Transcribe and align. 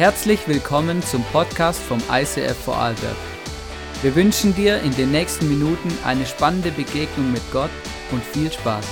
Herzlich 0.00 0.48
willkommen 0.48 1.02
zum 1.02 1.22
Podcast 1.24 1.78
vom 1.78 2.02
ICF 2.10 2.56
Vorarlberg. 2.56 3.16
Wir 4.00 4.14
wünschen 4.16 4.54
dir 4.54 4.80
in 4.80 4.96
den 4.96 5.10
nächsten 5.10 5.46
Minuten 5.46 5.92
eine 6.06 6.24
spannende 6.24 6.70
Begegnung 6.70 7.30
mit 7.30 7.42
Gott 7.52 7.68
und 8.10 8.24
viel 8.24 8.50
Spaß. 8.50 8.86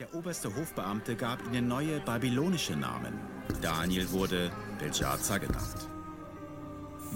Der 0.00 0.14
oberste 0.14 0.56
Hofbeamte 0.56 1.14
gab 1.14 1.44
ihnen 1.44 1.68
neue 1.68 2.00
babylonische 2.00 2.74
Namen. 2.74 3.20
Daniel 3.60 4.10
wurde 4.12 4.50
Belshazzar 4.78 5.40
genannt. 5.40 5.90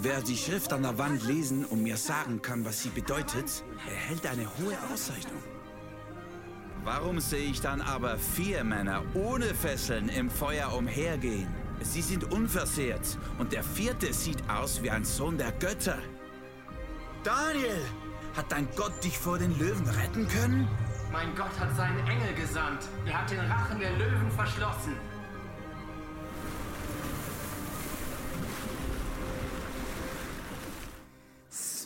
Wer 0.03 0.21
die 0.21 0.37
Schrift 0.37 0.75
an 0.75 0.83
der 0.83 0.99
Wand 0.99 1.27
lesen 1.27 1.65
und 1.65 1.83
mir 1.83 1.97
sagen 1.97 2.43
kann, 2.43 2.67
was 2.67 2.83
sie 2.83 2.91
bedeutet, 2.91 3.65
erhält 3.89 4.27
eine 4.27 4.45
hohe 4.59 4.77
Auszeichnung. 4.93 5.56
Warum 6.87 7.19
sehe 7.19 7.51
ich 7.51 7.61
dann 7.61 7.81
aber 7.81 8.17
vier 8.17 8.63
Männer 8.63 9.03
ohne 9.15 9.47
Fesseln 9.47 10.09
im 10.09 10.31
Feuer 10.31 10.73
umhergehen? 10.73 11.49
Sie 11.81 12.01
sind 12.01 12.31
unversehrt 12.31 13.19
und 13.41 13.51
der 13.51 13.65
vierte 13.65 14.13
sieht 14.13 14.49
aus 14.49 14.81
wie 14.85 14.91
ein 14.91 15.05
Sohn 15.05 15.37
der 15.37 15.51
Götter. 15.51 15.99
Daniel, 17.25 17.83
hat 18.37 18.53
dein 18.53 18.69
Gott 18.77 19.03
dich 19.03 19.19
vor 19.19 19.37
den 19.37 19.59
Löwen 19.59 19.89
retten 19.89 20.29
können? 20.29 20.69
Mein 21.11 21.35
Gott 21.35 21.59
hat 21.59 21.77
seinen 21.77 22.07
Engel 22.07 22.33
gesandt. 22.35 22.85
Er 23.05 23.21
hat 23.21 23.31
den 23.33 23.41
Rachen 23.41 23.81
der 23.81 23.91
Löwen 23.97 24.31
verschlossen. 24.31 24.93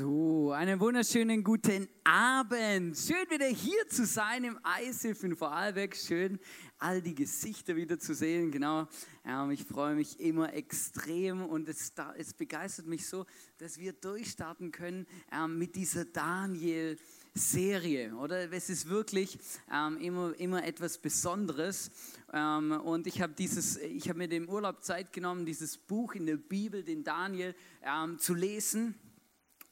So, 0.01 0.53
einen 0.53 0.81
wunderschönen 0.81 1.45
guten 1.45 1.87
Abend. 2.05 2.97
Schön 2.97 3.29
wieder 3.29 3.49
hier 3.49 3.87
zu 3.87 4.07
sein 4.07 4.45
im 4.45 4.59
ISIF 4.83 5.23
in 5.25 5.37
Vorarlberg. 5.37 5.95
Schön, 5.95 6.39
all 6.79 7.03
die 7.03 7.15
Gesichter 7.15 7.77
wieder 7.77 7.99
zu 7.99 8.15
sehen. 8.15 8.51
Genau, 8.51 8.89
ähm, 9.27 9.51
ich 9.51 9.63
freue 9.63 9.95
mich 9.95 10.19
immer 10.19 10.55
extrem 10.55 11.45
und 11.45 11.69
es, 11.69 11.93
es, 12.17 12.33
begeistert 12.33 12.87
mich 12.87 13.07
so, 13.07 13.27
dass 13.59 13.79
wir 13.79 13.93
durchstarten 13.93 14.73
können 14.73 15.07
ähm, 15.31 15.59
mit 15.59 15.77
dieser 15.77 16.07
Daniel. 16.07 16.97
Serie, 17.33 18.13
oder? 18.17 18.53
Es 18.53 18.71
ist 18.71 18.89
wirklich 18.89 19.39
ähm, 19.73 19.99
immer, 19.99 20.35
immer 20.41 20.65
etwas 20.65 20.99
Besonderes. 20.99 21.93
Ähm, 22.33 22.73
und 22.73 23.07
ich 23.07 23.23
habe 23.23 23.35
habe 23.41 24.19
mir 24.19 24.29
den 24.29 24.49
Urlaub 24.49 24.83
Zeit 24.83 25.13
genommen, 25.13 25.47
dieses 25.47 25.79
Buch 25.79 26.15
in 26.15 26.27
der 26.27 26.39
Bibel, 26.39 26.83
den 26.83 27.05
Daniel, 27.05 27.55
ähm, 27.85 28.19
zu 28.19 28.35
lesen. 28.35 28.97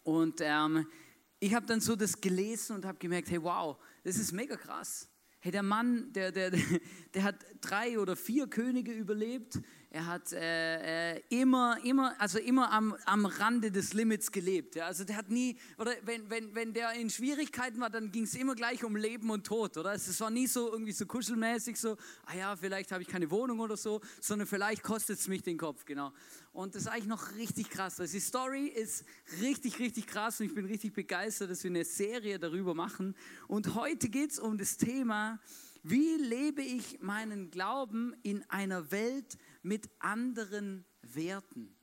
Und 0.08 0.40
ähm, 0.40 0.86
ich 1.38 1.54
habe 1.54 1.66
dann 1.66 1.82
so 1.82 1.94
das 1.94 2.18
gelesen 2.18 2.76
und 2.76 2.86
habe 2.86 2.96
gemerkt, 2.96 3.30
hey, 3.30 3.42
wow, 3.42 3.76
das 4.04 4.16
ist 4.16 4.32
mega 4.32 4.56
krass. 4.56 5.06
Hey, 5.38 5.52
der 5.52 5.62
Mann, 5.62 6.10
der, 6.14 6.32
der, 6.32 6.50
der 7.14 7.22
hat 7.22 7.36
drei 7.60 7.98
oder 7.98 8.16
vier 8.16 8.46
Könige 8.46 8.90
überlebt. 8.90 9.60
Er 9.90 10.06
hat 10.06 10.32
äh, 10.32 11.16
äh, 11.16 11.22
immer, 11.28 11.76
immer, 11.84 12.18
also 12.18 12.38
immer 12.38 12.72
am, 12.72 12.96
am 13.04 13.26
Rande 13.26 13.70
des 13.70 13.92
Limits 13.92 14.32
gelebt. 14.32 14.76
Ja? 14.76 14.86
Also 14.86 15.04
der 15.04 15.16
hat 15.16 15.28
nie, 15.30 15.58
oder 15.76 15.92
wenn, 16.04 16.30
wenn, 16.30 16.54
wenn 16.54 16.72
der 16.72 16.92
in 16.94 17.10
Schwierigkeiten 17.10 17.78
war, 17.78 17.90
dann 17.90 18.10
ging 18.10 18.24
es 18.24 18.34
immer 18.34 18.54
gleich 18.54 18.84
um 18.84 18.96
Leben 18.96 19.28
und 19.28 19.46
Tod, 19.46 19.76
oder? 19.76 19.92
Es 19.92 20.20
war 20.20 20.30
nie 20.30 20.46
so 20.46 20.72
irgendwie 20.72 20.92
so 20.92 21.04
kuschelmäßig, 21.04 21.78
so, 21.78 21.98
ah 22.24 22.34
ja, 22.34 22.56
vielleicht 22.56 22.92
habe 22.92 23.02
ich 23.02 23.08
keine 23.08 23.30
Wohnung 23.30 23.60
oder 23.60 23.76
so, 23.76 24.00
sondern 24.22 24.48
vielleicht 24.48 24.82
kostet 24.82 25.18
es 25.18 25.28
mich 25.28 25.42
den 25.42 25.58
Kopf, 25.58 25.84
genau. 25.84 26.12
Und 26.58 26.74
das 26.74 26.82
ist 26.82 26.88
eigentlich 26.88 27.06
noch 27.06 27.36
richtig 27.36 27.70
krass. 27.70 28.00
Also 28.00 28.14
die 28.14 28.20
Story 28.20 28.66
ist 28.66 29.04
richtig, 29.40 29.78
richtig 29.78 30.08
krass 30.08 30.40
und 30.40 30.46
ich 30.46 30.54
bin 30.56 30.66
richtig 30.66 30.92
begeistert, 30.92 31.52
dass 31.52 31.62
wir 31.62 31.70
eine 31.70 31.84
Serie 31.84 32.40
darüber 32.40 32.74
machen. 32.74 33.14
Und 33.46 33.76
heute 33.76 34.08
geht 34.08 34.32
es 34.32 34.40
um 34.40 34.58
das 34.58 34.76
Thema, 34.76 35.38
wie 35.84 36.16
lebe 36.16 36.60
ich 36.60 36.98
meinen 37.00 37.52
Glauben 37.52 38.12
in 38.24 38.42
einer 38.50 38.90
Welt 38.90 39.38
mit 39.62 39.88
anderen 40.00 40.84
Werten? 41.02 41.76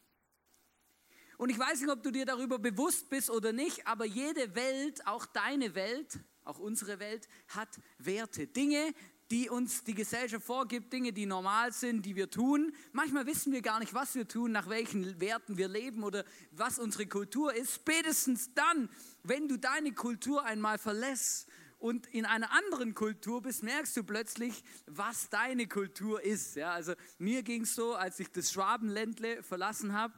Und 1.37 1.51
ich 1.51 1.57
weiß 1.57 1.79
nicht, 1.79 1.89
ob 1.89 2.03
du 2.03 2.11
dir 2.11 2.25
darüber 2.25 2.59
bewusst 2.59 3.09
bist 3.09 3.29
oder 3.29 3.53
nicht, 3.53 3.87
aber 3.87 4.03
jede 4.03 4.55
Welt, 4.55 5.07
auch 5.07 5.25
deine 5.25 5.73
Welt, 5.75 6.19
auch 6.43 6.59
unsere 6.59 6.99
Welt, 6.99 7.29
hat 7.47 7.69
Werte. 7.97 8.45
Dinge, 8.45 8.93
die 9.31 9.49
uns 9.49 9.83
die 9.83 9.95
Gesellschaft 9.95 10.45
vorgibt, 10.45 10.93
Dinge, 10.93 11.11
die 11.11 11.25
normal 11.25 11.73
sind, 11.73 12.05
die 12.05 12.15
wir 12.15 12.29
tun. 12.29 12.73
Manchmal 12.91 13.25
wissen 13.25 13.51
wir 13.51 13.61
gar 13.61 13.79
nicht, 13.79 13.93
was 13.93 14.15
wir 14.15 14.27
tun, 14.27 14.51
nach 14.51 14.69
welchen 14.69 15.19
Werten 15.19 15.57
wir 15.57 15.67
leben 15.67 16.03
oder 16.03 16.23
was 16.51 16.77
unsere 16.77 17.07
Kultur 17.07 17.53
ist. 17.53 17.75
Spätestens 17.75 18.53
dann, 18.53 18.89
wenn 19.23 19.47
du 19.47 19.57
deine 19.57 19.93
Kultur 19.93 20.43
einmal 20.45 20.77
verlässt 20.77 21.47
und 21.79 22.07
in 22.07 22.25
einer 22.25 22.51
anderen 22.51 22.93
Kultur 22.93 23.41
bist, 23.41 23.63
merkst 23.63 23.97
du 23.97 24.03
plötzlich, 24.03 24.63
was 24.85 25.29
deine 25.29 25.67
Kultur 25.67 26.21
ist. 26.23 26.55
Ja, 26.55 26.73
also 26.73 26.93
mir 27.17 27.41
ging 27.41 27.63
es 27.63 27.75
so, 27.75 27.95
als 27.95 28.19
ich 28.19 28.31
das 28.31 28.51
Schwabenländle 28.51 29.41
verlassen 29.41 29.93
habe, 29.93 30.13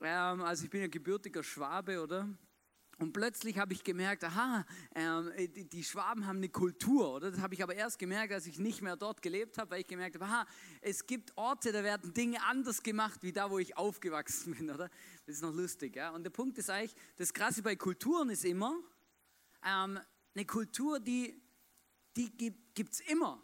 ähm, 0.00 0.42
also 0.42 0.64
ich 0.64 0.70
bin 0.70 0.82
ja 0.82 0.88
gebürtiger 0.88 1.42
Schwabe, 1.42 2.02
oder? 2.02 2.28
Und 2.98 3.12
plötzlich 3.12 3.58
habe 3.58 3.72
ich 3.72 3.82
gemerkt, 3.82 4.24
aha, 4.24 4.64
ähm, 4.94 5.30
die, 5.54 5.64
die, 5.64 5.84
Schwaben 5.84 6.26
haben 6.26 6.38
eine 6.38 6.48
Kultur, 6.48 7.14
oder? 7.14 7.30
Das 7.30 7.40
habe 7.40 7.54
ich 7.54 7.62
aber 7.62 7.74
erst 7.74 7.98
gemerkt, 7.98 8.32
als 8.32 8.46
ich 8.46 8.58
nicht 8.58 8.82
mehr 8.82 8.96
dort 8.96 9.20
gelebt 9.22 9.58
habe, 9.58 9.72
weil 9.72 9.80
ich 9.80 9.86
gemerkt 9.86 10.14
habe, 10.16 10.24
aha, 10.26 10.46
es 10.80 11.06
gibt 11.06 11.36
Orte, 11.36 11.72
da 11.72 11.82
werden 11.82 12.14
Dinge 12.14 12.42
anders 12.44 12.82
gemacht, 12.82 13.22
wie 13.22 13.32
da, 13.32 13.50
wo 13.50 13.58
ich 13.58 13.76
aufgewachsen 13.76 14.54
bin, 14.54 14.70
oder? 14.70 14.88
Das 15.26 15.36
ist 15.36 15.42
noch 15.42 15.54
lustig, 15.54 15.96
ja? 15.96 16.10
Und 16.10 16.22
der 16.22 16.30
Punkt 16.30 16.58
ist 16.58 16.70
eigentlich, 16.70 16.94
das 17.16 17.32
Krasse 17.32 17.62
bei 17.62 17.76
Kulturen 17.76 18.30
ist 18.30 18.44
immer, 18.44 18.76
ähm, 19.64 19.98
eine 20.34 20.44
Kultur, 20.44 21.00
die, 21.00 21.40
die 22.16 22.30
gibt 22.36 22.92
es 22.92 23.00
immer. 23.00 23.42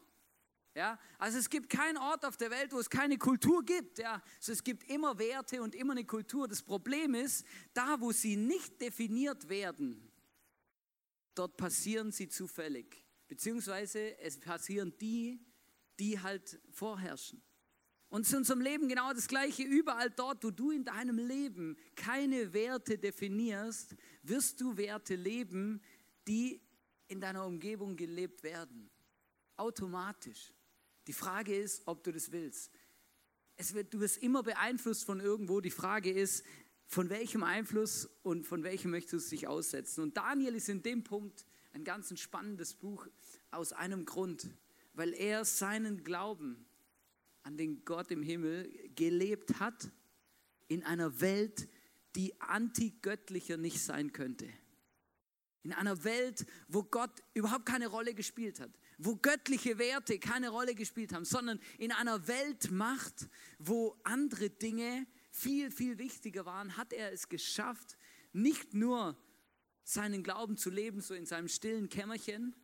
Ja, 0.74 1.00
also 1.18 1.38
es 1.38 1.50
gibt 1.50 1.68
keinen 1.68 1.98
Ort 1.98 2.24
auf 2.24 2.36
der 2.36 2.50
Welt, 2.50 2.72
wo 2.72 2.78
es 2.78 2.88
keine 2.88 3.18
Kultur 3.18 3.64
gibt. 3.64 3.98
Ja, 3.98 4.22
also 4.36 4.52
es 4.52 4.62
gibt 4.62 4.88
immer 4.88 5.18
Werte 5.18 5.62
und 5.62 5.74
immer 5.74 5.92
eine 5.92 6.04
Kultur. 6.04 6.46
Das 6.46 6.62
Problem 6.62 7.14
ist, 7.14 7.44
da 7.74 8.00
wo 8.00 8.12
sie 8.12 8.36
nicht 8.36 8.80
definiert 8.80 9.48
werden, 9.48 10.12
dort 11.34 11.56
passieren 11.56 12.12
sie 12.12 12.28
zufällig. 12.28 13.04
Beziehungsweise 13.26 14.18
es 14.20 14.38
passieren 14.38 14.96
die, 15.00 15.44
die 15.98 16.20
halt 16.20 16.60
vorherrschen. 16.70 17.42
Und 18.08 18.26
zu 18.26 18.36
unserem 18.36 18.60
Leben 18.60 18.88
genau 18.88 19.12
das 19.12 19.28
Gleiche. 19.28 19.62
Überall 19.62 20.10
dort, 20.10 20.42
wo 20.42 20.50
du 20.50 20.72
in 20.72 20.84
deinem 20.84 21.18
Leben 21.18 21.76
keine 21.94 22.52
Werte 22.52 22.98
definierst, 22.98 23.94
wirst 24.22 24.60
du 24.60 24.76
Werte 24.76 25.14
leben, 25.14 25.80
die 26.26 26.60
in 27.06 27.20
deiner 27.20 27.46
Umgebung 27.46 27.96
gelebt 27.96 28.42
werden. 28.42 28.90
Automatisch. 29.56 30.52
Die 31.10 31.14
Frage 31.14 31.56
ist, 31.56 31.82
ob 31.86 32.04
du 32.04 32.12
das 32.12 32.30
willst. 32.30 32.70
Es 33.56 33.74
wird, 33.74 33.92
du 33.92 33.98
wirst 33.98 34.18
immer 34.18 34.44
beeinflusst 34.44 35.04
von 35.04 35.18
irgendwo. 35.18 35.60
Die 35.60 35.72
Frage 35.72 36.08
ist, 36.08 36.44
von 36.86 37.10
welchem 37.10 37.42
Einfluss 37.42 38.08
und 38.22 38.46
von 38.46 38.62
welchem 38.62 38.92
möchtest 38.92 39.26
du 39.26 39.30
dich 39.30 39.48
aussetzen. 39.48 40.02
Und 40.02 40.16
Daniel 40.16 40.54
ist 40.54 40.68
in 40.68 40.84
dem 40.84 41.02
Punkt 41.02 41.46
ein 41.72 41.82
ganz 41.82 42.16
spannendes 42.20 42.74
Buch 42.74 43.08
aus 43.50 43.72
einem 43.72 44.04
Grund, 44.04 44.50
weil 44.92 45.12
er 45.12 45.44
seinen 45.44 46.04
Glauben 46.04 46.64
an 47.42 47.56
den 47.56 47.84
Gott 47.84 48.12
im 48.12 48.22
Himmel 48.22 48.72
gelebt 48.94 49.58
hat 49.58 49.90
in 50.68 50.84
einer 50.84 51.20
Welt, 51.20 51.68
die 52.14 52.40
antigöttlicher 52.40 53.56
nicht 53.56 53.80
sein 53.80 54.12
könnte. 54.12 54.48
In 55.64 55.72
einer 55.72 56.04
Welt, 56.04 56.46
wo 56.68 56.84
Gott 56.84 57.20
überhaupt 57.34 57.66
keine 57.66 57.88
Rolle 57.88 58.14
gespielt 58.14 58.60
hat, 58.60 58.70
wo 59.02 59.16
göttliche 59.16 59.78
Werte 59.78 60.18
keine 60.18 60.50
Rolle 60.50 60.74
gespielt 60.74 61.12
haben, 61.12 61.24
sondern 61.24 61.58
in 61.78 61.90
einer 61.92 62.28
Weltmacht, 62.28 63.28
wo 63.58 63.96
andere 64.04 64.50
Dinge 64.50 65.06
viel, 65.30 65.70
viel 65.70 65.98
wichtiger 65.98 66.44
waren, 66.44 66.76
hat 66.76 66.92
er 66.92 67.12
es 67.12 67.28
geschafft, 67.28 67.96
nicht 68.32 68.74
nur 68.74 69.16
seinen 69.84 70.22
Glauben 70.22 70.56
zu 70.56 70.70
leben, 70.70 71.00
so 71.00 71.14
in 71.14 71.26
seinem 71.26 71.48
stillen 71.48 71.88
Kämmerchen 71.88 72.54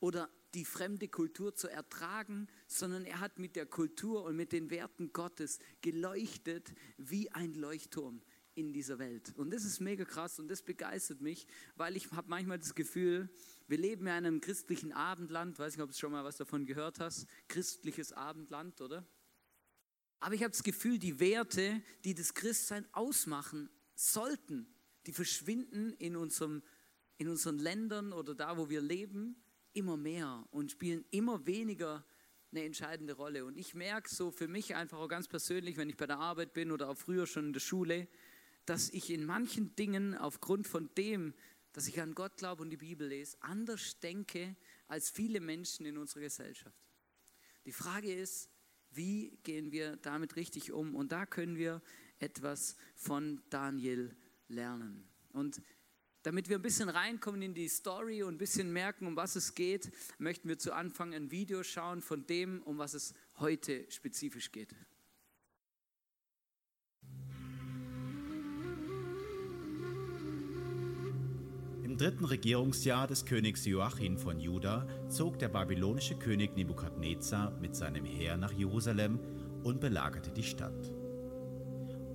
oder 0.00 0.30
die 0.54 0.64
fremde 0.64 1.08
Kultur 1.08 1.54
zu 1.54 1.68
ertragen, 1.68 2.48
sondern 2.66 3.04
er 3.04 3.20
hat 3.20 3.38
mit 3.38 3.56
der 3.56 3.66
Kultur 3.66 4.24
und 4.24 4.36
mit 4.36 4.52
den 4.52 4.70
Werten 4.70 5.12
Gottes 5.12 5.58
geleuchtet 5.82 6.72
wie 6.96 7.30
ein 7.32 7.54
Leuchtturm 7.54 8.22
in 8.54 8.72
dieser 8.72 8.98
Welt. 8.98 9.34
Und 9.36 9.52
das 9.52 9.64
ist 9.64 9.80
mega 9.80 10.04
krass 10.04 10.38
und 10.38 10.48
das 10.48 10.62
begeistert 10.62 11.20
mich, 11.20 11.46
weil 11.76 11.94
ich 11.94 12.10
habe 12.12 12.28
manchmal 12.28 12.58
das 12.58 12.74
Gefühl, 12.74 13.28
wir 13.68 13.78
leben 13.78 14.06
ja 14.06 14.16
in 14.18 14.26
einem 14.26 14.40
christlichen 14.40 14.92
Abendland, 14.92 15.58
weiß 15.58 15.76
nicht, 15.76 15.82
ob 15.82 15.90
du 15.90 15.96
schon 15.96 16.12
mal 16.12 16.24
was 16.24 16.36
davon 16.36 16.66
gehört 16.66 17.00
hast, 17.00 17.26
christliches 17.48 18.12
Abendland, 18.12 18.80
oder? 18.80 19.06
Aber 20.20 20.34
ich 20.34 20.42
habe 20.42 20.52
das 20.52 20.62
Gefühl, 20.62 20.98
die 20.98 21.20
Werte, 21.20 21.82
die 22.04 22.14
das 22.14 22.34
Christsein 22.34 22.86
ausmachen 22.92 23.68
sollten, 23.94 24.66
die 25.06 25.12
verschwinden 25.12 25.92
in, 25.94 26.16
unserem, 26.16 26.62
in 27.18 27.28
unseren 27.28 27.58
Ländern 27.58 28.12
oder 28.12 28.34
da, 28.34 28.56
wo 28.56 28.68
wir 28.68 28.80
leben, 28.80 29.36
immer 29.72 29.96
mehr 29.96 30.46
und 30.50 30.70
spielen 30.70 31.04
immer 31.10 31.46
weniger 31.46 32.04
eine 32.50 32.64
entscheidende 32.64 33.12
Rolle. 33.14 33.44
Und 33.44 33.58
ich 33.58 33.74
merke 33.74 34.08
so 34.12 34.30
für 34.30 34.48
mich 34.48 34.74
einfach 34.74 34.98
auch 34.98 35.08
ganz 35.08 35.28
persönlich, 35.28 35.76
wenn 35.76 35.90
ich 35.90 35.96
bei 35.96 36.06
der 36.06 36.18
Arbeit 36.18 36.54
bin 36.54 36.70
oder 36.70 36.88
auch 36.88 36.96
früher 36.96 37.26
schon 37.26 37.46
in 37.46 37.52
der 37.52 37.60
Schule, 37.60 38.08
dass 38.64 38.90
ich 38.90 39.10
in 39.10 39.24
manchen 39.24 39.76
Dingen 39.76 40.16
aufgrund 40.16 40.66
von 40.66 40.90
dem, 40.96 41.34
dass 41.76 41.88
ich 41.88 42.00
an 42.00 42.14
Gott 42.14 42.38
glaube 42.38 42.62
und 42.62 42.70
die 42.70 42.78
Bibel 42.78 43.06
lese, 43.06 43.36
anders 43.40 44.00
denke 44.00 44.56
als 44.88 45.10
viele 45.10 45.40
Menschen 45.40 45.84
in 45.84 45.98
unserer 45.98 46.22
Gesellschaft. 46.22 46.74
Die 47.66 47.72
Frage 47.72 48.14
ist, 48.14 48.48
wie 48.92 49.36
gehen 49.42 49.72
wir 49.72 49.96
damit 49.96 50.36
richtig 50.36 50.72
um? 50.72 50.94
Und 50.94 51.12
da 51.12 51.26
können 51.26 51.58
wir 51.58 51.82
etwas 52.18 52.76
von 52.94 53.42
Daniel 53.50 54.16
lernen. 54.48 55.06
Und 55.34 55.60
damit 56.22 56.48
wir 56.48 56.56
ein 56.56 56.62
bisschen 56.62 56.88
reinkommen 56.88 57.42
in 57.42 57.52
die 57.52 57.68
Story 57.68 58.22
und 58.22 58.36
ein 58.36 58.38
bisschen 58.38 58.72
merken, 58.72 59.06
um 59.06 59.14
was 59.14 59.36
es 59.36 59.54
geht, 59.54 59.92
möchten 60.16 60.48
wir 60.48 60.58
zu 60.58 60.72
Anfang 60.72 61.12
ein 61.12 61.30
Video 61.30 61.62
schauen 61.62 62.00
von 62.00 62.26
dem, 62.26 62.62
um 62.62 62.78
was 62.78 62.94
es 62.94 63.12
heute 63.36 63.84
spezifisch 63.90 64.50
geht. 64.50 64.74
Im 71.96 72.00
dritten 72.00 72.26
Regierungsjahr 72.26 73.06
des 73.06 73.24
Königs 73.24 73.64
Joachim 73.64 74.18
von 74.18 74.38
Juda 74.38 74.86
zog 75.08 75.38
der 75.38 75.48
babylonische 75.48 76.14
König 76.14 76.54
Nebukadnezar 76.54 77.52
mit 77.52 77.74
seinem 77.74 78.04
Heer 78.04 78.36
nach 78.36 78.52
Jerusalem 78.52 79.18
und 79.62 79.80
belagerte 79.80 80.30
die 80.30 80.42
Stadt. 80.42 80.92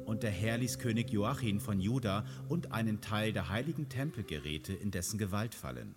Und 0.05 0.21
der 0.21 0.29
Herr 0.29 0.59
ließ 0.59 0.77
König 0.77 1.09
Joachim 1.09 1.59
von 1.59 1.81
Juda 1.81 2.25
und 2.47 2.73
einen 2.73 3.01
Teil 3.01 3.33
der 3.33 3.49
heiligen 3.49 3.89
Tempelgeräte 3.89 4.71
in 4.71 4.91
dessen 4.91 5.17
Gewalt 5.17 5.55
fallen. 5.55 5.95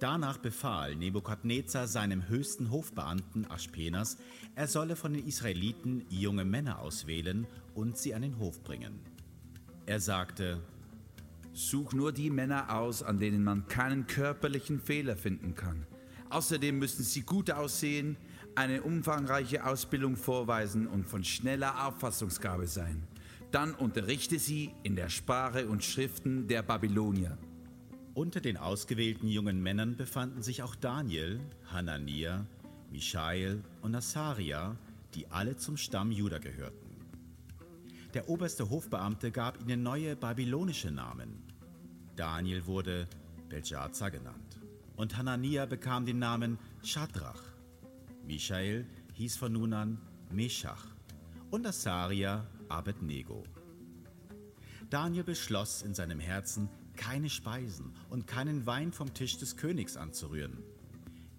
Danach 0.00 0.36
befahl 0.36 0.96
Nebukadnezar 0.96 1.88
seinem 1.88 2.28
höchsten 2.28 2.70
Hofbeamten 2.70 3.50
Aspenas, 3.50 4.18
er 4.54 4.68
solle 4.68 4.96
von 4.96 5.14
den 5.14 5.26
Israeliten 5.26 6.04
junge 6.10 6.44
Männer 6.44 6.80
auswählen 6.80 7.46
und 7.72 7.96
sie 7.96 8.14
an 8.14 8.20
den 8.20 8.38
Hof 8.38 8.62
bringen. 8.62 9.00
Er 9.86 10.00
sagte, 10.00 10.62
Such 11.56 11.92
nur 11.92 12.10
die 12.10 12.30
Männer 12.30 12.76
aus, 12.76 13.04
an 13.04 13.18
denen 13.18 13.44
man 13.44 13.68
keinen 13.68 14.08
körperlichen 14.08 14.80
Fehler 14.80 15.16
finden 15.16 15.54
kann. 15.54 15.86
Außerdem 16.28 16.76
müssen 16.76 17.04
sie 17.04 17.22
gut 17.22 17.52
aussehen, 17.52 18.16
eine 18.56 18.82
umfangreiche 18.82 19.64
Ausbildung 19.64 20.16
vorweisen 20.16 20.88
und 20.88 21.06
von 21.06 21.22
schneller 21.22 21.86
Auffassungsgabe 21.86 22.66
sein. 22.66 23.04
Dann 23.52 23.72
unterrichte 23.72 24.40
sie 24.40 24.72
in 24.82 24.96
der 24.96 25.08
Sprache 25.08 25.68
und 25.68 25.84
Schriften 25.84 26.48
der 26.48 26.64
Babylonier. 26.64 27.38
Unter 28.14 28.40
den 28.40 28.56
ausgewählten 28.56 29.28
jungen 29.28 29.62
Männern 29.62 29.96
befanden 29.96 30.42
sich 30.42 30.60
auch 30.64 30.74
Daniel, 30.74 31.38
Hanania, 31.70 32.46
Michael 32.90 33.62
und 33.80 33.94
Asaria, 33.94 34.76
die 35.14 35.28
alle 35.30 35.56
zum 35.56 35.76
Stamm 35.76 36.10
Juda 36.10 36.38
gehörten. 36.38 36.83
Der 38.14 38.28
oberste 38.28 38.70
Hofbeamte 38.70 39.32
gab 39.32 39.60
ihnen 39.60 39.82
neue 39.82 40.14
babylonische 40.14 40.92
Namen. 40.92 41.42
Daniel 42.14 42.64
wurde 42.66 43.08
Belshazzar 43.48 44.12
genannt 44.12 44.60
und 44.94 45.16
Hanania 45.16 45.66
bekam 45.66 46.06
den 46.06 46.20
Namen 46.20 46.60
Shadrach. 46.84 47.42
Michael 48.24 48.86
hieß 49.14 49.36
von 49.36 49.52
nun 49.52 49.72
an 49.72 49.98
Meshach 50.30 50.86
und 51.50 51.66
Asaria 51.66 52.46
Abednego. 52.68 53.42
Daniel 54.90 55.24
beschloss 55.24 55.82
in 55.82 55.92
seinem 55.92 56.20
Herzen, 56.20 56.68
keine 56.94 57.28
Speisen 57.28 57.94
und 58.10 58.28
keinen 58.28 58.64
Wein 58.64 58.92
vom 58.92 59.12
Tisch 59.12 59.38
des 59.38 59.56
Königs 59.56 59.96
anzurühren. 59.96 60.62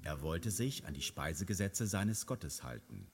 Er 0.04 0.22
wollte 0.22 0.52
sich 0.52 0.86
an 0.86 0.94
die 0.94 1.02
Speisegesetze 1.02 1.88
seines 1.88 2.26
Gottes 2.26 2.64
halten. 2.64 3.08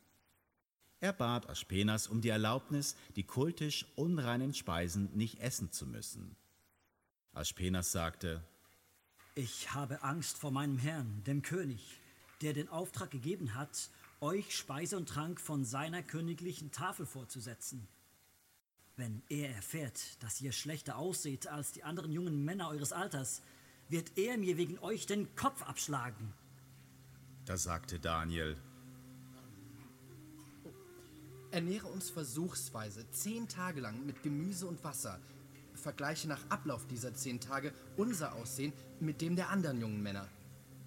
Er 1.02 1.14
bat 1.14 1.50
Aspenas 1.50 2.06
um 2.06 2.22
die 2.22 2.30
Erlaubnis, 2.30 2.96
die 3.16 3.24
kultisch 3.24 3.88
unreinen 3.96 4.54
Speisen 4.54 5.10
nicht 5.16 5.40
essen 5.40 5.72
zu 5.72 5.88
müssen. 5.88 6.36
Aspenas 7.34 7.92
sagte, 7.92 8.44
Ich 9.34 9.74
habe 9.74 10.04
Angst 10.04 10.38
vor 10.38 10.52
meinem 10.52 10.78
Herrn, 10.78 11.24
dem 11.26 11.42
König, 11.42 12.00
der 12.42 12.54
den 12.54 12.70
Auftrag 12.70 13.10
gegeben 13.10 13.56
hat, 13.56 13.90
euch 14.20 14.56
Speise 14.56 14.96
und 14.96 15.10
Trank 15.10 15.42
von 15.42 15.66
seiner 15.66 16.04
königlichen 16.04 16.72
Tafel 16.72 17.08
vorzusetzen. 17.08 17.88
Wenn 18.96 19.24
er 19.28 19.56
erfährt, 19.56 20.22
dass 20.22 20.40
ihr 20.40 20.52
schlechter 20.52 20.98
ausseht 20.98 21.48
als 21.48 21.72
die 21.72 21.84
anderen 21.84 22.12
jungen 22.12 22.46
Männer 22.46 22.70
eures 22.70 22.94
Alters, 22.94 23.42
wird 23.90 24.20
er 24.20 24.38
mir 24.38 24.56
wegen 24.58 24.78
euch 24.78 25.08
den 25.08 25.36
Kopf 25.36 25.64
abschlagen. 25.64 26.32
Da 27.46 27.58
sagte 27.58 28.00
Daniel, 28.00 28.56
Ernähre 31.52 31.88
uns 31.88 32.10
versuchsweise 32.10 33.10
zehn 33.12 33.48
Tage 33.48 33.82
lang 33.82 34.06
mit 34.06 34.24
Gemüse 34.24 34.68
und 34.68 34.84
Wasser. 34.84 35.20
Vergleiche 35.74 36.28
nach 36.28 36.50
Ablauf 36.50 36.88
dieser 36.88 37.14
zehn 37.14 37.40
Tage 37.40 37.74
unser 37.98 38.34
Aussehen 38.36 38.72
mit 39.00 39.22
dem 39.22 39.36
der 39.36 39.50
anderen 39.50 39.82
jungen 39.82 40.02
Männer. 40.02 40.28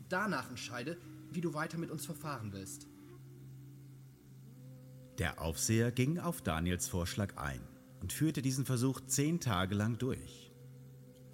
Danach 0.09 0.49
entscheide, 0.49 0.97
wie 1.31 1.41
du 1.41 1.53
weiter 1.53 1.79
mit 1.79 1.91
uns 1.91 2.07
verfahren 2.07 2.53
willst. 2.53 2.87
Der 5.19 5.41
Aufseher 5.41 5.93
ging 5.93 6.19
auf 6.19 6.43
Daniels 6.43 6.89
Vorschlag 6.89 7.37
ein 7.37 7.61
und 8.01 8.13
führte 8.13 8.43
diesen 8.43 8.65
Versuch 8.65 9.01
zehn 9.07 9.41
Tage 9.41 9.75
lang 9.75 9.99
durch. 9.99 10.44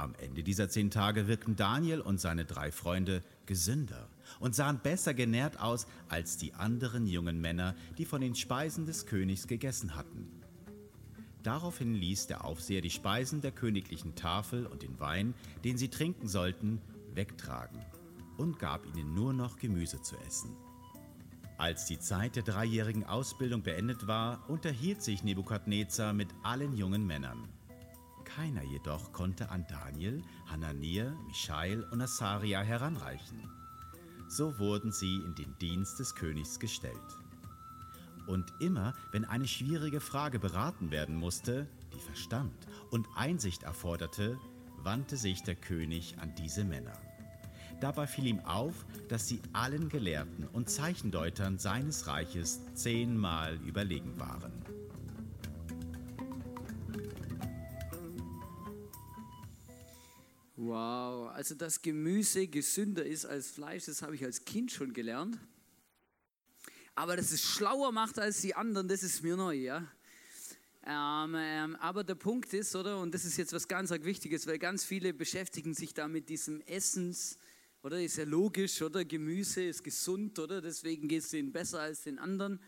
Am 0.00 0.14
Ende 0.14 0.42
dieser 0.42 0.70
zehn 0.70 0.90
Tage 0.90 1.28
wirkten 1.28 1.56
Daniel 1.56 2.00
und 2.00 2.18
seine 2.18 2.46
drei 2.46 2.72
Freunde 2.72 3.22
gesünder 3.44 4.08
und 4.38 4.54
sahen 4.54 4.80
besser 4.82 5.12
genährt 5.12 5.60
aus 5.60 5.86
als 6.08 6.38
die 6.38 6.54
anderen 6.54 7.06
jungen 7.06 7.38
Männer, 7.38 7.74
die 7.98 8.06
von 8.06 8.22
den 8.22 8.34
Speisen 8.34 8.86
des 8.86 9.04
Königs 9.04 9.46
gegessen 9.46 9.94
hatten. 9.94 10.26
Daraufhin 11.42 11.94
ließ 11.94 12.28
der 12.28 12.46
Aufseher 12.46 12.80
die 12.80 12.88
Speisen 12.88 13.42
der 13.42 13.52
königlichen 13.52 14.14
Tafel 14.14 14.64
und 14.64 14.80
den 14.80 14.98
Wein, 15.00 15.34
den 15.64 15.76
sie 15.76 15.88
trinken 15.88 16.28
sollten, 16.28 16.80
wegtragen 17.12 17.84
und 18.38 18.58
gab 18.58 18.86
ihnen 18.86 19.12
nur 19.12 19.34
noch 19.34 19.58
Gemüse 19.58 20.00
zu 20.00 20.16
essen. 20.26 20.56
Als 21.58 21.84
die 21.84 21.98
Zeit 21.98 22.36
der 22.36 22.42
dreijährigen 22.42 23.04
Ausbildung 23.04 23.62
beendet 23.62 24.06
war, 24.06 24.48
unterhielt 24.48 25.02
sich 25.02 25.24
Nebukadnezar 25.24 26.14
mit 26.14 26.28
allen 26.42 26.74
jungen 26.74 27.06
Männern. 27.06 27.50
Keiner 28.36 28.62
jedoch 28.62 29.12
konnte 29.12 29.50
an 29.50 29.66
Daniel, 29.68 30.22
Hanania, 30.46 31.12
Michael 31.26 31.82
und 31.90 32.00
Asaria 32.00 32.60
heranreichen. 32.60 33.50
So 34.28 34.58
wurden 34.58 34.92
sie 34.92 35.16
in 35.16 35.34
den 35.34 35.58
Dienst 35.58 35.98
des 35.98 36.14
Königs 36.14 36.60
gestellt. 36.60 36.94
Und 38.28 38.52
immer, 38.60 38.94
wenn 39.10 39.24
eine 39.24 39.48
schwierige 39.48 40.00
Frage 40.00 40.38
beraten 40.38 40.92
werden 40.92 41.16
musste, 41.16 41.66
die 41.92 41.98
Verstand 41.98 42.54
und 42.90 43.08
Einsicht 43.16 43.64
erforderte, 43.64 44.38
wandte 44.76 45.16
sich 45.16 45.42
der 45.42 45.56
König 45.56 46.16
an 46.20 46.32
diese 46.36 46.64
Männer. 46.64 46.96
Dabei 47.80 48.06
fiel 48.06 48.26
ihm 48.26 48.40
auf, 48.40 48.86
dass 49.08 49.26
sie 49.26 49.40
allen 49.52 49.88
Gelehrten 49.88 50.46
und 50.52 50.70
Zeichendeutern 50.70 51.58
seines 51.58 52.06
Reiches 52.06 52.60
zehnmal 52.74 53.56
überlegen 53.66 54.20
waren. 54.20 54.52
Wow, 60.62 61.30
also 61.30 61.54
dass 61.54 61.80
Gemüse 61.80 62.46
gesünder 62.46 63.06
ist 63.06 63.24
als 63.24 63.50
Fleisch, 63.50 63.86
das 63.86 64.02
habe 64.02 64.14
ich 64.14 64.22
als 64.22 64.44
Kind 64.44 64.70
schon 64.70 64.92
gelernt. 64.92 65.38
Aber 66.94 67.16
dass 67.16 67.32
es 67.32 67.42
schlauer 67.42 67.92
macht 67.92 68.18
als 68.18 68.42
die 68.42 68.54
anderen, 68.54 68.86
das 68.86 69.02
ist 69.02 69.22
mir 69.22 69.38
neu, 69.38 69.54
ja. 69.54 69.90
Ähm, 70.84 71.34
ähm, 71.34 71.76
aber 71.76 72.04
der 72.04 72.14
Punkt 72.14 72.52
ist, 72.52 72.76
oder, 72.76 73.00
und 73.00 73.14
das 73.14 73.24
ist 73.24 73.38
jetzt 73.38 73.54
was 73.54 73.68
ganz 73.68 73.90
Wichtiges, 73.90 74.46
weil 74.46 74.58
ganz 74.58 74.84
viele 74.84 75.14
beschäftigen 75.14 75.72
sich 75.72 75.94
da 75.94 76.08
mit 76.08 76.28
diesem 76.28 76.60
Essens, 76.66 77.38
oder, 77.82 77.98
ist 78.02 78.18
ja 78.18 78.24
logisch, 78.24 78.82
oder, 78.82 79.02
Gemüse 79.06 79.62
ist 79.62 79.82
gesund, 79.82 80.38
oder, 80.38 80.60
deswegen 80.60 81.08
geht 81.08 81.22
es 81.22 81.30
denen 81.30 81.52
besser 81.52 81.80
als 81.80 82.02
den 82.02 82.18
anderen. 82.18 82.60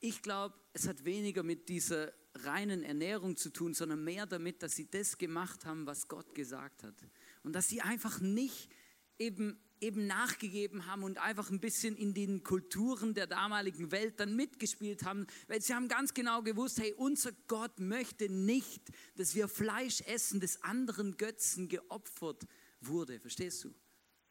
Ich 0.00 0.20
glaube, 0.20 0.54
es 0.74 0.86
hat 0.86 1.02
weniger 1.06 1.44
mit 1.44 1.70
dieser 1.70 2.12
reinen 2.34 2.82
Ernährung 2.82 3.36
zu 3.36 3.50
tun, 3.50 3.74
sondern 3.74 4.02
mehr 4.04 4.26
damit, 4.26 4.62
dass 4.62 4.74
sie 4.74 4.90
das 4.90 5.18
gemacht 5.18 5.64
haben, 5.64 5.86
was 5.86 6.08
Gott 6.08 6.34
gesagt 6.34 6.82
hat. 6.82 6.94
Und 7.42 7.52
dass 7.52 7.68
sie 7.68 7.80
einfach 7.80 8.20
nicht 8.20 8.68
eben, 9.18 9.58
eben 9.80 10.06
nachgegeben 10.06 10.86
haben 10.86 11.02
und 11.02 11.18
einfach 11.18 11.50
ein 11.50 11.60
bisschen 11.60 11.96
in 11.96 12.14
den 12.14 12.42
Kulturen 12.42 13.14
der 13.14 13.26
damaligen 13.26 13.90
Welt 13.92 14.18
dann 14.20 14.34
mitgespielt 14.34 15.04
haben, 15.04 15.26
weil 15.48 15.60
sie 15.60 15.74
haben 15.74 15.88
ganz 15.88 16.14
genau 16.14 16.42
gewusst, 16.42 16.80
hey, 16.80 16.94
unser 16.94 17.32
Gott 17.48 17.78
möchte 17.78 18.28
nicht, 18.28 18.82
dass 19.16 19.34
wir 19.34 19.48
Fleisch 19.48 20.00
essen, 20.02 20.40
das 20.40 20.62
anderen 20.62 21.16
Götzen 21.16 21.68
geopfert 21.68 22.46
wurde. 22.80 23.20
Verstehst 23.20 23.64
du? 23.64 23.74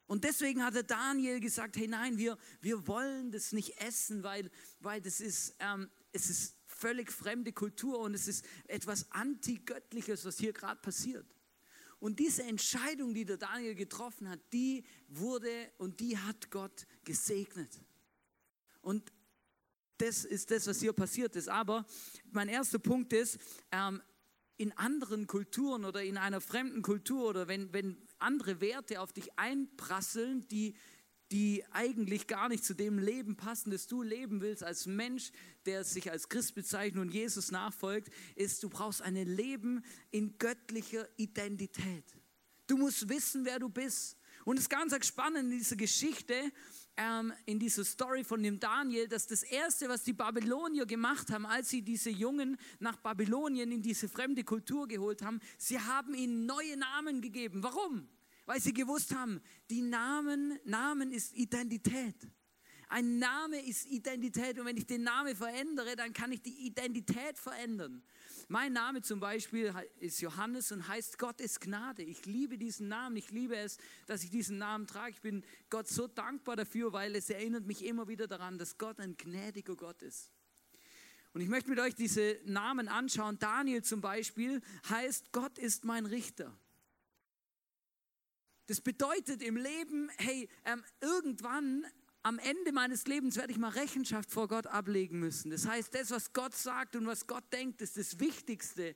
Und 0.07 0.25
deswegen 0.25 0.63
hat 0.63 0.75
der 0.75 0.83
Daniel 0.83 1.39
gesagt, 1.39 1.77
hey 1.77 1.87
nein, 1.87 2.17
wir, 2.17 2.37
wir 2.59 2.85
wollen 2.85 3.31
das 3.31 3.53
nicht 3.53 3.79
essen, 3.79 4.23
weil, 4.23 4.51
weil 4.81 4.99
das 4.99 5.21
ist, 5.21 5.55
ähm, 5.59 5.89
es 6.11 6.29
ist 6.29 6.57
völlig 6.81 7.11
fremde 7.11 7.53
Kultur 7.53 7.99
und 7.99 8.15
es 8.15 8.27
ist 8.27 8.43
etwas 8.67 9.11
Antigöttliches, 9.11 10.25
was 10.25 10.39
hier 10.39 10.51
gerade 10.51 10.81
passiert. 10.81 11.25
Und 11.99 12.19
diese 12.19 12.43
Entscheidung, 12.43 13.13
die 13.13 13.25
der 13.25 13.37
Daniel 13.37 13.75
getroffen 13.75 14.27
hat, 14.27 14.39
die 14.51 14.83
wurde 15.07 15.71
und 15.77 15.99
die 15.99 16.17
hat 16.17 16.49
Gott 16.49 16.87
gesegnet. 17.03 17.79
Und 18.81 19.11
das 19.97 20.25
ist 20.25 20.49
das, 20.49 20.65
was 20.65 20.79
hier 20.79 20.93
passiert 20.93 21.35
ist. 21.35 21.47
Aber 21.47 21.85
mein 22.31 22.49
erster 22.49 22.79
Punkt 22.79 23.13
ist, 23.13 23.37
ähm, 23.71 24.01
in 24.57 24.71
anderen 24.77 25.27
Kulturen 25.27 25.85
oder 25.85 26.03
in 26.03 26.17
einer 26.17 26.41
fremden 26.41 26.81
Kultur 26.81 27.29
oder 27.29 27.47
wenn, 27.47 27.71
wenn 27.73 27.97
andere 28.17 28.61
Werte 28.61 29.01
auf 29.01 29.13
dich 29.13 29.37
einprasseln, 29.37 30.47
die, 30.47 30.75
die 31.31 31.63
eigentlich 31.71 32.27
gar 32.27 32.49
nicht 32.49 32.65
zu 32.65 32.73
dem 32.73 32.99
Leben 32.99 33.35
passen, 33.35 33.71
das 33.71 33.87
du 33.87 34.01
leben 34.01 34.41
willst 34.41 34.63
als 34.63 34.85
Mensch, 34.85 35.31
der 35.65 35.83
sich 35.83 36.11
als 36.11 36.27
Christ 36.29 36.55
bezeichnet 36.55 37.01
und 37.01 37.13
Jesus 37.13 37.51
nachfolgt, 37.51 38.09
ist, 38.35 38.61
du 38.63 38.69
brauchst 38.69 39.01
ein 39.01 39.15
Leben 39.15 39.83
in 40.11 40.37
göttlicher 40.37 41.07
Identität. 41.17 42.03
Du 42.67 42.77
musst 42.77 43.07
wissen, 43.09 43.45
wer 43.45 43.59
du 43.59 43.69
bist. 43.69 44.17
Und 44.43 44.57
es 44.57 44.63
ist 44.63 44.69
ganz 44.69 44.93
spannend 45.05 45.51
in 45.51 45.57
dieser 45.57 45.75
Geschichte, 45.75 46.51
ähm, 46.97 47.31
in 47.45 47.59
dieser 47.59 47.85
Story 47.85 48.23
von 48.23 48.41
dem 48.43 48.59
Daniel, 48.59 49.07
dass 49.07 49.27
das 49.27 49.43
Erste, 49.43 49.87
was 49.87 50.03
die 50.03 50.13
Babylonier 50.13 50.85
gemacht 50.85 51.29
haben, 51.29 51.45
als 51.45 51.69
sie 51.69 51.81
diese 51.81 52.09
Jungen 52.09 52.57
nach 52.79 52.97
Babylonien 52.97 53.71
in 53.71 53.81
diese 53.81 54.09
fremde 54.09 54.43
Kultur 54.43 54.87
geholt 54.87 55.21
haben, 55.21 55.39
sie 55.57 55.79
haben 55.79 56.13
ihnen 56.13 56.45
neue 56.45 56.75
Namen 56.77 57.21
gegeben. 57.21 57.63
Warum? 57.63 58.07
Weil 58.51 58.59
sie 58.59 58.73
gewusst 58.73 59.15
haben, 59.15 59.39
die 59.69 59.81
Namen, 59.81 60.59
Namen 60.65 61.13
ist 61.13 61.33
Identität. 61.37 62.17
Ein 62.89 63.17
Name 63.17 63.65
ist 63.65 63.85
Identität 63.85 64.59
und 64.59 64.65
wenn 64.65 64.75
ich 64.75 64.85
den 64.85 65.03
Namen 65.03 65.33
verändere, 65.37 65.95
dann 65.95 66.11
kann 66.11 66.33
ich 66.33 66.41
die 66.41 66.65
Identität 66.65 67.39
verändern. 67.39 68.03
Mein 68.49 68.73
Name 68.73 69.03
zum 69.03 69.21
Beispiel 69.21 69.73
ist 70.01 70.19
Johannes 70.19 70.73
und 70.73 70.85
heißt 70.85 71.17
Gott 71.17 71.39
ist 71.39 71.61
Gnade. 71.61 72.03
Ich 72.03 72.25
liebe 72.25 72.57
diesen 72.57 72.89
Namen. 72.89 73.15
Ich 73.15 73.31
liebe 73.31 73.55
es, 73.55 73.77
dass 74.05 74.21
ich 74.21 74.29
diesen 74.29 74.57
Namen 74.57 74.85
trage. 74.85 75.11
Ich 75.11 75.21
bin 75.21 75.45
Gott 75.69 75.87
so 75.87 76.09
dankbar 76.09 76.57
dafür, 76.57 76.91
weil 76.91 77.15
es 77.15 77.29
erinnert 77.29 77.65
mich 77.65 77.85
immer 77.85 78.09
wieder 78.09 78.27
daran, 78.27 78.57
dass 78.57 78.77
Gott 78.77 78.99
ein 78.99 79.15
gnädiger 79.15 79.77
Gott 79.77 80.01
ist. 80.01 80.29
Und 81.31 81.39
ich 81.39 81.47
möchte 81.47 81.69
mit 81.69 81.79
euch 81.79 81.95
diese 81.95 82.37
Namen 82.43 82.89
anschauen. 82.89 83.39
Daniel 83.39 83.81
zum 83.81 84.01
Beispiel 84.01 84.59
heißt 84.89 85.31
Gott 85.31 85.57
ist 85.57 85.85
mein 85.85 86.05
Richter. 86.05 86.53
Das 88.71 88.79
bedeutet 88.79 89.43
im 89.43 89.57
Leben, 89.57 90.09
hey, 90.15 90.47
ähm, 90.63 90.81
irgendwann 91.01 91.85
am 92.23 92.39
Ende 92.39 92.71
meines 92.71 93.05
Lebens 93.05 93.35
werde 93.35 93.51
ich 93.51 93.57
mal 93.57 93.67
Rechenschaft 93.67 94.31
vor 94.31 94.47
Gott 94.47 94.65
ablegen 94.65 95.19
müssen. 95.19 95.51
Das 95.51 95.67
heißt, 95.67 95.93
das, 95.93 96.09
was 96.09 96.31
Gott 96.31 96.55
sagt 96.55 96.95
und 96.95 97.05
was 97.05 97.27
Gott 97.27 97.43
denkt, 97.51 97.81
ist 97.81 97.97
das 97.97 98.21
Wichtigste 98.21 98.95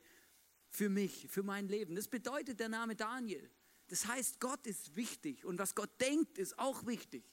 für 0.70 0.88
mich, 0.88 1.26
für 1.28 1.42
mein 1.42 1.68
Leben. 1.68 1.94
Das 1.94 2.08
bedeutet 2.08 2.58
der 2.58 2.70
Name 2.70 2.96
Daniel. 2.96 3.50
Das 3.88 4.06
heißt, 4.06 4.40
Gott 4.40 4.66
ist 4.66 4.96
wichtig 4.96 5.44
und 5.44 5.58
was 5.58 5.74
Gott 5.74 5.90
denkt, 6.00 6.38
ist 6.38 6.58
auch 6.58 6.86
wichtig. 6.86 7.30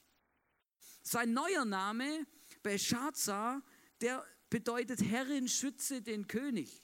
Sein 1.00 1.32
neuer 1.32 1.64
Name, 1.64 2.26
Belshazzar, 2.62 3.62
der 4.02 4.22
bedeutet 4.50 5.00
Herrin, 5.02 5.48
schütze 5.48 6.02
den 6.02 6.28
König. 6.28 6.82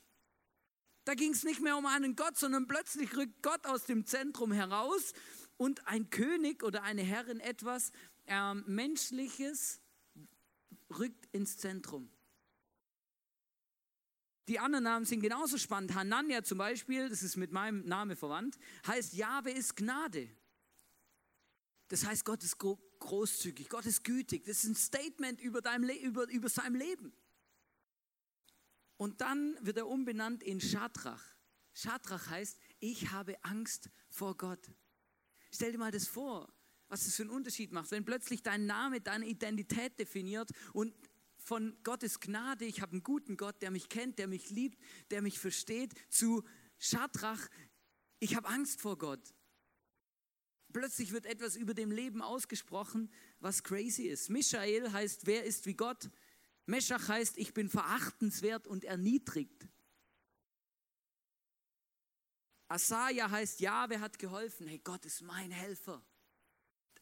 Da 1.04 1.12
ging 1.12 1.32
es 1.32 1.44
nicht 1.44 1.60
mehr 1.60 1.76
um 1.76 1.84
einen 1.84 2.16
Gott, 2.16 2.38
sondern 2.38 2.66
plötzlich 2.66 3.14
rückt 3.14 3.42
Gott 3.42 3.66
aus 3.66 3.84
dem 3.84 4.06
Zentrum 4.06 4.52
heraus 4.52 5.12
und 5.60 5.86
ein 5.86 6.08
König 6.08 6.62
oder 6.62 6.84
eine 6.84 7.02
Herrin 7.02 7.38
etwas, 7.38 7.92
ähm, 8.26 8.64
Menschliches 8.66 9.78
rückt 10.88 11.26
ins 11.32 11.58
Zentrum. 11.58 12.10
Die 14.48 14.58
anderen 14.58 14.84
Namen 14.84 15.04
sind 15.04 15.20
genauso 15.20 15.58
spannend. 15.58 15.94
Hanania 15.94 16.42
zum 16.42 16.56
Beispiel, 16.56 17.10
das 17.10 17.22
ist 17.22 17.36
mit 17.36 17.52
meinem 17.52 17.84
Namen 17.84 18.16
verwandt, 18.16 18.56
heißt 18.86 19.12
Jahwe 19.12 19.50
ist 19.50 19.76
Gnade. 19.76 20.30
Das 21.88 22.06
heißt, 22.06 22.24
Gott 22.24 22.42
ist 22.42 22.56
großzügig, 22.56 23.68
Gott 23.68 23.84
ist 23.84 24.02
gütig. 24.02 24.46
Das 24.46 24.64
ist 24.64 24.70
ein 24.70 24.74
Statement 24.74 25.42
über, 25.42 25.60
dein 25.60 25.82
über, 25.82 26.26
über 26.30 26.48
sein 26.48 26.72
Leben. 26.72 27.12
Und 28.96 29.20
dann 29.20 29.58
wird 29.60 29.76
er 29.76 29.88
umbenannt 29.88 30.42
in 30.42 30.58
Schadrach. 30.58 31.22
Schadrach 31.74 32.30
heißt, 32.30 32.58
ich 32.78 33.10
habe 33.10 33.36
Angst 33.44 33.90
vor 34.08 34.38
Gott. 34.38 34.70
Stell 35.50 35.72
dir 35.72 35.78
mal 35.78 35.90
das 35.90 36.06
vor 36.06 36.52
was 36.90 37.06
es 37.06 37.14
für 37.14 37.22
einen 37.22 37.30
Unterschied 37.30 37.72
macht, 37.72 37.90
wenn 37.92 38.04
plötzlich 38.04 38.42
dein 38.42 38.66
Name 38.66 39.00
deine 39.00 39.26
Identität 39.26 39.98
definiert 39.98 40.50
und 40.72 40.92
von 41.36 41.76
Gottes 41.84 42.20
Gnade, 42.20 42.66
ich 42.66 42.82
habe 42.82 42.92
einen 42.92 43.02
guten 43.02 43.36
Gott, 43.36 43.62
der 43.62 43.70
mich 43.70 43.88
kennt, 43.88 44.18
der 44.18 44.26
mich 44.26 44.50
liebt, 44.50 44.78
der 45.10 45.22
mich 45.22 45.38
versteht, 45.38 45.94
zu 46.10 46.44
Schadrach, 46.78 47.48
ich 48.18 48.36
habe 48.36 48.48
Angst 48.48 48.80
vor 48.80 48.98
Gott. 48.98 49.34
Plötzlich 50.72 51.12
wird 51.12 51.26
etwas 51.26 51.56
über 51.56 51.74
dem 51.74 51.90
Leben 51.90 52.22
ausgesprochen, 52.22 53.10
was 53.38 53.62
crazy 53.62 54.02
ist. 54.02 54.28
Michael 54.28 54.92
heißt, 54.92 55.26
wer 55.26 55.44
ist 55.44 55.66
wie 55.66 55.74
Gott? 55.74 56.10
Meschach 56.66 57.08
heißt, 57.08 57.38
ich 57.38 57.54
bin 57.54 57.68
verachtenswert 57.68 58.66
und 58.66 58.84
erniedrigt. 58.84 59.66
Asaja 62.70 63.28
heißt, 63.28 63.58
ja, 63.58 63.86
wer 63.88 64.00
hat 64.00 64.16
geholfen? 64.16 64.68
Hey, 64.68 64.78
Gott 64.78 65.04
ist 65.04 65.22
mein 65.22 65.50
Helfer. 65.50 66.00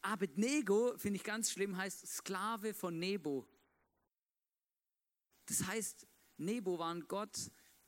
Abednego, 0.00 0.96
finde 0.96 1.16
ich 1.16 1.24
ganz 1.24 1.50
schlimm, 1.50 1.76
heißt 1.76 2.06
Sklave 2.06 2.72
von 2.72 2.98
Nebo. 2.98 3.46
Das 5.44 5.66
heißt, 5.66 6.06
Nebo 6.38 6.78
war 6.78 6.94
ein 6.94 7.06
Gott 7.06 7.36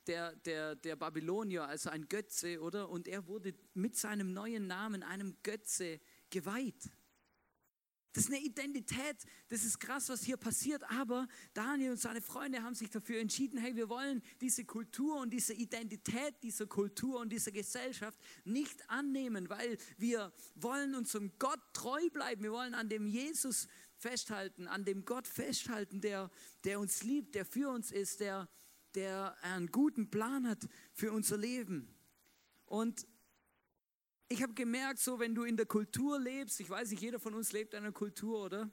der, 0.06 0.36
der, 0.36 0.76
der 0.76 0.96
Babylonier, 0.96 1.64
also 1.64 1.88
ein 1.88 2.06
Götze, 2.06 2.60
oder? 2.60 2.90
Und 2.90 3.08
er 3.08 3.26
wurde 3.26 3.54
mit 3.72 3.96
seinem 3.96 4.34
neuen 4.34 4.66
Namen 4.66 5.02
einem 5.02 5.38
Götze 5.42 6.00
geweiht. 6.28 6.90
Das 8.12 8.24
ist 8.24 8.30
eine 8.30 8.40
Identität, 8.40 9.16
das 9.48 9.64
ist 9.64 9.78
krass, 9.78 10.08
was 10.08 10.22
hier 10.22 10.36
passiert. 10.36 10.82
Aber 10.90 11.28
Daniel 11.54 11.92
und 11.92 12.00
seine 12.00 12.20
Freunde 12.20 12.62
haben 12.62 12.74
sich 12.74 12.90
dafür 12.90 13.20
entschieden, 13.20 13.58
hey, 13.58 13.76
wir 13.76 13.88
wollen 13.88 14.22
diese 14.40 14.64
Kultur 14.64 15.20
und 15.20 15.30
diese 15.30 15.54
Identität 15.54 16.34
dieser 16.42 16.66
Kultur 16.66 17.20
und 17.20 17.30
dieser 17.30 17.52
Gesellschaft 17.52 18.18
nicht 18.44 18.88
annehmen, 18.90 19.48
weil 19.48 19.78
wir 19.96 20.32
wollen 20.56 20.94
unserem 20.94 21.32
Gott 21.38 21.60
treu 21.72 22.08
bleiben. 22.10 22.42
Wir 22.42 22.52
wollen 22.52 22.74
an 22.74 22.88
dem 22.88 23.06
Jesus 23.06 23.68
festhalten, 23.96 24.66
an 24.66 24.84
dem 24.84 25.04
Gott 25.04 25.28
festhalten, 25.28 26.00
der, 26.00 26.30
der 26.64 26.80
uns 26.80 27.04
liebt, 27.04 27.34
der 27.34 27.44
für 27.44 27.70
uns 27.70 27.92
ist, 27.92 28.20
der, 28.20 28.48
der 28.94 29.36
einen 29.42 29.68
guten 29.68 30.10
Plan 30.10 30.48
hat 30.48 30.66
für 30.92 31.12
unser 31.12 31.36
Leben. 31.36 31.94
Und 32.64 33.06
ich 34.32 34.42
habe 34.44 34.54
gemerkt, 34.54 35.00
so 35.00 35.18
wenn 35.18 35.34
du 35.34 35.42
in 35.42 35.56
der 35.56 35.66
Kultur 35.66 36.18
lebst, 36.18 36.60
ich 36.60 36.70
weiß 36.70 36.90
nicht, 36.90 37.02
jeder 37.02 37.18
von 37.18 37.34
uns 37.34 37.50
lebt 37.50 37.74
in 37.74 37.80
einer 37.80 37.92
Kultur, 37.92 38.44
oder? 38.44 38.70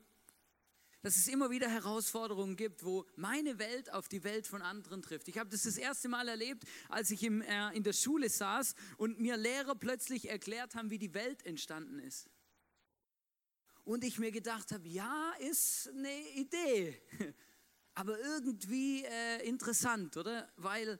Dass 1.02 1.16
es 1.16 1.28
immer 1.28 1.50
wieder 1.50 1.68
Herausforderungen 1.68 2.56
gibt, 2.56 2.86
wo 2.86 3.08
meine 3.16 3.58
Welt 3.58 3.92
auf 3.92 4.08
die 4.08 4.24
Welt 4.24 4.46
von 4.46 4.62
anderen 4.62 5.02
trifft. 5.02 5.28
Ich 5.28 5.40
habe 5.40 5.50
das 5.50 5.64
das 5.64 5.78
erste 5.78 6.10
Mal 6.10 6.28
erlebt, 6.28 6.64
als 6.90 7.10
ich 7.10 7.24
im, 7.24 7.42
äh, 7.42 7.76
in 7.76 7.82
der 7.82 7.94
Schule 7.94 8.30
saß 8.30 8.76
und 8.98 9.20
mir 9.20 9.36
Lehrer 9.36 9.74
plötzlich 9.74 10.30
erklärt 10.30 10.76
haben, 10.76 10.92
wie 10.92 11.00
die 11.00 11.16
Welt 11.16 11.44
entstanden 11.44 11.98
ist. 12.00 12.30
Und 13.84 14.04
ich 14.04 14.20
mir 14.20 14.32
gedacht 14.32 14.72
habe, 14.72 14.88
ja, 14.88 15.32
ist 15.40 15.90
eine 15.90 16.30
Idee, 16.36 17.02
aber 17.96 18.20
irgendwie 18.20 19.04
äh, 19.06 19.48
interessant, 19.48 20.18
oder? 20.18 20.52
Weil, 20.56 21.00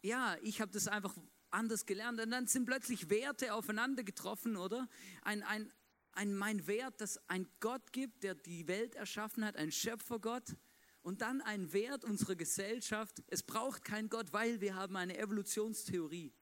ja, 0.00 0.38
ich 0.40 0.62
habe 0.62 0.72
das 0.72 0.88
einfach 0.88 1.14
anders 1.50 1.86
gelernt. 1.86 2.20
Und 2.20 2.30
dann 2.30 2.46
sind 2.46 2.66
plötzlich 2.66 3.10
Werte 3.10 3.54
aufeinander 3.54 4.02
getroffen, 4.02 4.56
oder? 4.56 4.88
Ein, 5.22 5.42
ein, 5.42 5.72
ein, 6.12 6.34
mein 6.34 6.66
Wert, 6.66 7.00
dass 7.00 7.18
ein 7.28 7.48
Gott 7.60 7.92
gibt, 7.92 8.22
der 8.22 8.34
die 8.34 8.68
Welt 8.68 8.94
erschaffen 8.94 9.44
hat, 9.44 9.56
ein 9.56 9.72
Schöpfergott. 9.72 10.56
Und 11.02 11.22
dann 11.22 11.40
ein 11.40 11.72
Wert 11.72 12.04
unserer 12.04 12.36
Gesellschaft. 12.36 13.22
Es 13.28 13.42
braucht 13.42 13.84
keinen 13.84 14.10
Gott, 14.10 14.32
weil 14.32 14.60
wir 14.60 14.74
haben 14.74 14.96
eine 14.96 15.16
Evolutionstheorie. 15.16 16.34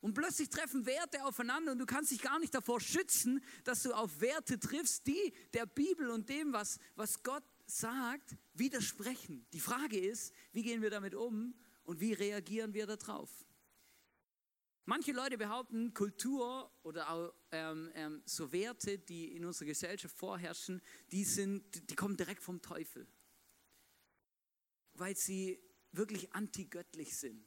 Und 0.00 0.14
plötzlich 0.14 0.48
treffen 0.48 0.86
Werte 0.86 1.24
aufeinander 1.24 1.72
und 1.72 1.78
du 1.78 1.86
kannst 1.86 2.12
dich 2.12 2.22
gar 2.22 2.38
nicht 2.38 2.54
davor 2.54 2.80
schützen, 2.80 3.42
dass 3.64 3.82
du 3.82 3.92
auf 3.92 4.20
Werte 4.20 4.60
triffst, 4.60 5.06
die 5.08 5.32
der 5.52 5.66
Bibel 5.66 6.10
und 6.10 6.28
dem, 6.28 6.52
was, 6.52 6.78
was 6.94 7.22
Gott 7.24 7.42
sagt, 7.66 8.36
widersprechen. 8.54 9.44
Die 9.52 9.60
Frage 9.60 9.98
ist, 9.98 10.32
wie 10.52 10.62
gehen 10.62 10.82
wir 10.82 10.90
damit 10.90 11.14
um 11.14 11.54
und 11.82 12.00
wie 12.00 12.12
reagieren 12.12 12.74
wir 12.74 12.86
darauf? 12.86 13.28
Manche 14.88 15.12
Leute 15.12 15.36
behaupten, 15.36 15.92
Kultur 15.92 16.72
oder 16.82 17.10
auch 17.10 17.34
ähm, 17.52 17.90
ähm, 17.92 18.22
so 18.24 18.52
Werte, 18.52 18.98
die 18.98 19.36
in 19.36 19.44
unserer 19.44 19.66
Gesellschaft 19.66 20.16
vorherrschen, 20.16 20.80
die, 21.12 21.24
sind, 21.24 21.90
die 21.90 21.94
kommen 21.94 22.16
direkt 22.16 22.42
vom 22.42 22.62
Teufel, 22.62 23.06
weil 24.94 25.14
sie 25.14 25.62
wirklich 25.92 26.32
antigöttlich 26.32 27.18
sind. 27.18 27.46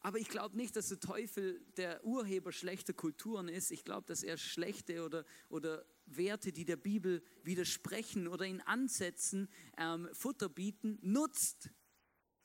Aber 0.00 0.18
ich 0.18 0.28
glaube 0.28 0.54
nicht, 0.54 0.76
dass 0.76 0.88
der 0.88 1.00
Teufel 1.00 1.64
der 1.78 2.04
Urheber 2.04 2.52
schlechter 2.52 2.92
Kulturen 2.92 3.48
ist. 3.48 3.70
Ich 3.70 3.82
glaube, 3.82 4.06
dass 4.06 4.22
er 4.22 4.36
schlechte 4.36 5.06
oder, 5.06 5.24
oder 5.48 5.86
Werte, 6.04 6.52
die 6.52 6.66
der 6.66 6.76
Bibel 6.76 7.24
widersprechen 7.42 8.28
oder 8.28 8.44
in 8.44 8.60
Ansätzen 8.60 9.48
ähm, 9.78 10.10
Futter 10.12 10.50
bieten, 10.50 10.98
nutzt, 11.00 11.70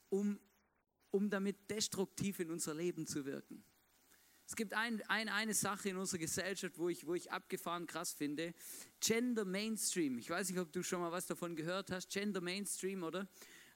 um 0.07 0.39
um 1.17 1.31
damit 1.31 1.69
destruktiv 1.71 2.39
in 2.39 2.51
unser 2.51 2.75
Leben 2.75 3.07
zu 3.07 3.25
wirken. 3.25 3.63
Es 4.45 4.55
gibt 4.55 4.73
ein, 4.75 5.01
ein, 5.07 5.27
eine 5.27 5.55
Sache 5.55 5.89
in 5.89 5.97
unserer 5.97 6.19
Gesellschaft, 6.19 6.77
wo 6.77 6.89
ich, 6.89 7.07
wo 7.07 7.15
ich 7.15 7.31
abgefahren 7.31 7.87
krass 7.87 8.13
finde. 8.13 8.53
Gender 9.01 9.43
Mainstream. 9.43 10.19
Ich 10.19 10.29
weiß 10.29 10.49
nicht, 10.49 10.59
ob 10.59 10.71
du 10.71 10.83
schon 10.83 11.01
mal 11.01 11.11
was 11.11 11.25
davon 11.25 11.55
gehört 11.55 11.91
hast. 11.91 12.09
Gender 12.11 12.39
Mainstream, 12.39 13.03
oder? 13.03 13.27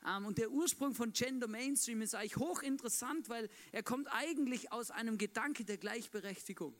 Ähm, 0.07 0.25
und 0.25 0.37
der 0.37 0.51
Ursprung 0.51 0.93
von 0.93 1.11
Gender 1.13 1.47
Mainstream 1.47 2.01
ist 2.03 2.13
eigentlich 2.13 2.37
hochinteressant, 2.37 3.27
weil 3.27 3.49
er 3.71 3.81
kommt 3.81 4.07
eigentlich 4.11 4.71
aus 4.71 4.91
einem 4.91 5.17
Gedanke 5.17 5.65
der 5.65 5.77
Gleichberechtigung. 5.77 6.75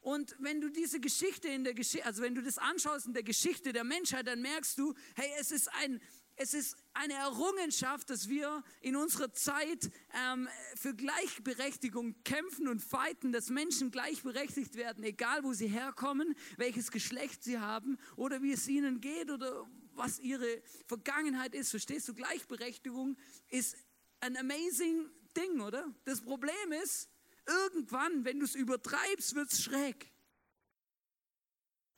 Und 0.00 0.36
wenn 0.40 0.60
du 0.60 0.68
diese 0.70 1.00
Geschichte 1.00 1.48
in 1.48 1.62
der 1.62 1.74
Geschichte, 1.74 2.04
also 2.04 2.22
wenn 2.22 2.34
du 2.34 2.42
das 2.42 2.58
anschaust 2.58 3.06
in 3.06 3.14
der 3.14 3.22
Geschichte 3.22 3.72
der 3.72 3.84
Menschheit, 3.84 4.26
dann 4.26 4.42
merkst 4.42 4.76
du, 4.78 4.92
hey, 5.14 5.30
es 5.38 5.50
ist 5.50 5.68
ein, 5.82 6.00
es 6.36 6.52
ist 6.54 6.76
eine 6.92 7.14
Errungenschaft, 7.14 8.10
dass 8.10 8.28
wir 8.28 8.62
in 8.82 8.94
unserer 8.94 9.32
Zeit 9.32 9.90
ähm, 10.14 10.48
für 10.76 10.94
Gleichberechtigung 10.94 12.14
kämpfen 12.24 12.68
und 12.68 12.80
fighten, 12.80 13.32
dass 13.32 13.48
Menschen 13.48 13.90
gleichberechtigt 13.90 14.74
werden, 14.76 15.02
egal 15.02 15.44
wo 15.44 15.54
sie 15.54 15.66
herkommen, 15.68 16.34
welches 16.58 16.90
Geschlecht 16.90 17.42
sie 17.42 17.58
haben 17.58 17.98
oder 18.16 18.42
wie 18.42 18.52
es 18.52 18.68
ihnen 18.68 19.00
geht 19.00 19.30
oder 19.30 19.66
was 19.94 20.18
ihre 20.18 20.62
Vergangenheit 20.86 21.54
ist. 21.54 21.70
Verstehst 21.70 22.06
du? 22.08 22.14
Gleichberechtigung 22.14 23.16
ist 23.48 23.76
ein 24.20 24.36
amazing 24.36 25.08
Ding, 25.36 25.60
oder? 25.60 25.92
Das 26.04 26.20
Problem 26.20 26.72
ist, 26.82 27.08
irgendwann, 27.46 28.24
wenn 28.24 28.38
du 28.38 28.44
es 28.44 28.54
übertreibst, 28.54 29.34
wird 29.34 29.52
es 29.52 29.62
schräg. 29.62 30.10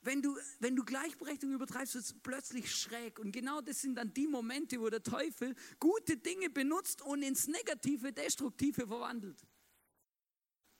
Wenn 0.01 0.21
du, 0.21 0.37
wenn 0.59 0.75
du 0.75 0.85
Gleichberechtigung 0.85 1.55
übertreibst, 1.55 1.95
wird 1.95 2.05
es 2.05 2.13
plötzlich 2.21 2.73
schräg. 2.73 3.19
Und 3.19 3.31
genau 3.31 3.59
das 3.59 3.81
sind 3.81 3.95
dann 3.95 4.13
die 4.13 4.27
Momente, 4.27 4.79
wo 4.79 4.89
der 4.89 5.03
Teufel 5.03 5.55
gute 5.79 6.17
Dinge 6.17 6.49
benutzt 6.49 7.01
und 7.01 7.21
ins 7.21 7.47
Negative, 7.47 8.13
Destruktive 8.13 8.87
verwandelt. 8.87 9.45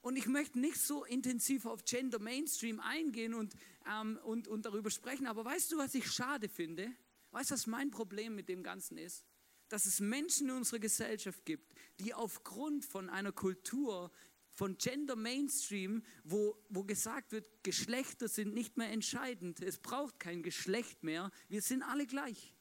Und 0.01 0.15
ich 0.15 0.27
möchte 0.27 0.59
nicht 0.59 0.77
so 0.77 1.03
intensiv 1.03 1.65
auf 1.65 1.83
Gender 1.83 2.19
Mainstream 2.19 2.79
eingehen 2.79 3.33
und, 3.33 3.53
ähm, 3.85 4.17
und, 4.23 4.47
und 4.47 4.65
darüber 4.65 4.89
sprechen, 4.89 5.27
aber 5.27 5.43
weißt 5.43 5.71
du, 5.73 5.77
was 5.77 5.93
ich 5.93 6.09
schade 6.09 6.47
finde? 6.47 6.89
Weißt 7.31 7.51
du, 7.51 7.55
was 7.55 7.67
mein 7.67 7.91
Problem 7.91 8.35
mit 8.35 8.47
dem 8.47 8.63
Ganzen 8.63 8.97
ist? 8.97 9.25
Dass 9.67 9.85
es 9.85 9.99
Menschen 9.99 10.49
in 10.49 10.55
unserer 10.55 10.79
Gesellschaft 10.79 11.45
gibt, 11.45 11.73
die 11.99 12.13
aufgrund 12.13 12.85
von 12.85 13.09
einer 13.09 13.33
Kultur 13.33 14.11
von 14.59 14.77
Gender 14.77 15.15
Mainstream, 15.15 16.03
wo, 16.25 16.61
wo 16.67 16.83
gesagt 16.83 17.31
wird, 17.31 17.47
Geschlechter 17.63 18.27
sind 18.27 18.53
nicht 18.53 18.75
mehr 18.75 18.91
entscheidend, 18.91 19.61
es 19.61 19.77
braucht 19.77 20.19
kein 20.19 20.43
Geschlecht 20.43 21.01
mehr, 21.01 21.31
wir 21.47 21.61
sind 21.61 21.81
alle 21.81 22.05
gleich. 22.05 22.53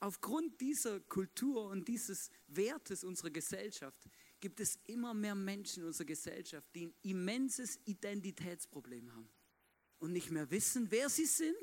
Aufgrund 0.00 0.58
dieser 0.62 1.00
Kultur 1.00 1.66
und 1.66 1.86
dieses 1.86 2.30
Wertes 2.48 3.04
unserer 3.04 3.28
Gesellschaft 3.28 4.08
gibt 4.40 4.58
es 4.58 4.78
immer 4.86 5.12
mehr 5.12 5.34
Menschen 5.34 5.82
in 5.82 5.88
unserer 5.88 6.06
Gesellschaft, 6.06 6.66
die 6.74 6.86
ein 6.86 6.94
immenses 7.02 7.78
Identitätsproblem 7.84 9.14
haben 9.14 9.28
und 9.98 10.12
nicht 10.12 10.30
mehr 10.30 10.50
wissen, 10.50 10.90
wer 10.90 11.10
sie 11.10 11.26
sind 11.26 11.56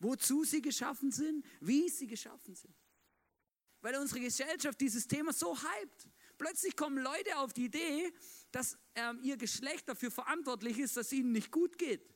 wozu 0.00 0.44
sie 0.44 0.60
geschaffen 0.60 1.10
sind, 1.10 1.44
wie 1.60 1.88
sie 1.88 2.06
geschaffen 2.06 2.54
sind. 2.54 2.74
Weil 3.80 3.96
unsere 3.96 4.20
Gesellschaft 4.20 4.80
dieses 4.80 5.06
Thema 5.06 5.32
so 5.32 5.56
hypt. 5.56 6.08
Plötzlich 6.38 6.76
kommen 6.76 7.02
Leute 7.02 7.38
auf 7.38 7.52
die 7.52 7.66
Idee, 7.66 8.12
dass 8.50 8.78
ähm, 8.94 9.20
ihr 9.22 9.36
Geschlecht 9.36 9.88
dafür 9.88 10.10
verantwortlich 10.10 10.78
ist, 10.78 10.96
dass 10.96 11.06
es 11.06 11.12
ihnen 11.12 11.32
nicht 11.32 11.50
gut 11.50 11.78
geht. 11.78 12.08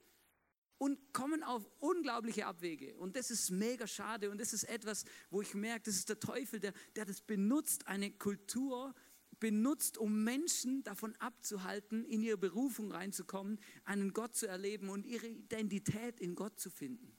Und 0.79 1.13
kommen 1.13 1.43
auf 1.43 1.69
unglaubliche 1.81 2.47
Abwege. 2.47 2.97
Und 2.99 3.17
das 3.17 3.33
ist 3.33 3.51
mega 3.51 3.89
schade. 3.89 4.31
Und 4.31 4.41
das 4.41 4.53
ist 4.53 4.63
etwas, 4.65 5.05
wo 5.29 5.43
ich 5.43 5.55
merke, 5.55 5.87
das 5.87 5.97
ist 5.97 6.09
der 6.09 6.21
Teufel, 6.21 6.61
der, 6.61 6.73
der 6.95 7.05
das 7.05 7.21
benutzt, 7.21 7.89
eine 7.89 8.13
Kultur 8.13 8.95
benutzt, 9.41 9.99
um 9.99 10.25
Menschen 10.25 10.83
davon 10.85 11.15
abzuhalten, 11.17 12.05
in 12.05 12.23
ihre 12.23 12.39
Berufung 12.39 12.93
reinzukommen, 12.93 13.59
einen 13.85 14.13
Gott 14.13 14.37
zu 14.37 14.47
erleben 14.47 14.89
und 14.89 15.07
ihre 15.07 15.27
Identität 15.27 16.21
in 16.21 16.35
Gott 16.35 16.59
zu 16.61 16.71
finden. 16.71 17.17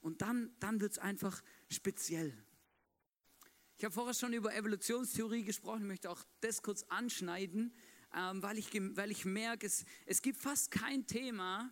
Und 0.00 0.22
dann, 0.22 0.54
dann 0.58 0.80
wird 0.80 0.92
es 0.92 0.98
einfach 0.98 1.42
speziell. 1.68 2.36
Ich 3.82 3.84
habe 3.84 3.94
vorher 3.94 4.14
schon 4.14 4.32
über 4.32 4.54
Evolutionstheorie 4.54 5.42
gesprochen, 5.42 5.80
ich 5.80 5.88
möchte 5.88 6.08
auch 6.08 6.22
das 6.40 6.62
kurz 6.62 6.84
anschneiden, 6.84 7.74
ähm, 8.16 8.40
weil, 8.40 8.56
ich, 8.56 8.68
weil 8.72 9.10
ich 9.10 9.24
merke, 9.24 9.66
es, 9.66 9.84
es 10.06 10.22
gibt 10.22 10.38
fast 10.38 10.70
kein 10.70 11.04
Thema 11.08 11.68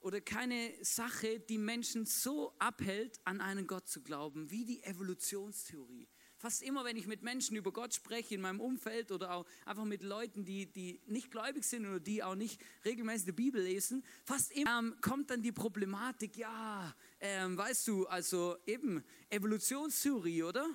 oder 0.00 0.20
keine 0.20 0.72
Sache, 0.80 1.38
die 1.38 1.58
Menschen 1.58 2.06
so 2.06 2.52
abhält, 2.58 3.20
an 3.22 3.40
einen 3.40 3.68
Gott 3.68 3.86
zu 3.86 4.02
glauben, 4.02 4.50
wie 4.50 4.64
die 4.64 4.82
Evolutionstheorie. 4.82 6.08
Fast 6.38 6.60
immer, 6.60 6.84
wenn 6.84 6.96
ich 6.96 7.06
mit 7.06 7.22
Menschen 7.22 7.56
über 7.56 7.72
Gott 7.72 7.94
spreche 7.94 8.34
in 8.34 8.40
meinem 8.40 8.58
Umfeld 8.58 9.12
oder 9.12 9.34
auch 9.34 9.46
einfach 9.64 9.84
mit 9.84 10.02
Leuten, 10.02 10.44
die, 10.44 10.66
die 10.66 11.02
nicht 11.06 11.30
gläubig 11.30 11.62
sind 11.62 11.86
oder 11.86 12.00
die 12.00 12.24
auch 12.24 12.34
nicht 12.34 12.60
regelmäßig 12.84 13.26
die 13.26 13.32
Bibel 13.32 13.62
lesen, 13.62 14.04
fast 14.24 14.50
immer 14.50 14.80
ähm, 14.80 14.96
kommt 15.00 15.30
dann 15.30 15.40
die 15.40 15.52
Problematik, 15.52 16.36
ja, 16.36 16.96
ähm, 17.20 17.56
weißt 17.56 17.86
du, 17.86 18.08
also 18.08 18.56
eben 18.66 19.04
Evolutionstheorie, 19.30 20.42
oder? 20.42 20.68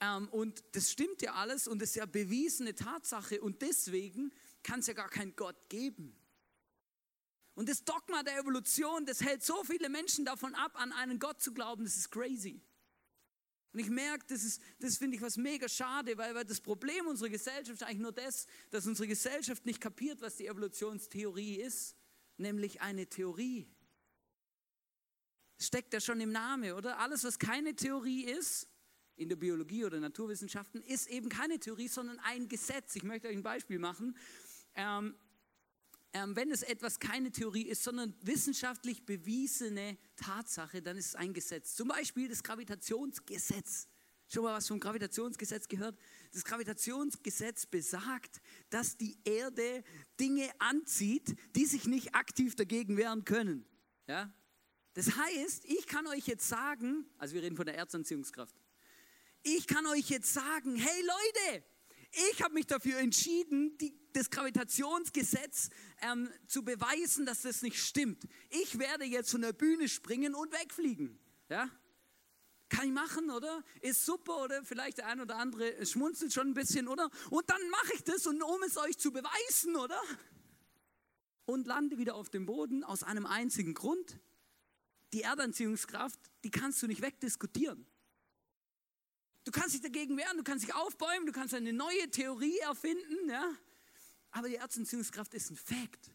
Ähm, 0.00 0.28
und 0.28 0.62
das 0.72 0.92
stimmt 0.92 1.22
ja 1.22 1.34
alles 1.34 1.66
und 1.66 1.80
das 1.80 1.90
ist 1.90 1.96
ja 1.96 2.06
bewiesene 2.06 2.74
Tatsache 2.74 3.40
und 3.40 3.62
deswegen 3.62 4.32
kann 4.62 4.80
es 4.80 4.86
ja 4.86 4.94
gar 4.94 5.08
keinen 5.08 5.34
Gott 5.36 5.68
geben. 5.68 6.14
Und 7.54 7.70
das 7.70 7.84
Dogma 7.84 8.22
der 8.22 8.38
Evolution, 8.38 9.06
das 9.06 9.22
hält 9.22 9.42
so 9.42 9.64
viele 9.64 9.88
Menschen 9.88 10.26
davon 10.26 10.54
ab, 10.54 10.72
an 10.74 10.92
einen 10.92 11.18
Gott 11.18 11.40
zu 11.40 11.54
glauben, 11.54 11.84
das 11.84 11.96
ist 11.96 12.10
crazy. 12.10 12.60
Und 13.72 13.80
ich 13.80 13.88
merke, 13.88 14.24
das, 14.28 14.58
das 14.78 14.98
finde 14.98 15.16
ich 15.16 15.22
was 15.22 15.36
mega 15.36 15.68
schade, 15.68 16.16
weil, 16.18 16.34
weil 16.34 16.44
das 16.44 16.60
Problem 16.60 17.06
unserer 17.06 17.30
Gesellschaft 17.30 17.80
ist 17.80 17.82
eigentlich 17.82 17.98
nur 17.98 18.12
das, 18.12 18.46
dass 18.70 18.86
unsere 18.86 19.08
Gesellschaft 19.08 19.64
nicht 19.64 19.80
kapiert, 19.80 20.20
was 20.20 20.36
die 20.36 20.46
Evolutionstheorie 20.46 21.56
ist, 21.56 21.94
nämlich 22.36 22.80
eine 22.82 23.06
Theorie. 23.06 23.70
Steckt 25.58 25.94
ja 25.94 26.00
schon 26.00 26.20
im 26.20 26.32
Namen, 26.32 26.72
oder? 26.72 26.98
Alles, 26.98 27.24
was 27.24 27.38
keine 27.38 27.74
Theorie 27.74 28.24
ist, 28.24 28.68
in 29.16 29.28
der 29.28 29.36
Biologie 29.36 29.84
oder 29.84 29.98
Naturwissenschaften, 29.98 30.82
ist 30.82 31.08
eben 31.08 31.28
keine 31.28 31.58
Theorie, 31.58 31.88
sondern 31.88 32.18
ein 32.20 32.48
Gesetz. 32.48 32.94
Ich 32.96 33.02
möchte 33.02 33.28
euch 33.28 33.36
ein 33.36 33.42
Beispiel 33.42 33.78
machen. 33.78 34.16
Ähm, 34.74 35.14
ähm, 36.12 36.34
wenn 36.36 36.50
es 36.50 36.62
etwas 36.62 36.98
keine 36.98 37.30
Theorie 37.30 37.66
ist, 37.66 37.82
sondern 37.82 38.14
wissenschaftlich 38.22 39.04
bewiesene 39.04 39.98
Tatsache, 40.16 40.80
dann 40.80 40.96
ist 40.96 41.08
es 41.08 41.14
ein 41.14 41.34
Gesetz. 41.34 41.74
Zum 41.74 41.88
Beispiel 41.88 42.28
das 42.28 42.42
Gravitationsgesetz. 42.42 43.88
Schon 44.28 44.42
mal 44.42 44.54
was 44.54 44.66
vom 44.66 44.80
Gravitationsgesetz 44.80 45.68
gehört? 45.68 45.98
Das 46.32 46.44
Gravitationsgesetz 46.44 47.66
besagt, 47.66 48.40
dass 48.70 48.96
die 48.96 49.18
Erde 49.24 49.84
Dinge 50.18 50.48
anzieht, 50.58 51.36
die 51.54 51.64
sich 51.64 51.86
nicht 51.86 52.14
aktiv 52.14 52.56
dagegen 52.56 52.96
wehren 52.96 53.24
können. 53.24 53.64
Ja? 54.08 54.32
Das 54.94 55.16
heißt, 55.16 55.66
ich 55.66 55.86
kann 55.86 56.06
euch 56.06 56.26
jetzt 56.26 56.48
sagen, 56.48 57.04
also 57.18 57.34
wir 57.34 57.42
reden 57.42 57.56
von 57.56 57.66
der 57.66 57.76
Erzanziehungskraft, 57.76 58.56
ich 59.46 59.68
kann 59.68 59.86
euch 59.86 60.10
jetzt 60.10 60.34
sagen, 60.34 60.74
hey 60.74 61.02
Leute, 61.02 61.64
ich 62.32 62.42
habe 62.42 62.54
mich 62.54 62.66
dafür 62.66 62.98
entschieden, 62.98 63.78
die, 63.78 63.96
das 64.12 64.30
Gravitationsgesetz 64.30 65.70
ähm, 66.02 66.28
zu 66.48 66.64
beweisen, 66.64 67.26
dass 67.26 67.42
das 67.42 67.62
nicht 67.62 67.80
stimmt. 67.80 68.26
Ich 68.50 68.78
werde 68.78 69.04
jetzt 69.04 69.30
von 69.30 69.42
der 69.42 69.52
Bühne 69.52 69.88
springen 69.88 70.34
und 70.34 70.52
wegfliegen. 70.52 71.20
Ja? 71.48 71.70
Kann 72.68 72.86
ich 72.88 72.92
machen, 72.92 73.30
oder? 73.30 73.62
Ist 73.82 74.04
super, 74.04 74.42
oder? 74.42 74.64
Vielleicht 74.64 74.98
der 74.98 75.06
ein 75.06 75.20
oder 75.20 75.36
andere 75.36 75.86
schmunzelt 75.86 76.32
schon 76.32 76.48
ein 76.48 76.54
bisschen, 76.54 76.88
oder? 76.88 77.08
Und 77.30 77.48
dann 77.48 77.70
mache 77.70 77.92
ich 77.94 78.02
das, 78.02 78.26
und 78.26 78.42
um 78.42 78.62
es 78.64 78.76
euch 78.76 78.98
zu 78.98 79.12
beweisen, 79.12 79.76
oder? 79.76 80.00
Und 81.44 81.68
lande 81.68 81.98
wieder 81.98 82.16
auf 82.16 82.30
dem 82.30 82.46
Boden 82.46 82.82
aus 82.82 83.04
einem 83.04 83.26
einzigen 83.26 83.74
Grund. 83.74 84.18
Die 85.12 85.22
Erdanziehungskraft, 85.22 86.18
die 86.42 86.50
kannst 86.50 86.82
du 86.82 86.88
nicht 86.88 87.00
wegdiskutieren. 87.00 87.86
Du 89.46 89.52
kannst 89.52 89.74
dich 89.74 89.80
dagegen 89.80 90.16
wehren, 90.16 90.36
du 90.36 90.42
kannst 90.42 90.66
dich 90.66 90.74
aufbäumen, 90.74 91.24
du 91.24 91.30
kannst 91.30 91.54
eine 91.54 91.72
neue 91.72 92.10
Theorie 92.10 92.58
erfinden, 92.58 93.30
ja? 93.30 93.48
aber 94.32 94.48
die 94.48 94.56
Erdanziehungskraft 94.56 95.32
ist 95.34 95.52
ein 95.52 95.56
Fakt. 95.56 96.10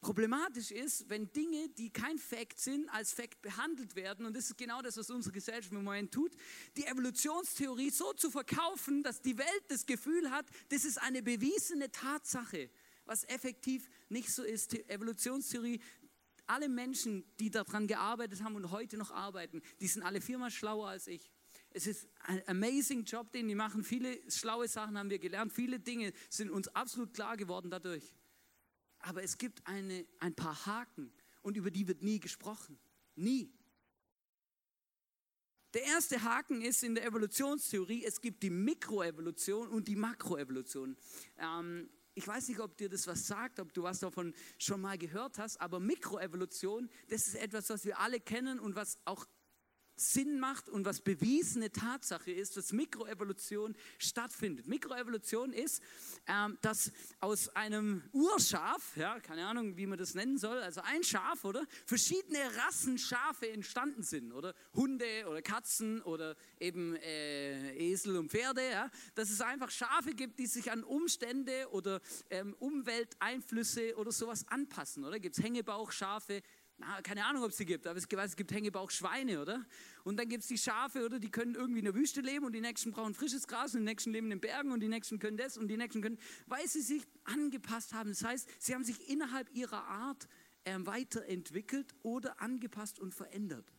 Problematisch 0.00 0.72
ist, 0.72 1.08
wenn 1.08 1.32
Dinge, 1.32 1.68
die 1.68 1.90
kein 1.90 2.18
Fakt 2.18 2.58
sind, 2.58 2.88
als 2.88 3.12
Fakt 3.12 3.40
behandelt 3.40 3.94
werden, 3.94 4.26
und 4.26 4.36
das 4.36 4.46
ist 4.46 4.58
genau 4.58 4.82
das, 4.82 4.96
was 4.96 5.10
unsere 5.10 5.32
Gesellschaft 5.32 5.70
im 5.70 5.84
Moment 5.84 6.12
tut, 6.12 6.32
die 6.76 6.86
Evolutionstheorie 6.86 7.90
so 7.90 8.12
zu 8.14 8.32
verkaufen, 8.32 9.04
dass 9.04 9.22
die 9.22 9.38
Welt 9.38 9.64
das 9.68 9.86
Gefühl 9.86 10.28
hat, 10.32 10.46
das 10.70 10.84
ist 10.84 11.00
eine 11.00 11.22
bewiesene 11.22 11.92
Tatsache, 11.92 12.68
was 13.04 13.22
effektiv 13.24 13.88
nicht 14.08 14.32
so 14.32 14.42
ist. 14.42 14.72
Die 14.72 14.88
Evolutionstheorie, 14.88 15.80
alle 16.48 16.68
Menschen, 16.68 17.24
die 17.38 17.50
daran 17.50 17.86
gearbeitet 17.86 18.42
haben 18.42 18.56
und 18.56 18.72
heute 18.72 18.96
noch 18.96 19.12
arbeiten, 19.12 19.62
die 19.80 19.86
sind 19.86 20.02
alle 20.02 20.20
viermal 20.20 20.50
schlauer 20.50 20.88
als 20.88 21.06
ich. 21.06 21.31
Es 21.74 21.86
ist 21.86 22.08
ein 22.20 22.42
amazing 22.46 23.04
Job, 23.04 23.32
den 23.32 23.48
die 23.48 23.54
machen. 23.54 23.82
Viele 23.82 24.18
schlaue 24.30 24.68
Sachen 24.68 24.98
haben 24.98 25.10
wir 25.10 25.18
gelernt. 25.18 25.52
Viele 25.52 25.80
Dinge 25.80 26.12
sind 26.28 26.50
uns 26.50 26.68
absolut 26.68 27.14
klar 27.14 27.36
geworden 27.36 27.70
dadurch. 27.70 28.14
Aber 28.98 29.22
es 29.22 29.38
gibt 29.38 29.66
eine, 29.66 30.06
ein 30.20 30.34
paar 30.34 30.66
Haken 30.66 31.12
und 31.42 31.56
über 31.56 31.70
die 31.70 31.88
wird 31.88 32.02
nie 32.02 32.20
gesprochen. 32.20 32.78
Nie. 33.14 33.52
Der 35.74 35.84
erste 35.84 36.22
Haken 36.22 36.60
ist 36.60 36.82
in 36.82 36.94
der 36.94 37.06
Evolutionstheorie, 37.06 38.04
es 38.04 38.20
gibt 38.20 38.42
die 38.42 38.50
Mikroevolution 38.50 39.68
und 39.68 39.88
die 39.88 39.96
Makroevolution. 39.96 40.96
Ähm, 41.38 41.88
ich 42.14 42.26
weiß 42.26 42.48
nicht, 42.48 42.60
ob 42.60 42.76
dir 42.76 42.90
das 42.90 43.06
was 43.06 43.26
sagt, 43.26 43.58
ob 43.58 43.72
du 43.72 43.82
was 43.82 44.00
davon 44.00 44.34
schon 44.58 44.82
mal 44.82 44.98
gehört 44.98 45.38
hast, 45.38 45.58
aber 45.60 45.80
Mikroevolution, 45.80 46.90
das 47.08 47.26
ist 47.26 47.36
etwas, 47.36 47.70
was 47.70 47.86
wir 47.86 47.98
alle 47.98 48.20
kennen 48.20 48.60
und 48.60 48.76
was 48.76 48.98
auch 49.06 49.26
Sinn 50.10 50.40
macht 50.40 50.68
und 50.68 50.84
was 50.84 51.00
bewiesene 51.00 51.70
Tatsache 51.70 52.30
ist, 52.30 52.56
dass 52.56 52.72
Mikroevolution 52.72 53.76
stattfindet. 53.98 54.66
Mikroevolution 54.66 55.52
ist, 55.52 55.82
ähm, 56.26 56.58
dass 56.62 56.92
aus 57.20 57.48
einem 57.50 58.02
Urschaf, 58.12 58.96
ja, 58.96 59.20
keine 59.20 59.46
Ahnung, 59.46 59.76
wie 59.76 59.86
man 59.86 59.98
das 59.98 60.14
nennen 60.14 60.38
soll, 60.38 60.58
also 60.58 60.80
ein 60.82 61.02
Schaf, 61.02 61.44
oder? 61.44 61.66
Verschiedene 61.86 62.38
Rassen 62.56 62.98
Schafe 62.98 63.50
entstanden 63.50 64.02
sind, 64.02 64.32
oder? 64.32 64.54
Hunde 64.74 65.26
oder 65.28 65.42
Katzen 65.42 66.02
oder 66.02 66.36
eben 66.58 66.96
äh, 66.96 67.76
Esel 67.76 68.16
und 68.16 68.30
Pferde, 68.30 68.68
ja? 68.68 68.90
Dass 69.14 69.30
es 69.30 69.40
einfach 69.40 69.70
Schafe 69.70 70.14
gibt, 70.14 70.38
die 70.38 70.46
sich 70.46 70.70
an 70.70 70.84
Umstände 70.84 71.68
oder 71.70 72.00
ähm, 72.30 72.54
Umwelteinflüsse 72.58 73.96
oder 73.96 74.12
sowas 74.12 74.46
anpassen, 74.48 75.04
oder? 75.04 75.20
Gibt 75.20 75.36
es 75.36 75.44
Hängebauchschafe, 75.44 76.42
na, 76.78 77.00
keine 77.02 77.24
Ahnung, 77.24 77.44
ob 77.44 77.50
es 77.50 77.56
die 77.56 77.64
gibt, 77.64 77.86
aber 77.86 77.98
es 77.98 78.08
gibt, 78.08 78.22
es 78.22 78.36
gibt 78.36 78.52
Hängebauchschweine, 78.52 79.40
oder? 79.40 79.64
Und 80.04 80.18
dann 80.18 80.28
gibt 80.28 80.42
es 80.42 80.48
die 80.48 80.58
Schafe, 80.58 81.04
oder? 81.04 81.18
Die 81.18 81.30
können 81.30 81.54
irgendwie 81.54 81.78
in 81.78 81.84
der 81.84 81.94
Wüste 81.94 82.20
leben 82.20 82.44
und 82.44 82.52
die 82.52 82.60
nächsten 82.60 82.90
brauchen 82.90 83.14
frisches 83.14 83.46
Gras 83.46 83.74
und 83.74 83.80
die 83.80 83.86
nächsten 83.86 84.10
leben 84.10 84.26
in 84.26 84.38
den 84.38 84.40
Bergen 84.40 84.72
und 84.72 84.80
die 84.80 84.88
nächsten 84.88 85.18
können 85.18 85.36
das 85.36 85.56
und 85.56 85.68
die 85.68 85.76
nächsten 85.76 86.02
können, 86.02 86.18
weil 86.46 86.66
sie 86.66 86.80
sich 86.80 87.04
angepasst 87.24 87.94
haben. 87.94 88.10
Das 88.10 88.24
heißt, 88.24 88.48
sie 88.58 88.74
haben 88.74 88.84
sich 88.84 89.08
innerhalb 89.08 89.52
ihrer 89.54 89.84
Art 89.84 90.28
äh, 90.64 90.76
weiterentwickelt 90.80 91.94
oder 92.02 92.40
angepasst 92.40 92.98
und 92.98 93.14
verändert. 93.14 93.72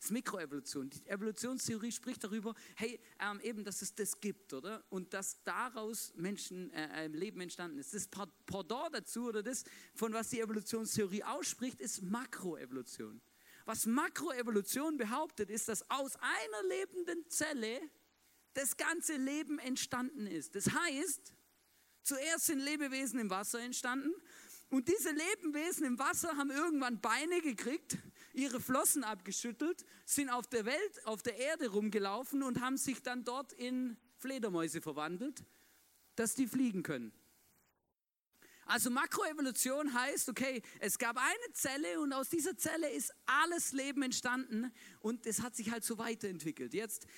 Das 0.00 0.10
Mikroevolution. 0.10 0.88
Die 0.88 1.06
Evolutionstheorie 1.06 1.92
spricht 1.92 2.24
darüber, 2.24 2.54
hey, 2.74 2.98
ähm, 3.20 3.38
eben, 3.42 3.64
dass 3.64 3.82
es 3.82 3.94
das 3.94 4.18
gibt, 4.18 4.54
oder? 4.54 4.82
Und 4.88 5.12
dass 5.12 5.42
daraus 5.44 6.14
Menschen, 6.16 6.70
äh, 6.72 7.06
Leben 7.08 7.42
entstanden 7.42 7.78
ist. 7.78 7.92
Das 7.92 8.08
Pendant 8.08 8.94
dazu, 8.94 9.26
oder 9.26 9.42
das, 9.42 9.62
von 9.94 10.14
was 10.14 10.30
die 10.30 10.40
Evolutionstheorie 10.40 11.22
ausspricht, 11.22 11.82
ist 11.82 12.00
Makroevolution. 12.00 13.20
Was 13.66 13.84
Makroevolution 13.84 14.96
behauptet, 14.96 15.50
ist, 15.50 15.68
dass 15.68 15.88
aus 15.90 16.16
einer 16.16 16.68
lebenden 16.68 17.28
Zelle 17.28 17.80
das 18.54 18.78
ganze 18.78 19.16
Leben 19.16 19.58
entstanden 19.58 20.26
ist. 20.26 20.54
Das 20.54 20.70
heißt, 20.72 21.34
zuerst 22.02 22.46
sind 22.46 22.60
Lebewesen 22.60 23.20
im 23.20 23.28
Wasser 23.28 23.60
entstanden 23.60 24.14
und 24.70 24.88
diese 24.88 25.10
Lebewesen 25.10 25.84
im 25.84 25.98
Wasser 25.98 26.36
haben 26.36 26.50
irgendwann 26.50 27.00
Beine 27.00 27.42
gekriegt 27.42 27.98
ihre 28.32 28.60
Flossen 28.60 29.04
abgeschüttelt, 29.04 29.84
sind 30.04 30.30
auf 30.30 30.46
der 30.46 30.64
Welt, 30.64 31.06
auf 31.06 31.22
der 31.22 31.36
Erde 31.36 31.68
rumgelaufen 31.68 32.42
und 32.42 32.60
haben 32.60 32.76
sich 32.76 33.02
dann 33.02 33.24
dort 33.24 33.52
in 33.52 33.96
Fledermäuse 34.18 34.80
verwandelt, 34.80 35.44
dass 36.16 36.34
die 36.34 36.46
fliegen 36.46 36.82
können. 36.82 37.12
Also 38.70 38.88
Makroevolution 38.88 39.94
heißt, 39.94 40.28
okay, 40.28 40.62
es 40.78 40.96
gab 40.96 41.16
eine 41.16 41.52
Zelle 41.54 41.98
und 42.00 42.12
aus 42.12 42.28
dieser 42.28 42.56
Zelle 42.56 42.88
ist 42.88 43.12
alles 43.26 43.72
Leben 43.72 44.02
entstanden 44.02 44.72
und 45.00 45.26
es 45.26 45.42
hat 45.42 45.56
sich 45.56 45.72
halt 45.72 45.82
so 45.82 45.98
weiterentwickelt. 45.98 46.72
Jetzt, 46.72 47.08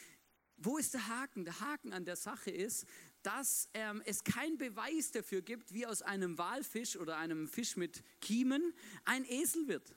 wo 0.56 0.78
ist 0.78 0.94
der 0.94 1.08
Haken? 1.08 1.44
Der 1.44 1.60
Haken 1.60 1.92
an 1.92 2.06
der 2.06 2.16
Sache 2.16 2.50
ist, 2.50 2.86
dass 3.22 3.68
ähm, 3.74 4.02
es 4.06 4.24
keinen 4.24 4.56
Beweis 4.56 5.10
dafür 5.10 5.42
gibt, 5.42 5.74
wie 5.74 5.84
aus 5.84 6.00
einem 6.00 6.38
Walfisch 6.38 6.96
oder 6.96 7.18
einem 7.18 7.46
Fisch 7.46 7.76
mit 7.76 8.02
Kiemen 8.22 8.72
ein 9.04 9.26
Esel 9.26 9.68
wird. 9.68 9.94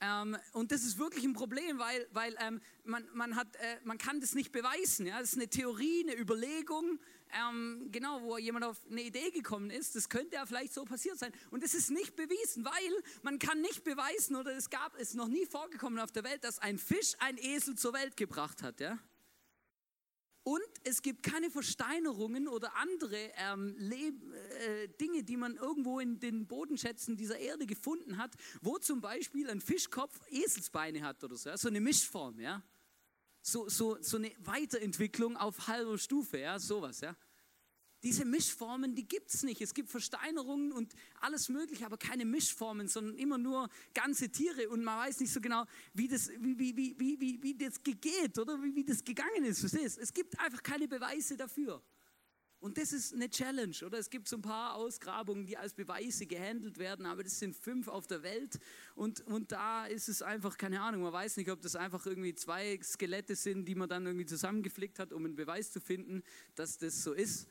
Ähm, 0.00 0.36
und 0.52 0.70
das 0.70 0.82
ist 0.82 0.98
wirklich 0.98 1.24
ein 1.24 1.32
Problem, 1.32 1.78
weil, 1.78 2.06
weil 2.12 2.36
ähm, 2.40 2.60
man, 2.84 3.04
man, 3.14 3.34
hat, 3.34 3.56
äh, 3.56 3.78
man 3.84 3.98
kann 3.98 4.20
das 4.20 4.34
nicht 4.34 4.52
beweisen. 4.52 5.06
Ja? 5.06 5.18
Das 5.18 5.30
ist 5.30 5.38
eine 5.38 5.48
Theorie, 5.48 6.04
eine 6.04 6.16
Überlegung, 6.16 7.00
ähm, 7.32 7.88
genau, 7.90 8.22
wo 8.22 8.38
jemand 8.38 8.64
auf 8.64 8.80
eine 8.90 9.02
Idee 9.02 9.30
gekommen 9.30 9.70
ist. 9.70 9.96
Das 9.96 10.08
könnte 10.08 10.36
ja 10.36 10.46
vielleicht 10.46 10.72
so 10.72 10.84
passiert 10.84 11.18
sein. 11.18 11.32
Und 11.50 11.64
es 11.64 11.74
ist 11.74 11.90
nicht 11.90 12.14
bewiesen, 12.14 12.64
weil 12.64 13.02
man 13.22 13.38
kann 13.38 13.60
nicht 13.60 13.82
beweisen 13.84 14.36
oder 14.36 14.56
es 14.56 14.70
gab 14.70 14.98
es 14.98 15.14
noch 15.14 15.28
nie 15.28 15.46
vorgekommen 15.46 15.98
auf 15.98 16.12
der 16.12 16.24
Welt, 16.24 16.44
dass 16.44 16.58
ein 16.60 16.78
Fisch 16.78 17.14
ein 17.18 17.36
Esel 17.36 17.74
zur 17.74 17.92
Welt 17.92 18.16
gebracht 18.16 18.62
hat. 18.62 18.80
Ja? 18.80 18.98
Und 20.48 20.62
es 20.82 21.02
gibt 21.02 21.22
keine 21.22 21.50
Versteinerungen 21.50 22.48
oder 22.48 22.74
andere 22.76 23.18
ähm, 23.36 23.76
äh, 23.90 24.88
Dinge, 24.98 25.22
die 25.22 25.36
man 25.36 25.56
irgendwo 25.56 26.00
in 26.00 26.20
den 26.20 26.46
Bodenschätzen 26.46 27.18
dieser 27.18 27.38
Erde 27.38 27.66
gefunden 27.66 28.16
hat, 28.16 28.34
wo 28.62 28.78
zum 28.78 29.02
Beispiel 29.02 29.50
ein 29.50 29.60
Fischkopf 29.60 30.18
Eselsbeine 30.30 31.02
hat 31.02 31.22
oder 31.22 31.36
so, 31.36 31.50
ja? 31.50 31.58
so 31.58 31.68
eine 31.68 31.82
Mischform, 31.82 32.40
ja. 32.40 32.62
So, 33.42 33.68
so, 33.68 33.98
so 34.00 34.16
eine 34.16 34.32
Weiterentwicklung 34.38 35.36
auf 35.36 35.68
halber 35.68 35.98
Stufe, 35.98 36.38
ja, 36.38 36.58
sowas, 36.58 37.02
ja. 37.02 37.14
Diese 38.02 38.24
Mischformen, 38.24 38.94
die 38.94 39.08
gibt 39.08 39.34
es 39.34 39.42
nicht. 39.42 39.60
Es 39.60 39.74
gibt 39.74 39.90
Versteinerungen 39.90 40.70
und 40.70 40.94
alles 41.20 41.48
Mögliche, 41.48 41.84
aber 41.84 41.96
keine 41.96 42.24
Mischformen, 42.24 42.86
sondern 42.86 43.16
immer 43.16 43.38
nur 43.38 43.68
ganze 43.92 44.28
Tiere 44.28 44.68
und 44.68 44.84
man 44.84 44.98
weiß 44.98 45.18
nicht 45.20 45.32
so 45.32 45.40
genau, 45.40 45.64
wie 45.94 46.06
das, 46.06 46.28
wie, 46.28 46.58
wie, 46.58 46.76
wie, 46.76 47.20
wie, 47.20 47.42
wie, 47.42 47.54
das 47.56 47.82
geht 47.82 48.38
oder 48.38 48.62
wie, 48.62 48.74
wie 48.74 48.84
das 48.84 49.02
gegangen 49.02 49.44
ist. 49.44 49.60
Verstehst? 49.60 49.98
Es 49.98 50.12
gibt 50.12 50.38
einfach 50.38 50.62
keine 50.62 50.86
Beweise 50.86 51.36
dafür. 51.36 51.82
Und 52.60 52.76
das 52.76 52.92
ist 52.92 53.14
eine 53.14 53.30
Challenge, 53.30 53.76
oder? 53.86 53.98
Es 53.98 54.10
gibt 54.10 54.26
so 54.26 54.36
ein 54.36 54.42
paar 54.42 54.74
Ausgrabungen, 54.74 55.46
die 55.46 55.56
als 55.56 55.74
Beweise 55.74 56.26
gehandelt 56.26 56.78
werden, 56.78 57.06
aber 57.06 57.22
das 57.22 57.38
sind 57.38 57.54
fünf 57.54 57.86
auf 57.86 58.08
der 58.08 58.24
Welt. 58.24 58.58
Und, 58.96 59.20
und 59.22 59.52
da 59.52 59.86
ist 59.86 60.08
es 60.08 60.22
einfach, 60.22 60.58
keine 60.58 60.80
Ahnung, 60.80 61.02
man 61.02 61.12
weiß 61.12 61.36
nicht, 61.36 61.50
ob 61.50 61.60
das 61.60 61.76
einfach 61.76 62.04
irgendwie 62.04 62.34
zwei 62.34 62.78
Skelette 62.82 63.36
sind, 63.36 63.66
die 63.66 63.76
man 63.76 63.88
dann 63.88 64.06
irgendwie 64.06 64.26
zusammengeflickt 64.26 64.98
hat, 64.98 65.12
um 65.12 65.24
einen 65.24 65.36
Beweis 65.36 65.70
zu 65.70 65.80
finden, 65.80 66.24
dass 66.56 66.78
das 66.78 67.02
so 67.02 67.12
ist. 67.12 67.46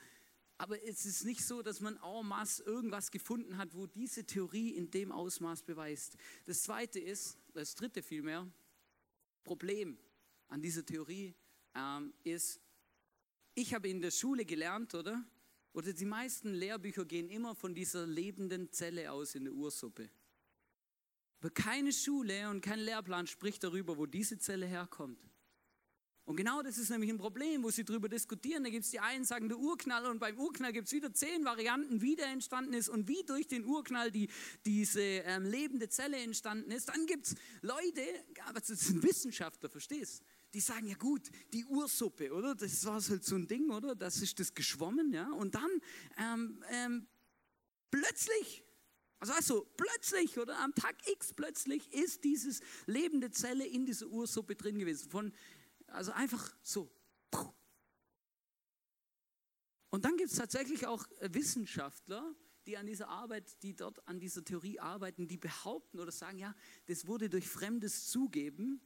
Aber 0.57 0.81
es 0.83 1.05
ist 1.05 1.23
nicht 1.23 1.45
so, 1.45 1.61
dass 1.61 1.81
man 1.81 1.97
en 1.97 2.27
masse 2.27 2.63
irgendwas 2.63 3.11
gefunden 3.11 3.57
hat, 3.57 3.75
wo 3.75 3.85
diese 3.85 4.25
Theorie 4.25 4.71
in 4.71 4.89
dem 4.89 5.11
Ausmaß 5.11 5.63
beweist. 5.63 6.17
Das 6.45 6.63
zweite 6.63 6.99
ist, 6.99 7.37
das 7.53 7.75
dritte 7.75 8.01
vielmehr, 8.01 8.47
Problem 9.43 9.97
an 10.47 10.61
dieser 10.61 10.85
Theorie 10.85 11.35
ähm, 11.75 12.13
ist, 12.23 12.59
ich 13.53 13.73
habe 13.73 13.87
in 13.87 14.01
der 14.01 14.11
Schule 14.11 14.45
gelernt, 14.45 14.93
oder? 14.93 15.23
Oder 15.73 15.93
die 15.93 16.05
meisten 16.05 16.53
Lehrbücher 16.53 17.05
gehen 17.05 17.29
immer 17.29 17.55
von 17.55 17.75
dieser 17.75 18.07
lebenden 18.07 18.71
Zelle 18.71 19.11
aus 19.11 19.35
in 19.35 19.45
der 19.45 19.53
Ursuppe. 19.53 20.09
Aber 21.39 21.51
keine 21.51 21.93
Schule 21.93 22.49
und 22.49 22.61
kein 22.61 22.79
Lehrplan 22.79 23.27
spricht 23.27 23.63
darüber, 23.63 23.97
wo 23.97 24.07
diese 24.07 24.39
Zelle 24.39 24.65
herkommt. 24.65 25.19
Und 26.27 26.35
genau 26.35 26.61
das 26.61 26.77
ist 26.77 26.89
nämlich 26.89 27.09
ein 27.09 27.17
Problem, 27.17 27.63
wo 27.63 27.69
sie 27.69 27.85
darüber 27.85 28.09
diskutieren. 28.09 28.61
Da 28.65 28.69
gibt 28.69 28.83
es 28.83 28.91
die 28.91 28.99
einen, 28.99 29.23
sagen 29.23 29.47
der 29.47 29.57
Urknall 29.57 30.07
und 30.07 30.19
beim 30.19 30.37
Urknall 30.37 30.73
gibt 30.73 30.87
es 30.87 30.93
wieder 30.93 31.13
zehn 31.13 31.45
Varianten, 31.45 32.01
wie 32.01 32.17
der 32.17 32.27
entstanden 32.27 32.73
ist 32.73 32.89
und 32.89 33.07
wie 33.07 33.23
durch 33.25 33.47
den 33.47 33.63
Urknall 33.63 34.11
die, 34.11 34.29
diese 34.65 34.99
ähm, 34.99 35.45
lebende 35.45 35.87
Zelle 35.87 36.17
entstanden 36.17 36.69
ist. 36.71 36.89
Dann 36.89 37.05
gibt 37.05 37.27
es 37.27 37.35
Leute, 37.61 38.01
aber 38.45 38.59
das 38.59 38.67
sind 38.67 39.01
Wissenschaftler, 39.03 39.69
verstehst 39.69 40.21
die 40.53 40.61
sagen, 40.61 40.87
ja 40.87 40.95
gut, 40.95 41.29
die 41.53 41.65
Ursuppe, 41.65 42.31
oder? 42.31 42.55
Das 42.55 42.85
war 42.85 43.01
halt 43.01 43.23
so 43.23 43.35
ein 43.35 43.47
Ding, 43.47 43.69
oder? 43.69 43.95
Das 43.95 44.21
ist 44.21 44.39
das 44.39 44.53
geschwommen, 44.53 45.13
ja? 45.13 45.29
Und 45.31 45.55
dann 45.55 45.69
ähm, 46.17 46.63
ähm, 46.71 47.07
plötzlich 47.91 48.63
also, 49.19 49.33
also 49.33 49.67
plötzlich 49.77 50.37
oder 50.37 50.59
am 50.59 50.75
Tag 50.75 50.95
X 51.07 51.33
plötzlich 51.33 51.91
ist 51.91 52.23
dieses 52.23 52.61
lebende 52.85 53.31
Zelle 53.31 53.65
in 53.65 53.85
dieser 53.85 54.07
Ursuppe 54.07 54.55
drin 54.55 54.77
gewesen. 54.77 55.09
Von 55.09 55.33
also 55.87 56.11
einfach 56.11 56.55
so. 56.61 56.91
Und 59.89 60.05
dann 60.05 60.17
gibt 60.17 60.29
es 60.29 60.37
tatsächlich 60.37 60.85
auch 60.85 61.05
äh, 61.19 61.33
Wissenschaftler, 61.33 62.35
die 62.65 62.77
an 62.77 62.85
dieser 62.85 63.07
Arbeit, 63.07 63.63
die 63.63 63.75
dort 63.75 64.05
an 64.07 64.19
dieser 64.19 64.43
Theorie 64.43 64.79
arbeiten, 64.79 65.27
die 65.27 65.37
behaupten 65.37 65.99
oder 65.99 66.11
sagen, 66.11 66.37
ja, 66.37 66.53
das 66.87 67.07
wurde 67.07 67.29
durch 67.29 67.47
fremdes 67.47 68.07
Zugeben, 68.07 68.81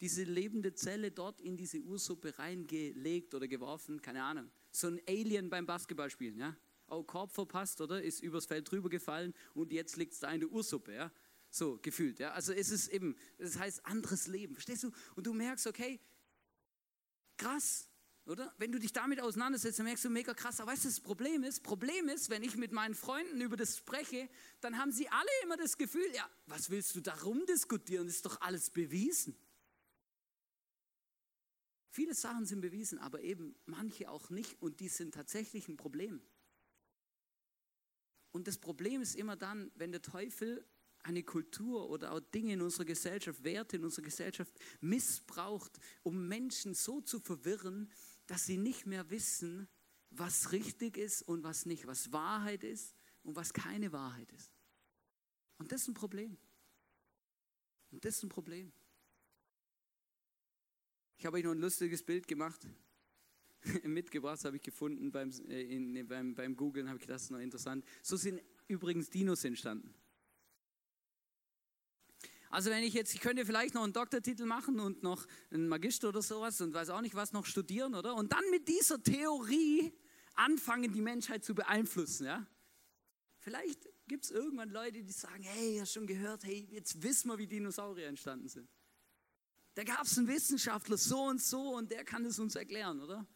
diese 0.00 0.24
lebende 0.24 0.74
Zelle 0.74 1.10
dort 1.10 1.40
in 1.40 1.56
diese 1.56 1.80
Ursuppe 1.80 2.38
reingelegt 2.38 3.34
oder 3.34 3.48
geworfen, 3.48 4.02
keine 4.02 4.22
Ahnung. 4.22 4.50
So 4.70 4.88
ein 4.88 5.00
Alien 5.08 5.48
beim 5.48 5.64
Basketballspielen, 5.64 6.38
ja. 6.38 6.56
Oh, 6.88 7.02
Korb 7.02 7.32
verpasst, 7.32 7.80
oder? 7.80 8.02
Ist 8.02 8.22
übers 8.22 8.46
Feld 8.46 8.70
drüber 8.70 8.90
gefallen 8.90 9.32
und 9.54 9.72
jetzt 9.72 9.96
liegt 9.96 10.12
es 10.12 10.20
da 10.20 10.30
in 10.30 10.40
der 10.40 10.50
Ursuppe, 10.50 10.94
ja. 10.94 11.10
So 11.48 11.78
gefühlt, 11.80 12.18
ja. 12.18 12.32
Also 12.32 12.52
es 12.52 12.70
ist 12.70 12.88
eben, 12.88 13.16
das 13.38 13.58
heißt 13.58 13.86
anderes 13.86 14.26
Leben, 14.26 14.54
verstehst 14.54 14.84
du? 14.84 14.92
Und 15.14 15.26
du 15.26 15.32
merkst, 15.32 15.66
okay, 15.66 15.98
Krass, 17.36 17.88
oder? 18.26 18.52
Wenn 18.58 18.72
du 18.72 18.78
dich 18.78 18.92
damit 18.92 19.20
auseinandersetzt, 19.20 19.78
dann 19.78 19.86
merkst 19.86 20.04
du 20.04 20.10
mega 20.10 20.34
krass. 20.34 20.60
Aber 20.60 20.72
weißt 20.72 20.84
du, 20.84 20.88
das 20.88 21.00
Problem 21.00 21.44
ist? 21.44 21.62
Problem 21.62 22.08
ist, 22.08 22.28
wenn 22.28 22.42
ich 22.42 22.56
mit 22.56 22.72
meinen 22.72 22.94
Freunden 22.94 23.40
über 23.40 23.56
das 23.56 23.76
spreche, 23.76 24.28
dann 24.60 24.78
haben 24.78 24.90
sie 24.90 25.08
alle 25.08 25.30
immer 25.44 25.56
das 25.56 25.78
Gefühl, 25.78 26.08
ja, 26.14 26.28
was 26.46 26.70
willst 26.70 26.94
du 26.96 27.00
darum 27.00 27.44
diskutieren? 27.46 28.08
Ist 28.08 28.26
doch 28.26 28.40
alles 28.40 28.70
bewiesen. 28.70 29.36
Viele 31.90 32.14
Sachen 32.14 32.44
sind 32.44 32.60
bewiesen, 32.60 32.98
aber 32.98 33.22
eben 33.22 33.54
manche 33.64 34.10
auch 34.10 34.28
nicht 34.28 34.60
und 34.60 34.80
die 34.80 34.88
sind 34.88 35.14
tatsächlich 35.14 35.68
ein 35.68 35.76
Problem. 35.76 36.20
Und 38.32 38.48
das 38.48 38.58
Problem 38.58 39.00
ist 39.00 39.14
immer 39.14 39.36
dann, 39.36 39.70
wenn 39.76 39.92
der 39.92 40.02
Teufel 40.02 40.66
eine 41.06 41.22
Kultur 41.22 41.88
oder 41.88 42.12
auch 42.12 42.20
Dinge 42.20 42.54
in 42.54 42.62
unserer 42.62 42.84
Gesellschaft, 42.84 43.44
Werte 43.44 43.76
in 43.76 43.84
unserer 43.84 44.04
Gesellschaft 44.04 44.52
missbraucht, 44.80 45.78
um 46.02 46.26
Menschen 46.26 46.74
so 46.74 47.00
zu 47.00 47.20
verwirren, 47.20 47.90
dass 48.26 48.46
sie 48.46 48.56
nicht 48.56 48.86
mehr 48.86 49.08
wissen, 49.10 49.68
was 50.10 50.52
richtig 50.52 50.96
ist 50.96 51.22
und 51.22 51.44
was 51.44 51.66
nicht, 51.66 51.86
was 51.86 52.12
Wahrheit 52.12 52.64
ist 52.64 52.94
und 53.22 53.36
was 53.36 53.52
keine 53.52 53.92
Wahrheit 53.92 54.32
ist. 54.32 54.52
Und 55.58 55.72
das 55.72 55.82
ist 55.82 55.88
ein 55.88 55.94
Problem. 55.94 56.36
Und 57.92 58.04
das 58.04 58.16
ist 58.16 58.22
ein 58.24 58.28
Problem. 58.28 58.72
Ich 61.18 61.24
habe 61.24 61.38
euch 61.38 61.44
noch 61.44 61.52
ein 61.52 61.60
lustiges 61.60 62.02
Bild 62.02 62.26
gemacht, 62.26 62.66
mitgebracht, 63.84 64.44
habe 64.44 64.56
ich 64.56 64.62
gefunden 64.62 65.10
beim, 65.12 65.30
äh, 65.48 66.02
beim, 66.02 66.34
beim 66.34 66.56
Googlen, 66.56 66.88
habe 66.88 66.98
ich 66.98 67.06
das 67.06 67.30
noch 67.30 67.38
interessant. 67.38 67.84
So 68.02 68.16
sind 68.16 68.42
übrigens 68.66 69.08
Dinos 69.08 69.44
entstanden. 69.44 69.94
Also 72.50 72.70
wenn 72.70 72.82
ich 72.82 72.94
jetzt, 72.94 73.14
ich 73.14 73.20
könnte 73.20 73.44
vielleicht 73.44 73.74
noch 73.74 73.82
einen 73.82 73.92
Doktortitel 73.92 74.44
machen 74.44 74.80
und 74.80 75.02
noch 75.02 75.26
einen 75.50 75.68
Magister 75.68 76.08
oder 76.08 76.22
sowas 76.22 76.60
und 76.60 76.74
weiß 76.74 76.90
auch 76.90 77.00
nicht 77.00 77.14
was 77.14 77.32
noch 77.32 77.46
studieren, 77.46 77.94
oder? 77.94 78.14
Und 78.14 78.32
dann 78.32 78.44
mit 78.50 78.68
dieser 78.68 79.02
Theorie 79.02 79.92
anfangen, 80.34 80.92
die 80.92 81.00
Menschheit 81.00 81.44
zu 81.44 81.54
beeinflussen, 81.54 82.26
ja? 82.26 82.46
Vielleicht 83.38 83.88
gibt 84.08 84.24
es 84.24 84.30
irgendwann 84.30 84.70
Leute, 84.70 85.02
die 85.02 85.12
sagen, 85.12 85.42
hey, 85.42 85.78
hast 85.80 85.92
schon 85.92 86.06
gehört, 86.06 86.44
hey, 86.44 86.66
jetzt 86.70 87.02
wissen 87.02 87.28
wir, 87.28 87.38
wie 87.38 87.46
Dinosaurier 87.46 88.08
entstanden 88.08 88.48
sind. 88.48 88.68
Da 89.74 89.84
gab 89.84 90.02
es 90.04 90.16
einen 90.16 90.28
Wissenschaftler 90.28 90.96
so 90.96 91.24
und 91.24 91.42
so 91.42 91.74
und 91.74 91.90
der 91.90 92.04
kann 92.04 92.24
es 92.24 92.38
uns 92.38 92.54
erklären, 92.54 93.00
oder? 93.00 93.26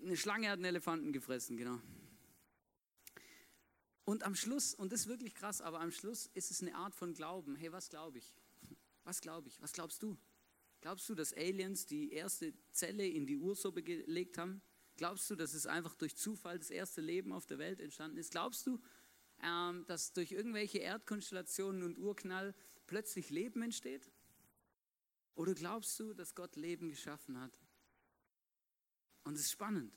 Eine 0.00 0.16
Schlange 0.16 0.48
hat 0.48 0.56
einen 0.56 0.64
Elefanten 0.64 1.12
gefressen, 1.12 1.56
genau. 1.56 1.80
Und 4.04 4.24
am 4.24 4.34
Schluss, 4.34 4.74
und 4.74 4.92
das 4.92 5.02
ist 5.02 5.08
wirklich 5.08 5.34
krass, 5.34 5.60
aber 5.60 5.80
am 5.80 5.92
Schluss 5.92 6.26
ist 6.34 6.50
es 6.50 6.60
eine 6.60 6.74
Art 6.74 6.94
von 6.94 7.14
Glauben. 7.14 7.54
Hey, 7.56 7.70
was 7.72 7.88
glaube 7.88 8.18
ich? 8.18 8.34
Was 9.04 9.20
glaube 9.20 9.48
ich? 9.48 9.60
Was 9.60 9.72
glaubst 9.72 10.02
du? 10.02 10.18
Glaubst 10.80 11.08
du, 11.08 11.14
dass 11.14 11.32
Aliens 11.32 11.86
die 11.86 12.12
erste 12.12 12.52
Zelle 12.72 13.06
in 13.06 13.26
die 13.26 13.36
Ursuppe 13.36 13.82
gelegt 13.82 14.38
haben? 14.38 14.60
Glaubst 14.96 15.30
du, 15.30 15.36
dass 15.36 15.54
es 15.54 15.66
einfach 15.66 15.94
durch 15.94 16.16
Zufall 16.16 16.58
das 16.58 16.70
erste 16.70 17.00
Leben 17.00 17.32
auf 17.32 17.46
der 17.46 17.58
Welt 17.58 17.80
entstanden 17.80 18.18
ist? 18.18 18.32
Glaubst 18.32 18.66
du, 18.66 18.80
ähm, 19.42 19.84
dass 19.86 20.12
durch 20.12 20.32
irgendwelche 20.32 20.78
Erdkonstellationen 20.78 21.84
und 21.84 21.98
Urknall 21.98 22.54
plötzlich 22.86 23.30
Leben 23.30 23.62
entsteht? 23.62 24.10
Oder 25.34 25.54
glaubst 25.54 25.98
du, 26.00 26.12
dass 26.12 26.34
Gott 26.34 26.56
Leben 26.56 26.90
geschaffen 26.90 27.40
hat? 27.40 27.58
Und 29.24 29.34
es 29.34 29.42
ist 29.42 29.52
spannend. 29.52 29.96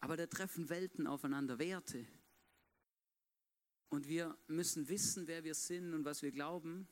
Aber 0.00 0.16
da 0.16 0.26
treffen 0.26 0.68
Welten 0.68 1.06
aufeinander, 1.06 1.58
Werte. 1.58 2.06
Und 3.94 4.08
wir 4.08 4.36
müssen 4.48 4.88
wissen, 4.88 5.28
wer 5.28 5.44
wir 5.44 5.54
sind 5.54 5.94
und 5.94 6.04
was 6.04 6.20
wir 6.22 6.32
glauben. 6.32 6.88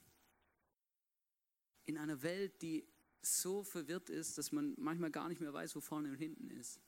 In 1.84 1.98
einer 1.98 2.22
Welt, 2.22 2.62
die 2.62 2.86
so 3.20 3.64
verwirrt 3.64 4.08
ist, 4.08 4.38
dass 4.38 4.52
man 4.52 4.74
manchmal 4.78 5.10
gar 5.10 5.28
nicht 5.28 5.40
mehr 5.40 5.52
weiß, 5.52 5.74
wo 5.74 5.80
vorne 5.80 6.10
und 6.10 6.16
hinten 6.16 6.48
ist. 6.50 6.80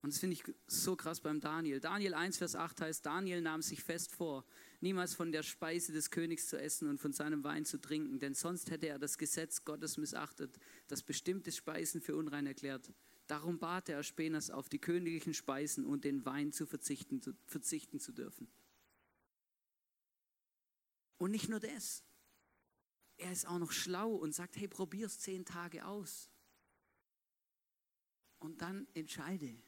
Und 0.00 0.14
das 0.14 0.20
finde 0.20 0.34
ich 0.34 0.44
so 0.66 0.96
krass 0.96 1.20
beim 1.20 1.40
Daniel. 1.40 1.80
Daniel 1.80 2.14
1, 2.14 2.38
Vers 2.38 2.56
8 2.56 2.80
heißt, 2.80 3.04
Daniel 3.04 3.42
nahm 3.42 3.60
sich 3.60 3.82
fest 3.82 4.10
vor, 4.10 4.46
niemals 4.80 5.12
von 5.12 5.32
der 5.32 5.42
Speise 5.42 5.92
des 5.92 6.10
Königs 6.10 6.48
zu 6.48 6.58
essen 6.58 6.88
und 6.88 6.98
von 6.98 7.12
seinem 7.12 7.44
Wein 7.44 7.66
zu 7.66 7.78
trinken, 7.78 8.18
denn 8.18 8.32
sonst 8.32 8.70
hätte 8.70 8.88
er 8.88 8.98
das 8.98 9.18
Gesetz 9.18 9.66
Gottes 9.66 9.98
missachtet, 9.98 10.58
das 10.88 11.02
bestimmte 11.02 11.52
Speisen 11.52 12.00
für 12.00 12.16
unrein 12.16 12.46
erklärt. 12.46 12.90
Darum 13.30 13.60
bat 13.60 13.88
er 13.88 13.98
Aspenas, 13.98 14.50
auf 14.50 14.68
die 14.68 14.80
königlichen 14.80 15.34
Speisen 15.34 15.86
und 15.86 16.04
den 16.04 16.24
Wein 16.24 16.50
zu 16.50 16.66
verzichten, 16.66 17.22
zu 17.22 17.32
verzichten 17.46 18.00
zu 18.00 18.10
dürfen. 18.10 18.50
Und 21.16 21.30
nicht 21.30 21.48
nur 21.48 21.60
das, 21.60 22.02
er 23.18 23.30
ist 23.30 23.46
auch 23.46 23.60
noch 23.60 23.70
schlau 23.70 24.10
und 24.10 24.34
sagt, 24.34 24.56
hey, 24.56 24.66
probier's 24.66 25.20
zehn 25.20 25.44
Tage 25.44 25.86
aus. 25.86 26.28
Und 28.40 28.62
dann 28.62 28.88
entscheide. 28.94 29.62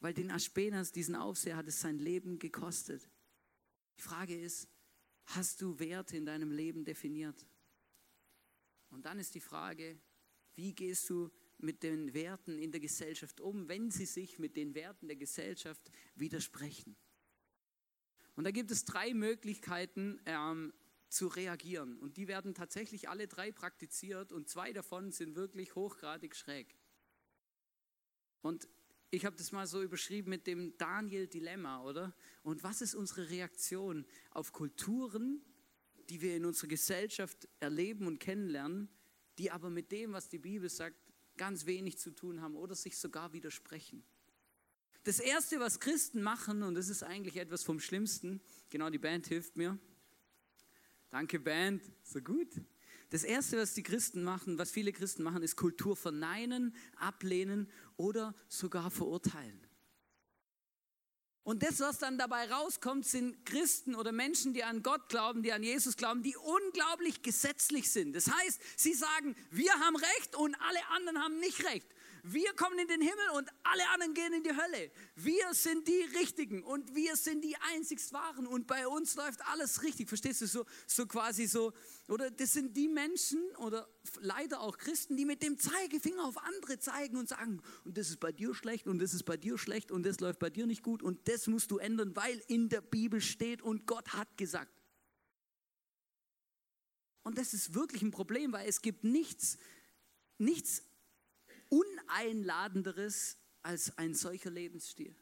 Weil 0.00 0.12
den 0.12 0.32
Aspenas, 0.32 0.90
diesen 0.90 1.14
Aufseher, 1.14 1.54
hat 1.54 1.68
es 1.68 1.80
sein 1.80 2.00
Leben 2.00 2.40
gekostet. 2.40 3.08
Die 3.96 4.02
Frage 4.02 4.36
ist, 4.36 4.68
hast 5.26 5.60
du 5.60 5.78
Werte 5.78 6.16
in 6.16 6.26
deinem 6.26 6.50
Leben 6.50 6.84
definiert? 6.84 7.46
Und 8.90 9.06
dann 9.06 9.20
ist 9.20 9.36
die 9.36 9.40
Frage, 9.40 10.00
wie 10.56 10.74
gehst 10.74 11.08
du 11.10 11.30
mit 11.58 11.82
den 11.82 12.14
Werten 12.14 12.58
in 12.58 12.72
der 12.72 12.80
Gesellschaft 12.80 13.40
um, 13.40 13.68
wenn 13.68 13.90
sie 13.90 14.06
sich 14.06 14.38
mit 14.38 14.56
den 14.56 14.74
Werten 14.74 15.08
der 15.08 15.16
Gesellschaft 15.16 15.90
widersprechen? 16.14 16.96
Und 18.36 18.44
da 18.44 18.50
gibt 18.50 18.70
es 18.70 18.84
drei 18.84 19.14
Möglichkeiten 19.14 20.20
ähm, 20.26 20.72
zu 21.08 21.28
reagieren. 21.28 21.98
Und 21.98 22.16
die 22.16 22.26
werden 22.26 22.54
tatsächlich 22.54 23.08
alle 23.08 23.28
drei 23.28 23.52
praktiziert 23.52 24.32
und 24.32 24.48
zwei 24.48 24.72
davon 24.72 25.12
sind 25.12 25.36
wirklich 25.36 25.74
hochgradig 25.74 26.34
schräg. 26.34 26.76
Und 28.42 28.68
ich 29.10 29.24
habe 29.24 29.36
das 29.36 29.52
mal 29.52 29.66
so 29.66 29.80
überschrieben 29.80 30.30
mit 30.30 30.46
dem 30.48 30.76
Daniel-Dilemma, 30.76 31.84
oder? 31.84 32.14
Und 32.42 32.64
was 32.64 32.82
ist 32.82 32.96
unsere 32.96 33.30
Reaktion 33.30 34.04
auf 34.30 34.52
Kulturen, 34.52 35.40
die 36.08 36.20
wir 36.20 36.36
in 36.36 36.44
unserer 36.44 36.68
Gesellschaft 36.68 37.48
erleben 37.60 38.08
und 38.08 38.18
kennenlernen, 38.18 38.88
die 39.38 39.52
aber 39.52 39.70
mit 39.70 39.92
dem, 39.92 40.12
was 40.12 40.28
die 40.28 40.38
Bibel 40.38 40.68
sagt, 40.68 41.03
ganz 41.36 41.66
wenig 41.66 41.98
zu 41.98 42.10
tun 42.10 42.40
haben 42.40 42.56
oder 42.56 42.74
sich 42.74 42.96
sogar 42.96 43.32
widersprechen? 43.32 44.04
Das 45.04 45.20
Erste, 45.20 45.60
was 45.60 45.80
Christen 45.80 46.22
machen, 46.22 46.62
und 46.62 46.74
das 46.74 46.88
ist 46.88 47.02
eigentlich 47.02 47.36
etwas 47.36 47.62
vom 47.62 47.78
Schlimmsten, 47.78 48.40
genau 48.70 48.88
die 48.88 48.98
Band 48.98 49.26
hilft 49.26 49.56
mir. 49.56 49.78
Danke 51.10 51.38
Band, 51.38 51.82
so 52.02 52.20
gut. 52.20 52.48
Das 53.10 53.22
Erste, 53.22 53.58
was 53.58 53.74
die 53.74 53.82
Christen 53.82 54.24
machen, 54.24 54.58
was 54.58 54.70
viele 54.70 54.92
Christen 54.92 55.22
machen, 55.22 55.42
ist 55.42 55.56
Kultur 55.56 55.94
verneinen, 55.94 56.74
ablehnen 56.96 57.70
oder 57.96 58.34
sogar 58.48 58.90
verurteilen. 58.90 59.60
Und 61.44 61.62
das, 61.62 61.78
was 61.80 61.98
dann 61.98 62.16
dabei 62.16 62.50
rauskommt, 62.50 63.06
sind 63.06 63.44
Christen 63.44 63.94
oder 63.94 64.12
Menschen, 64.12 64.54
die 64.54 64.64
an 64.64 64.82
Gott 64.82 65.10
glauben, 65.10 65.42
die 65.42 65.52
an 65.52 65.62
Jesus 65.62 65.96
glauben, 65.96 66.22
die 66.22 66.34
unglaublich 66.36 67.20
gesetzlich 67.20 67.90
sind. 67.90 68.16
Das 68.16 68.30
heißt, 68.30 68.60
sie 68.76 68.94
sagen, 68.94 69.36
wir 69.50 69.72
haben 69.74 69.96
Recht 69.96 70.34
und 70.36 70.54
alle 70.54 70.88
anderen 70.96 71.22
haben 71.22 71.38
nicht 71.40 71.62
Recht. 71.66 71.86
Wir 72.26 72.54
kommen 72.54 72.78
in 72.78 72.88
den 72.88 73.02
Himmel 73.02 73.28
und 73.36 73.50
alle 73.64 73.86
anderen 73.92 74.14
gehen 74.14 74.32
in 74.32 74.42
die 74.42 74.56
Hölle. 74.56 74.90
Wir 75.14 75.52
sind 75.52 75.86
die 75.86 76.18
Richtigen 76.18 76.62
und 76.62 76.94
wir 76.94 77.16
sind 77.16 77.44
die 77.44 77.54
einzigst 77.74 78.14
Wahren 78.14 78.46
und 78.46 78.66
bei 78.66 78.88
uns 78.88 79.14
läuft 79.14 79.46
alles 79.48 79.82
richtig. 79.82 80.08
Verstehst 80.08 80.40
du 80.40 80.46
so, 80.46 80.64
so 80.86 81.06
quasi 81.06 81.46
so? 81.46 81.74
Oder 82.08 82.30
das 82.30 82.54
sind 82.54 82.74
die 82.78 82.88
Menschen 82.88 83.42
oder 83.58 83.86
leider 84.20 84.62
auch 84.62 84.78
Christen, 84.78 85.18
die 85.18 85.26
mit 85.26 85.42
dem 85.42 85.58
Zeigefinger 85.58 86.24
auf 86.24 86.38
andere 86.38 86.78
zeigen 86.78 87.18
und 87.18 87.28
sagen, 87.28 87.60
und 87.84 87.98
das 87.98 88.08
ist 88.08 88.20
bei 88.20 88.32
dir 88.32 88.54
schlecht 88.54 88.86
und 88.86 89.00
das 89.00 89.12
ist 89.12 89.24
bei 89.24 89.36
dir 89.36 89.58
schlecht 89.58 89.92
und 89.92 90.02
das 90.02 90.18
läuft 90.20 90.38
bei 90.38 90.48
dir 90.48 90.66
nicht 90.66 90.82
gut 90.82 91.02
und 91.02 91.28
das 91.28 91.46
musst 91.46 91.70
du 91.72 91.76
ändern, 91.76 92.16
weil 92.16 92.42
in 92.48 92.70
der 92.70 92.80
Bibel 92.80 93.20
steht 93.20 93.60
und 93.60 93.86
Gott 93.86 94.14
hat 94.14 94.34
gesagt. 94.38 94.72
Und 97.22 97.36
das 97.36 97.52
ist 97.52 97.74
wirklich 97.74 98.00
ein 98.00 98.12
Problem, 98.12 98.54
weil 98.54 98.66
es 98.66 98.80
gibt 98.80 99.04
nichts, 99.04 99.58
nichts 100.38 100.82
uneinladenderes 101.68 103.36
als 103.62 103.96
ein 103.98 104.14
solcher 104.14 104.50
Lebensstil. 104.50 105.14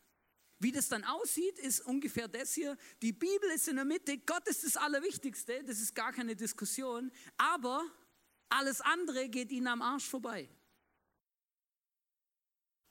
Wie 0.59 0.71
das 0.71 0.89
dann 0.89 1.05
aussieht, 1.05 1.59
ist 1.59 1.81
ungefähr 1.81 2.29
das 2.29 2.55
hier. 2.55 2.77
Die 3.03 3.13
Bibel 3.13 3.51
ist 3.55 3.67
in 3.67 3.77
der 3.77 3.85
Mitte, 3.85 4.19
Gott 4.19 4.47
ist 4.47 4.65
das 4.65 4.77
Allerwichtigste, 4.77 5.65
das 5.65 5.81
ist 5.81 5.95
gar 5.95 6.13
keine 6.13 6.37
Diskussion, 6.37 7.11
aber 7.37 7.85
alles 8.49 8.81
andere 8.81 9.29
geht 9.29 9.51
ihnen 9.51 9.67
am 9.67 9.83
Arsch 9.83 10.09
vorbei. 10.09 10.49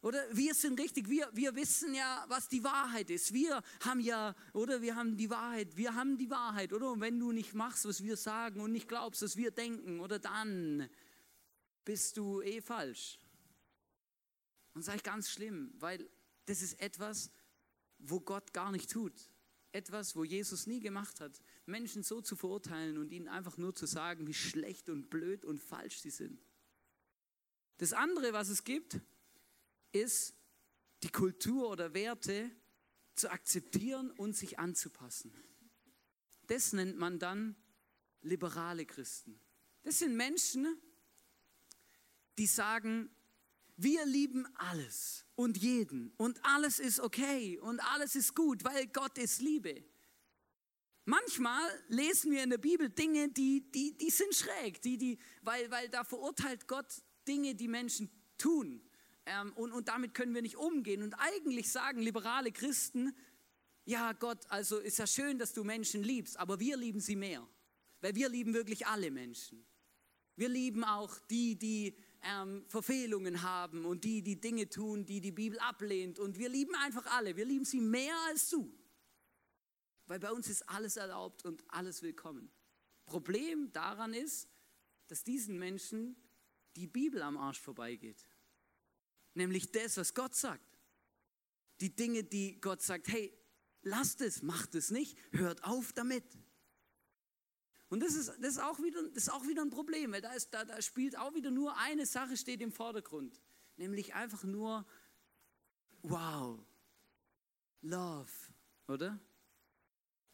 Oder 0.01 0.19
wir 0.35 0.55
sind 0.55 0.79
richtig, 0.79 1.07
wir, 1.09 1.29
wir 1.31 1.55
wissen 1.55 1.93
ja, 1.93 2.25
was 2.27 2.49
die 2.49 2.63
Wahrheit 2.63 3.11
ist. 3.11 3.33
Wir 3.33 3.61
haben 3.85 3.99
ja, 3.99 4.35
oder 4.53 4.81
wir 4.81 4.95
haben 4.95 5.15
die 5.15 5.29
Wahrheit, 5.29 5.77
wir 5.77 5.93
haben 5.93 6.17
die 6.17 6.29
Wahrheit, 6.31 6.73
oder? 6.73 6.91
Und 6.91 7.01
wenn 7.01 7.19
du 7.19 7.31
nicht 7.31 7.53
machst, 7.53 7.85
was 7.85 8.03
wir 8.03 8.17
sagen 8.17 8.61
und 8.61 8.71
nicht 8.71 8.87
glaubst, 8.87 9.21
was 9.21 9.37
wir 9.37 9.51
denken, 9.51 9.99
oder 9.99 10.17
dann 10.17 10.89
bist 11.85 12.17
du 12.17 12.41
eh 12.41 12.61
falsch. 12.61 13.20
Und 14.73 14.87
das 14.87 14.95
ist 14.95 15.03
ganz 15.03 15.29
schlimm, 15.29 15.73
weil 15.77 16.09
das 16.45 16.61
ist 16.61 16.79
etwas, 16.79 17.31
wo 17.97 18.19
Gott 18.19 18.53
gar 18.53 18.71
nicht 18.71 18.89
tut. 18.89 19.13
Etwas, 19.73 20.15
wo 20.15 20.23
Jesus 20.23 20.67
nie 20.67 20.79
gemacht 20.79 21.21
hat. 21.21 21.41
Menschen 21.65 22.03
so 22.03 22.21
zu 22.21 22.35
verurteilen 22.35 22.97
und 22.97 23.11
ihnen 23.11 23.27
einfach 23.27 23.57
nur 23.57 23.73
zu 23.73 23.85
sagen, 23.85 24.27
wie 24.27 24.33
schlecht 24.33 24.89
und 24.89 25.09
blöd 25.09 25.45
und 25.45 25.59
falsch 25.59 25.99
sie 25.99 26.09
sind. 26.09 26.41
Das 27.77 27.93
andere, 27.93 28.33
was 28.33 28.49
es 28.49 28.63
gibt, 28.63 28.99
ist 29.91 30.35
die 31.03 31.09
Kultur 31.09 31.69
oder 31.69 31.93
Werte 31.93 32.51
zu 33.15 33.31
akzeptieren 33.31 34.11
und 34.11 34.35
sich 34.35 34.59
anzupassen. 34.59 35.33
Das 36.47 36.73
nennt 36.73 36.97
man 36.97 37.17
dann 37.17 37.55
liberale 38.21 38.85
Christen. 38.85 39.39
Das 39.83 39.99
sind 39.99 40.15
Menschen, 40.15 40.77
die 42.37 42.45
sagen, 42.45 43.09
wir 43.83 44.05
lieben 44.05 44.47
alles 44.55 45.25
und 45.35 45.57
jeden 45.57 46.11
und 46.17 46.39
alles 46.43 46.79
ist 46.79 46.99
okay 46.99 47.57
und 47.59 47.79
alles 47.79 48.15
ist 48.15 48.35
gut, 48.35 48.63
weil 48.63 48.87
Gott 48.87 49.17
ist 49.17 49.41
Liebe. 49.41 49.83
Manchmal 51.05 51.67
lesen 51.87 52.31
wir 52.31 52.43
in 52.43 52.51
der 52.51 52.59
Bibel 52.59 52.89
Dinge, 52.89 53.29
die, 53.29 53.71
die, 53.71 53.97
die 53.97 54.09
sind 54.11 54.35
schräg, 54.35 54.81
die, 54.81 54.97
die, 54.97 55.17
weil, 55.41 55.69
weil 55.71 55.89
da 55.89 56.03
verurteilt 56.03 56.67
Gott 56.67 56.85
Dinge, 57.27 57.55
die 57.55 57.67
Menschen 57.67 58.09
tun. 58.37 58.81
Ähm, 59.25 59.53
und, 59.53 59.71
und 59.71 59.87
damit 59.87 60.13
können 60.13 60.35
wir 60.35 60.41
nicht 60.41 60.57
umgehen. 60.57 61.01
Und 61.01 61.15
eigentlich 61.15 61.71
sagen 61.71 62.01
liberale 62.01 62.51
Christen, 62.51 63.15
ja 63.85 64.13
Gott, 64.13 64.45
also 64.49 64.77
ist 64.77 64.99
ja 64.99 65.07
schön, 65.07 65.39
dass 65.39 65.53
du 65.53 65.63
Menschen 65.63 66.03
liebst, 66.03 66.37
aber 66.37 66.59
wir 66.59 66.77
lieben 66.77 66.99
sie 66.99 67.15
mehr, 67.15 67.47
weil 68.01 68.15
wir 68.15 68.29
lieben 68.29 68.53
wirklich 68.53 68.85
alle 68.85 69.09
Menschen. 69.09 69.65
Wir 70.35 70.49
lieben 70.49 70.83
auch 70.83 71.17
die, 71.29 71.57
die 71.57 71.95
ähm, 72.23 72.65
Verfehlungen 72.67 73.41
haben 73.41 73.85
und 73.85 74.03
die, 74.03 74.21
die 74.21 74.39
Dinge 74.39 74.69
tun, 74.69 75.05
die 75.05 75.21
die 75.21 75.31
Bibel 75.31 75.59
ablehnt. 75.59 76.19
Und 76.19 76.37
wir 76.37 76.49
lieben 76.49 76.75
einfach 76.75 77.05
alle. 77.07 77.35
Wir 77.35 77.45
lieben 77.45 77.65
sie 77.65 77.81
mehr 77.81 78.15
als 78.27 78.49
du. 78.49 78.71
Weil 80.05 80.19
bei 80.19 80.31
uns 80.31 80.49
ist 80.49 80.67
alles 80.69 80.97
erlaubt 80.97 81.45
und 81.45 81.63
alles 81.67 82.01
willkommen. 82.01 82.51
Problem 83.05 83.71
daran 83.71 84.13
ist, 84.13 84.49
dass 85.07 85.23
diesen 85.23 85.57
Menschen 85.57 86.15
die 86.75 86.87
Bibel 86.87 87.21
am 87.21 87.37
Arsch 87.37 87.59
vorbeigeht. 87.59 88.25
Nämlich 89.33 89.71
das, 89.71 89.97
was 89.97 90.13
Gott 90.13 90.35
sagt. 90.35 90.79
Die 91.79 91.95
Dinge, 91.95 92.23
die 92.23 92.59
Gott 92.61 92.81
sagt, 92.81 93.07
hey, 93.07 93.33
lasst 93.81 94.21
es, 94.21 94.41
macht 94.41 94.75
es 94.75 94.91
nicht, 94.91 95.17
hört 95.31 95.63
auf 95.63 95.93
damit. 95.93 96.23
Und 97.91 97.99
das 97.99 98.13
ist, 98.15 98.29
das 98.39 98.53
ist, 98.53 98.59
auch, 98.63 98.79
wieder, 98.79 99.03
das 99.09 99.23
ist 99.23 99.29
auch 99.33 99.45
wieder 99.45 99.61
ein 99.61 99.69
Problem, 99.69 100.13
weil 100.13 100.21
da, 100.21 100.31
ist, 100.31 100.53
da, 100.53 100.63
da 100.63 100.81
spielt 100.81 101.17
auch 101.17 101.33
wieder 101.33 101.51
nur 101.51 101.77
eine 101.77 102.05
Sache 102.05 102.37
steht 102.37 102.61
im 102.61 102.71
Vordergrund. 102.71 103.41
Nämlich 103.75 104.13
einfach 104.13 104.45
nur, 104.45 104.87
wow, 106.01 106.57
love, 107.81 108.31
oder? 108.87 109.19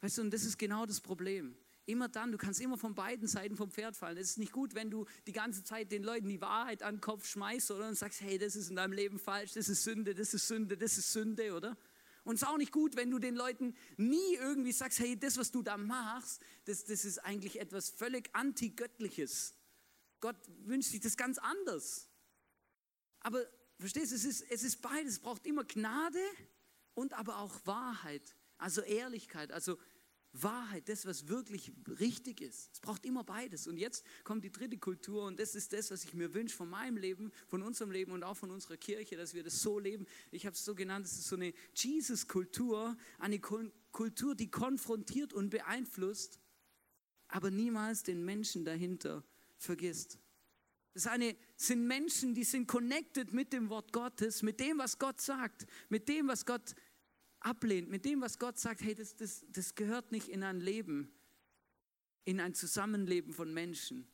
Weißt 0.02 0.20
du, 0.20 0.22
und 0.22 0.32
das 0.32 0.43
ist 0.43 0.60
genau 0.60 0.86
das 0.86 1.02
Problem. 1.02 1.58
Immer 1.88 2.10
dann, 2.10 2.32
du 2.32 2.38
kannst 2.38 2.62
immer 2.62 2.78
von 2.78 2.93
beiden 2.93 3.28
Seiten 3.28 3.58
vom 3.58 3.72
Pferd 3.72 3.98
fallen. 3.98 4.17
Es 4.17 4.30
ist 4.30 4.38
nicht 4.38 4.52
gut, 4.52 4.76
wenn 4.76 4.91
du 4.91 5.08
die 5.26 5.34
ganze 5.34 5.63
Zeit 5.63 5.91
den 5.91 6.04
Leuten 6.04 6.28
die 6.28 6.41
Wahrheit 6.41 6.84
an 6.84 6.98
den 6.98 7.02
Kopf 7.02 7.26
schmeißt 7.26 7.72
oder 7.72 7.88
und 7.88 7.96
sagst, 7.96 8.22
hey, 8.22 8.38
das 8.38 8.56
ist 8.56 8.70
in 8.70 8.76
deinem 8.76 8.93
Leben 8.93 9.17
falsch, 9.17 9.54
das 9.54 9.67
ist 9.67 9.84
Sünde, 9.84 10.13
das 10.13 10.36
ist 10.36 10.48
Sünde, 10.48 10.78
das 10.78 11.00
ist 11.00 11.12
Sünde, 11.12 11.56
oder? 11.56 11.76
Und 12.28 12.36
es 12.36 12.42
ist 12.42 12.48
auch 12.50 12.58
nicht 12.58 12.74
gut, 12.74 12.98
wenn 12.98 13.10
du 13.10 13.20
den 13.20 13.36
Leuten 13.36 13.74
nie 13.96 14.36
irgendwie 14.36 14.74
sagst, 14.74 15.00
hey, 15.00 15.18
das, 15.18 15.38
was 15.38 15.50
du 15.50 15.62
da 15.62 15.78
machst, 15.78 16.42
das, 16.66 16.84
das 16.84 17.06
ist 17.06 17.20
eigentlich 17.20 17.58
etwas 17.62 17.90
völlig 17.90 18.30
antigöttliches. 18.34 19.56
Gott 20.20 20.36
wünscht 20.66 20.92
sich 20.92 21.00
das 21.00 21.16
ganz 21.16 21.38
anders. 21.38 22.10
Aber 23.22 23.48
verstehst 23.80 24.12
du, 24.12 24.18
es 24.18 24.26
ist, 24.26 24.42
es 24.50 24.63
ist 24.63 24.82
beides. 24.82 25.13
Es 25.13 25.20
braucht 25.20 25.48
immer 25.48 25.63
Gnade 25.63 26.20
und 26.96 27.13
aber 27.13 27.38
auch 27.38 27.66
Wahrheit. 27.66 28.36
Also 28.58 28.82
Ehrlichkeit, 28.82 29.54
also 29.54 29.78
Wahrheit, 30.43 30.89
das, 30.89 31.06
was 31.06 31.28
wirklich 31.28 31.71
richtig 32.00 32.41
ist. 32.41 32.69
Es 32.73 32.80
braucht 32.80 33.06
immer 33.06 33.23
beides. 33.23 33.67
Und 33.67 33.78
jetzt 33.78 34.06
kommt 34.23 34.43
die 34.43 34.52
dritte 34.52 34.78
Kultur 34.78 35.26
und 35.26 35.39
das 35.39 35.56
ist 35.56 35.73
das, 35.73 35.91
was 35.91 36.04
ich 36.04 36.13
mir 36.13 36.34
wünsche 36.34 36.56
von 36.56 36.69
meinem 36.69 36.97
Leben, 36.97 37.32
von 37.47 37.62
unserem 37.62 37.91
Leben 37.91 38.12
und 38.12 38.23
auch 38.23 38.36
von 38.36 38.52
unserer 38.52 38.78
Kirche, 38.78 39.15
dass 39.15 39.34
wir 39.34 39.43
das 39.43 39.62
so 39.62 39.80
leben. 39.80 40.06
Ich 40.32 40.45
habe 40.45 40.54
es 40.54 40.63
so 40.63 40.76
genannt, 40.76 41.06
es 41.06 41.13
ist 41.13 41.28
so 41.28 41.36
eine 41.36 41.54
Jesus-Kultur, 41.76 42.97
eine 43.19 43.39
Kultur, 43.39 44.36
die 44.36 44.50
konfrontiert 44.50 45.34
und 45.34 45.50
beeinflusst, 45.50 46.39
aber 47.28 47.52
niemals 47.52 48.04
den 48.04 48.23
Menschen 48.23 48.65
dahinter 48.65 49.23
vergisst. 49.58 50.19
Das 50.93 51.06
eine, 51.06 51.36
sind 51.56 51.86
Menschen, 51.86 52.34
die 52.34 52.43
sind 52.43 52.67
connected 52.67 53.32
mit 53.32 53.54
dem 53.54 53.69
Wort 53.69 53.93
Gottes, 53.93 54.41
mit 54.41 54.60
dem, 54.60 54.80
was 54.80 54.97
Gott 54.97 55.21
sagt, 55.21 55.67
mit 55.89 56.10
dem, 56.10 56.28
was 56.28 56.45
Gott 56.45 56.69
sagt 56.69 56.87
ablehnt, 57.39 57.89
mit 57.89 58.06
dem, 58.06 58.21
was 58.21 58.39
Gott 58.39 58.58
sagt, 58.58 58.82
hey, 58.82 58.95
das, 58.95 59.15
das, 59.15 59.45
das 59.50 59.76
gehört 59.76 60.12
nicht 60.12 60.28
in 60.28 60.43
ein 60.43 60.60
Leben, 60.60 61.12
in 62.26 62.39
ein 62.39 62.54
Zusammenleben 62.54 63.34
von 63.34 63.54
Menschen. 63.54 64.08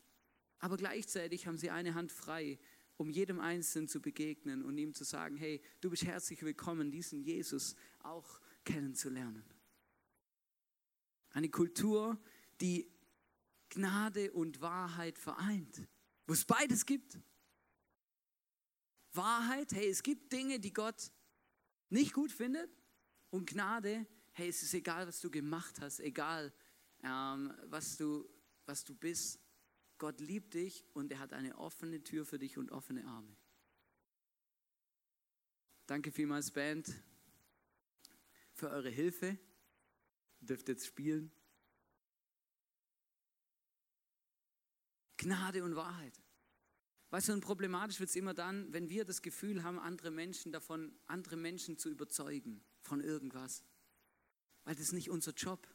Aber 0.60 0.78
gleichzeitig 0.78 1.48
haben 1.48 1.58
sie 1.58 1.70
eine 1.70 1.94
Hand 1.94 2.12
frei, 2.12 2.60
um 2.98 3.10
jedem 3.10 3.40
Einzelnen 3.40 3.88
zu 3.88 4.02
begegnen 4.02 4.64
und 4.64 4.78
ihm 4.78 4.94
zu 4.94 5.04
sagen, 5.04 5.36
hey, 5.36 5.62
du 5.82 5.90
bist 5.90 6.06
herzlich 6.06 6.44
willkommen, 6.44 6.92
diesen 6.92 7.22
Jesus 7.22 7.76
auch 8.00 8.40
kennenzulernen. 8.64 9.44
Eine 11.32 11.50
Kultur, 11.50 12.22
die 12.62 12.88
Gnade 13.70 14.32
und 14.32 14.62
Wahrheit 14.62 15.18
vereint, 15.18 15.88
wo 16.28 16.34
es 16.34 16.46
beides 16.46 16.86
gibt. 16.86 17.20
Wahrheit, 19.14 19.72
hey, 19.74 19.90
es 19.90 20.04
gibt 20.04 20.32
Dinge, 20.32 20.60
die 20.60 20.74
Gott 20.74 21.12
nicht 21.90 22.14
gut 22.14 22.32
findet 22.32 22.70
und 23.34 23.48
Gnade, 23.48 24.06
hey, 24.34 24.48
es 24.48 24.62
ist 24.62 24.76
egal, 24.76 25.08
was 25.08 25.20
du 25.20 25.32
gemacht 25.32 25.82
hast, 25.82 26.00
egal, 26.00 26.54
ähm, 27.02 27.52
was, 27.64 27.98
du, 27.98 28.30
was 28.68 28.84
du 28.84 28.94
bist. 28.94 29.40
Gott 29.98 30.22
liebt 30.22 30.54
dich 30.54 30.86
und 30.94 31.12
er 31.12 31.18
hat 31.18 31.34
eine 31.34 31.58
offene 31.58 32.04
Tür 32.04 32.28
für 32.28 32.38
dich 32.38 32.60
und 32.60 32.72
offene 32.72 33.04
Arme. 33.06 33.36
Danke 35.88 36.12
vielmals, 36.12 36.52
Band, 36.52 36.94
für 38.54 38.70
eure 38.70 38.92
Hilfe. 38.92 39.40
Ihr 40.42 40.48
dürft 40.48 40.70
jetzt 40.70 40.86
spielen. 40.86 41.32
Gnade 45.18 45.64
und 45.64 45.76
Wahrheit. 45.76 46.22
Weißt 47.10 47.30
du, 47.30 47.34
und 47.34 47.42
problematisch 47.42 48.00
wird 48.00 48.12
es 48.12 48.16
immer 48.16 48.36
dann, 48.36 48.72
wenn 48.72 48.90
wir 48.90 49.06
das 49.06 49.24
Gefühl 49.24 49.64
haben, 49.64 49.80
andere 49.80 50.12
Menschen 50.12 50.52
davon, 50.52 50.96
andere 51.08 51.36
Menschen 51.36 51.80
zu 51.80 51.90
überzeugen 51.90 52.64
von 52.84 53.02
irgendwas. 53.02 53.64
Weil 54.64 54.76
das 54.76 54.86
ist 54.86 54.94
nicht 54.94 55.10
unser 55.10 55.34
Job. 55.34 55.68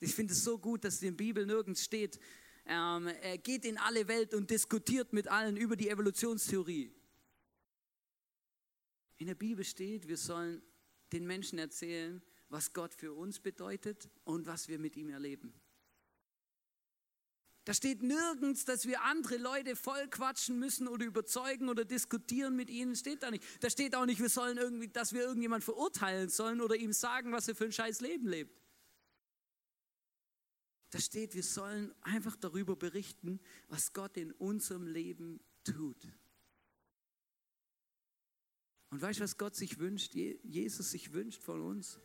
Ich 0.00 0.14
finde 0.14 0.32
es 0.32 0.42
so 0.42 0.58
gut, 0.58 0.84
dass 0.84 1.02
in 1.02 1.08
der 1.08 1.24
Bibel 1.24 1.46
nirgends 1.46 1.84
steht, 1.84 2.18
ähm, 2.66 3.06
er 3.06 3.38
geht 3.38 3.64
in 3.64 3.78
alle 3.78 4.08
Welt 4.08 4.34
und 4.34 4.50
diskutiert 4.50 5.12
mit 5.12 5.28
allen 5.28 5.56
über 5.56 5.76
die 5.76 5.90
Evolutionstheorie. 5.90 6.92
In 9.18 9.26
der 9.26 9.34
Bibel 9.34 9.64
steht, 9.64 10.08
wir 10.08 10.16
sollen 10.16 10.62
den 11.12 11.26
Menschen 11.26 11.58
erzählen, 11.58 12.22
was 12.48 12.72
Gott 12.72 12.94
für 12.94 13.12
uns 13.12 13.38
bedeutet 13.38 14.08
und 14.24 14.46
was 14.46 14.68
wir 14.68 14.78
mit 14.78 14.96
ihm 14.96 15.10
erleben. 15.10 15.54
Da 17.64 17.72
steht 17.72 18.02
nirgends, 18.02 18.66
dass 18.66 18.86
wir 18.86 19.02
andere 19.02 19.38
Leute 19.38 19.74
voll 19.74 20.06
quatschen 20.08 20.58
müssen 20.58 20.86
oder 20.86 21.06
überzeugen 21.06 21.70
oder 21.70 21.86
diskutieren 21.86 22.56
mit 22.56 22.68
ihnen. 22.68 22.94
Steht 22.94 23.22
da 23.22 23.30
nicht. 23.30 23.42
Da 23.60 23.70
steht 23.70 23.94
auch 23.94 24.04
nicht, 24.04 24.20
wir 24.20 24.28
sollen 24.28 24.58
irgendwie, 24.58 24.88
dass 24.88 25.14
wir 25.14 25.22
irgendjemand 25.22 25.64
verurteilen 25.64 26.28
sollen 26.28 26.60
oder 26.60 26.76
ihm 26.76 26.92
sagen, 26.92 27.32
was 27.32 27.48
er 27.48 27.54
für 27.54 27.64
ein 27.64 27.72
scheiß 27.72 28.02
Leben 28.02 28.28
lebt. 28.28 28.60
Da 30.90 31.00
steht, 31.00 31.34
wir 31.34 31.42
sollen 31.42 31.92
einfach 32.02 32.36
darüber 32.36 32.76
berichten, 32.76 33.40
was 33.68 33.94
Gott 33.94 34.16
in 34.16 34.30
unserem 34.32 34.86
Leben 34.86 35.40
tut. 35.64 36.06
Und 38.90 39.02
weißt 39.02 39.18
du, 39.18 39.24
was 39.24 39.38
Gott 39.38 39.56
sich 39.56 39.78
wünscht, 39.78 40.14
Jesus 40.14 40.90
sich 40.90 41.12
wünscht 41.12 41.42
von 41.42 41.62
uns? 41.62 41.98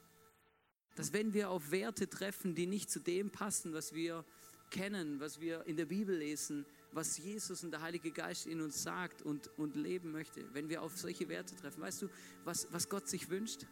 Dass 0.96 1.14
wenn 1.14 1.34
wir 1.34 1.52
auf 1.52 1.70
Werte 1.70 2.10
treffen, 2.10 2.56
die 2.56 2.66
nicht 2.66 2.90
zu 2.90 3.00
dem 3.00 3.30
passen, 3.30 3.74
was 3.74 3.94
wir 3.94 4.26
kennen, 4.70 5.20
was 5.20 5.40
wir 5.40 5.66
in 5.66 5.78
der 5.78 5.86
Bibel 5.86 6.16
lesen, 6.16 6.66
was 6.92 7.18
Jesus 7.18 7.64
und 7.64 7.72
der 7.72 7.82
Heilige 7.82 8.12
Geist 8.12 8.48
in 8.48 8.62
uns 8.62 8.84
sagt 8.84 9.22
und, 9.22 9.50
und 9.58 9.76
leben 9.76 10.12
möchte, 10.12 10.44
wenn 10.54 10.70
wir 10.70 10.82
auf 10.82 10.98
solche 10.98 11.30
Werte 11.30 11.56
treffen. 11.56 11.82
Weißt 11.82 12.02
du, 12.02 12.10
was, 12.44 12.68
was 12.72 12.90
Gott 12.90 13.08
sich 13.08 13.30
wünscht? 13.30 13.66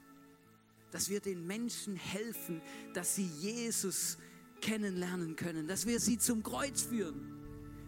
Dass 0.91 1.09
wir 1.09 1.19
den 1.19 1.45
Menschen 1.45 1.95
helfen, 1.95 2.61
dass 2.93 3.15
sie 3.15 3.27
Jesus 3.27 4.17
kennenlernen 4.61 5.35
können, 5.35 5.67
dass 5.67 5.85
wir 5.85 5.99
sie 5.99 6.17
zum 6.17 6.43
Kreuz 6.43 6.83
führen. 6.83 7.37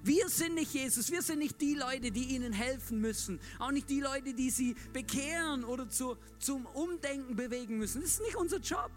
Wir 0.04 0.30
sind 0.30 0.56
nicht 0.56 0.74
Jesus, 0.74 1.12
wir 1.12 1.22
sind 1.22 1.40
nicht 1.40 1.60
die 1.60 1.74
Leute, 1.74 2.12
die 2.12 2.36
ihnen 2.36 2.54
helfen 2.54 3.02
müssen, 3.02 3.40
auch 3.60 3.72
nicht 3.72 3.90
die 3.90 4.00
Leute, 4.00 4.34
die 4.34 4.50
sie 4.50 4.76
bekehren 4.94 5.66
oder 5.66 5.90
zu, 5.90 6.16
zum 6.40 6.66
Umdenken 6.68 7.36
bewegen 7.36 7.78
müssen. 7.78 8.02
Das 8.02 8.12
ist 8.12 8.22
nicht 8.22 8.36
unser 8.36 8.60
Job. 8.60 8.92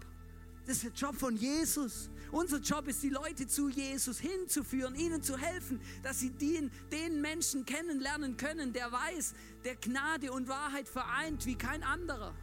Das 0.65 0.77
ist 0.77 0.83
der 0.83 0.91
Job 0.91 1.15
von 1.15 1.35
Jesus. 1.35 2.09
Unser 2.31 2.57
Job 2.59 2.87
ist, 2.87 3.03
die 3.03 3.09
Leute 3.09 3.47
zu 3.47 3.69
Jesus 3.69 4.19
hinzuführen, 4.19 4.95
ihnen 4.95 5.21
zu 5.21 5.37
helfen, 5.37 5.81
dass 6.01 6.19
sie 6.19 6.31
den, 6.31 6.71
den 6.91 7.21
Menschen 7.21 7.65
kennenlernen 7.65 8.37
können, 8.37 8.73
der 8.73 8.91
weiß, 8.91 9.33
der 9.65 9.75
Gnade 9.75 10.31
und 10.31 10.47
Wahrheit 10.47 10.87
vereint 10.87 11.45
wie 11.45 11.55
kein 11.55 11.83
anderer. 11.83 12.33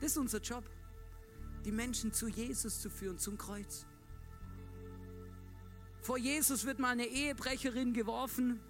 Das 0.00 0.12
ist 0.12 0.18
unser 0.18 0.40
Job, 0.40 0.64
die 1.64 1.72
Menschen 1.72 2.12
zu 2.12 2.28
Jesus 2.28 2.80
zu 2.80 2.90
führen, 2.90 3.18
zum 3.18 3.38
Kreuz. 3.38 3.86
Vor 6.02 6.18
Jesus 6.18 6.64
wird 6.66 6.78
mal 6.78 6.90
eine 6.90 7.06
Ehebrecherin 7.06 7.94
geworfen 7.94 8.60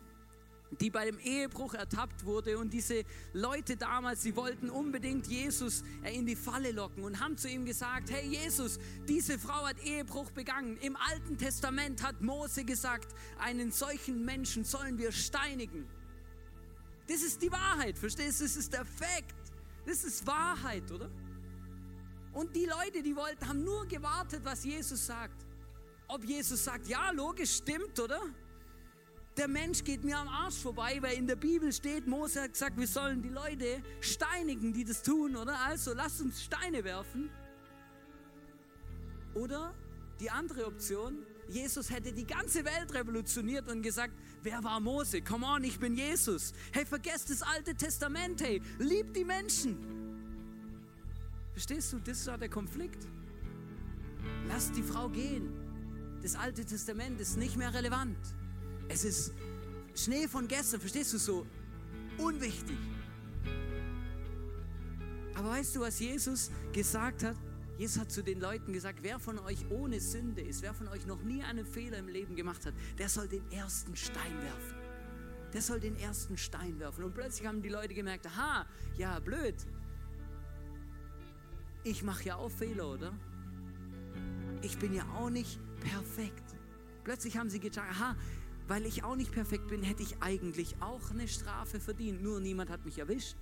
die 0.81 0.91
bei 0.91 1.05
dem 1.05 1.19
Ehebruch 1.19 1.75
ertappt 1.75 2.25
wurde. 2.25 2.59
Und 2.59 2.73
diese 2.73 3.05
Leute 3.33 3.77
damals, 3.77 4.23
sie 4.23 4.37
wollten 4.37 4.71
unbedingt 4.71 5.27
Jesus 5.27 5.83
äh, 6.03 6.15
in 6.15 6.27
die 6.27 6.37
Falle 6.37 6.73
locken 6.73 7.05
und 7.05 7.21
haben 7.21 7.37
zu 7.37 7.49
ihm 7.49 7.65
gesagt, 7.65 8.11
hey 8.11 8.27
Jesus, 8.27 8.79
diese 9.09 9.39
Frau 9.39 9.67
hat 9.67 9.79
Ehebruch 9.85 10.31
begangen. 10.31 10.77
Im 10.79 10.97
Alten 10.97 11.37
Testament 11.37 12.03
hat 12.03 12.21
Mose 12.21 12.65
gesagt, 12.65 13.15
einen 13.39 13.71
solchen 13.71 14.25
Menschen 14.25 14.65
sollen 14.65 14.99
wir 14.99 15.13
steinigen. 15.13 15.87
Das 17.07 17.23
ist 17.23 17.43
die 17.43 17.51
Wahrheit, 17.51 17.99
verstehst 17.99 18.41
du? 18.41 18.45
Das 18.45 18.57
ist 18.57 18.73
der 18.73 18.85
Fakt. 18.85 19.35
Das 19.85 20.05
ist 20.05 20.27
Wahrheit, 20.27 20.91
oder? 20.91 21.11
Und 22.33 22.55
die 22.57 22.67
Leute, 22.67 23.03
die 23.03 23.15
wollten, 23.15 23.47
haben 23.47 23.65
nur 23.65 23.87
gewartet, 23.87 24.41
was 24.45 24.65
Jesus 24.65 25.07
sagt. 25.07 25.45
Ob 26.09 26.25
Jesus 26.25 26.65
sagt, 26.65 26.87
ja, 26.87 27.11
logisch, 27.11 27.57
stimmt, 27.57 27.99
oder? 27.99 28.21
Der 29.37 29.49
Mensch 29.49 29.83
geht 29.83 30.05
mir 30.05 30.19
am 30.19 30.29
Arsch 30.29 30.57
vorbei, 30.57 30.99
weil 31.01 31.17
in 31.17 31.27
der 31.27 31.37
Bibel 31.37 31.73
steht, 31.73 32.07
Mose 32.07 32.43
hat 32.43 32.53
gesagt, 32.53 32.77
wir 32.77 32.87
sollen 32.87 33.23
die 33.23 33.31
Leute 33.31 33.83
steinigen, 34.01 34.73
die 34.73 34.85
das 34.85 35.03
tun, 35.03 35.37
oder? 35.37 35.59
Also 35.61 35.95
lasst 35.95 36.21
uns 36.21 36.43
Steine 36.43 36.85
werfen. 36.85 37.31
Oder 39.35 39.75
die 40.21 40.31
andere 40.31 40.67
Option, 40.67 41.25
Jesus 41.49 41.91
hätte 41.91 42.13
die 42.13 42.27
ganze 42.27 42.65
Welt 42.65 42.93
revolutioniert 42.93 43.69
und 43.71 43.83
gesagt, 43.83 44.15
wer 44.43 44.63
war 44.63 44.81
Mose? 44.81 45.23
Come 45.23 45.47
on, 45.47 45.65
ich 45.65 45.79
bin 45.79 45.95
Jesus. 45.95 46.53
Hey, 46.73 46.85
vergesst 46.85 47.31
das 47.31 47.43
Alte 47.43 47.75
Testament, 47.75 48.43
hey, 48.43 48.61
liebt 48.79 49.17
die 49.17 49.25
Menschen. 49.25 49.79
Verstehst 51.53 51.93
du, 51.93 51.99
das 51.99 52.29
auch 52.29 52.39
der 52.39 52.49
Konflikt. 52.49 53.07
Lass 54.49 54.71
die 54.73 54.83
Frau 54.83 55.09
gehen. 55.09 55.53
Das 56.23 56.37
Alte 56.37 56.65
Testament 56.65 57.21
ist 57.21 57.37
nicht 57.37 57.57
mehr 57.57 57.73
relevant. 57.73 58.19
Es 58.93 59.05
ist 59.05 59.33
Schnee 59.95 60.29
von 60.29 60.47
gestern, 60.47 60.79
verstehst 60.79 61.15
du 61.15 61.19
so? 61.19 61.47
Unwichtig. 62.19 62.77
Aber 65.35 65.49
weißt 65.49 65.77
du, 65.77 65.81
was 65.81 65.99
Jesus 65.99 66.51
gesagt 66.75 67.25
hat? 67.25 67.37
Jesus 67.79 67.99
hat 67.99 68.13
zu 68.13 68.23
den 68.23 68.39
Leuten 68.39 68.71
gesagt, 68.71 68.99
wer 69.01 69.19
von 69.19 69.39
euch 69.39 69.65
ohne 69.71 69.99
Sünde 69.99 70.43
ist, 70.43 70.61
wer 70.61 70.75
von 70.75 70.89
euch 70.89 71.07
noch 71.07 71.23
nie 71.23 71.43
einen 71.43 71.65
Fehler 71.65 71.99
im 71.99 72.09
Leben 72.09 72.37
gemacht 72.37 72.67
hat, 72.67 72.75
der 72.99 73.09
soll 73.09 73.29
den 73.29 73.51
ersten 73.51 73.97
Stein 73.97 74.43
werfen. 74.43 74.77
Der 75.55 75.63
soll 75.63 75.81
den 75.81 75.97
ersten 75.97 76.37
Stein 76.37 76.79
werfen. 76.79 77.05
Und 77.05 77.15
plötzlich 77.15 77.49
haben 77.49 77.63
die 77.63 77.71
Leute 77.71 77.95
gemerkt, 77.95 78.27
aha, 78.27 78.67
ja, 78.99 79.19
blöd. 79.21 79.57
Ich 81.83 82.03
mache 82.03 82.25
ja 82.25 82.37
auch 82.37 82.51
Fehler, 82.51 82.93
oder? 82.93 83.15
Ich 84.61 84.79
bin 84.79 84.93
ja 84.93 85.05
auch 85.17 85.31
nicht 85.31 85.59
perfekt. 85.81 86.57
Plötzlich 87.05 87.39
haben 87.39 87.49
sie 87.49 87.59
gedacht, 87.59 87.89
aha, 87.91 88.17
weil 88.69 88.87
ich 88.87 89.05
auch 89.05 89.17
nicht 89.17 89.33
perfekt 89.33 89.69
bin, 89.69 89.83
hätte 89.83 90.03
ich 90.03 90.21
eigentlich 90.21 90.77
auch 90.81 91.11
eine 91.11 91.29
Strafe 91.29 91.81
verdient. 91.81 92.23
Nur 92.23 92.41
niemand 92.41 92.71
hat 92.71 92.85
mich 92.85 92.99
erwischt. 92.99 93.37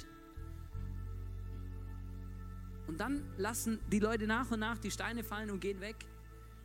Und 2.86 2.98
dann 2.98 3.22
lassen 3.36 3.78
die 3.92 4.00
Leute 4.00 4.26
nach 4.26 4.50
und 4.50 4.60
nach 4.60 4.78
die 4.78 4.90
Steine 4.90 5.22
fallen 5.22 5.50
und 5.50 5.60
gehen 5.60 5.80
weg. 5.80 5.96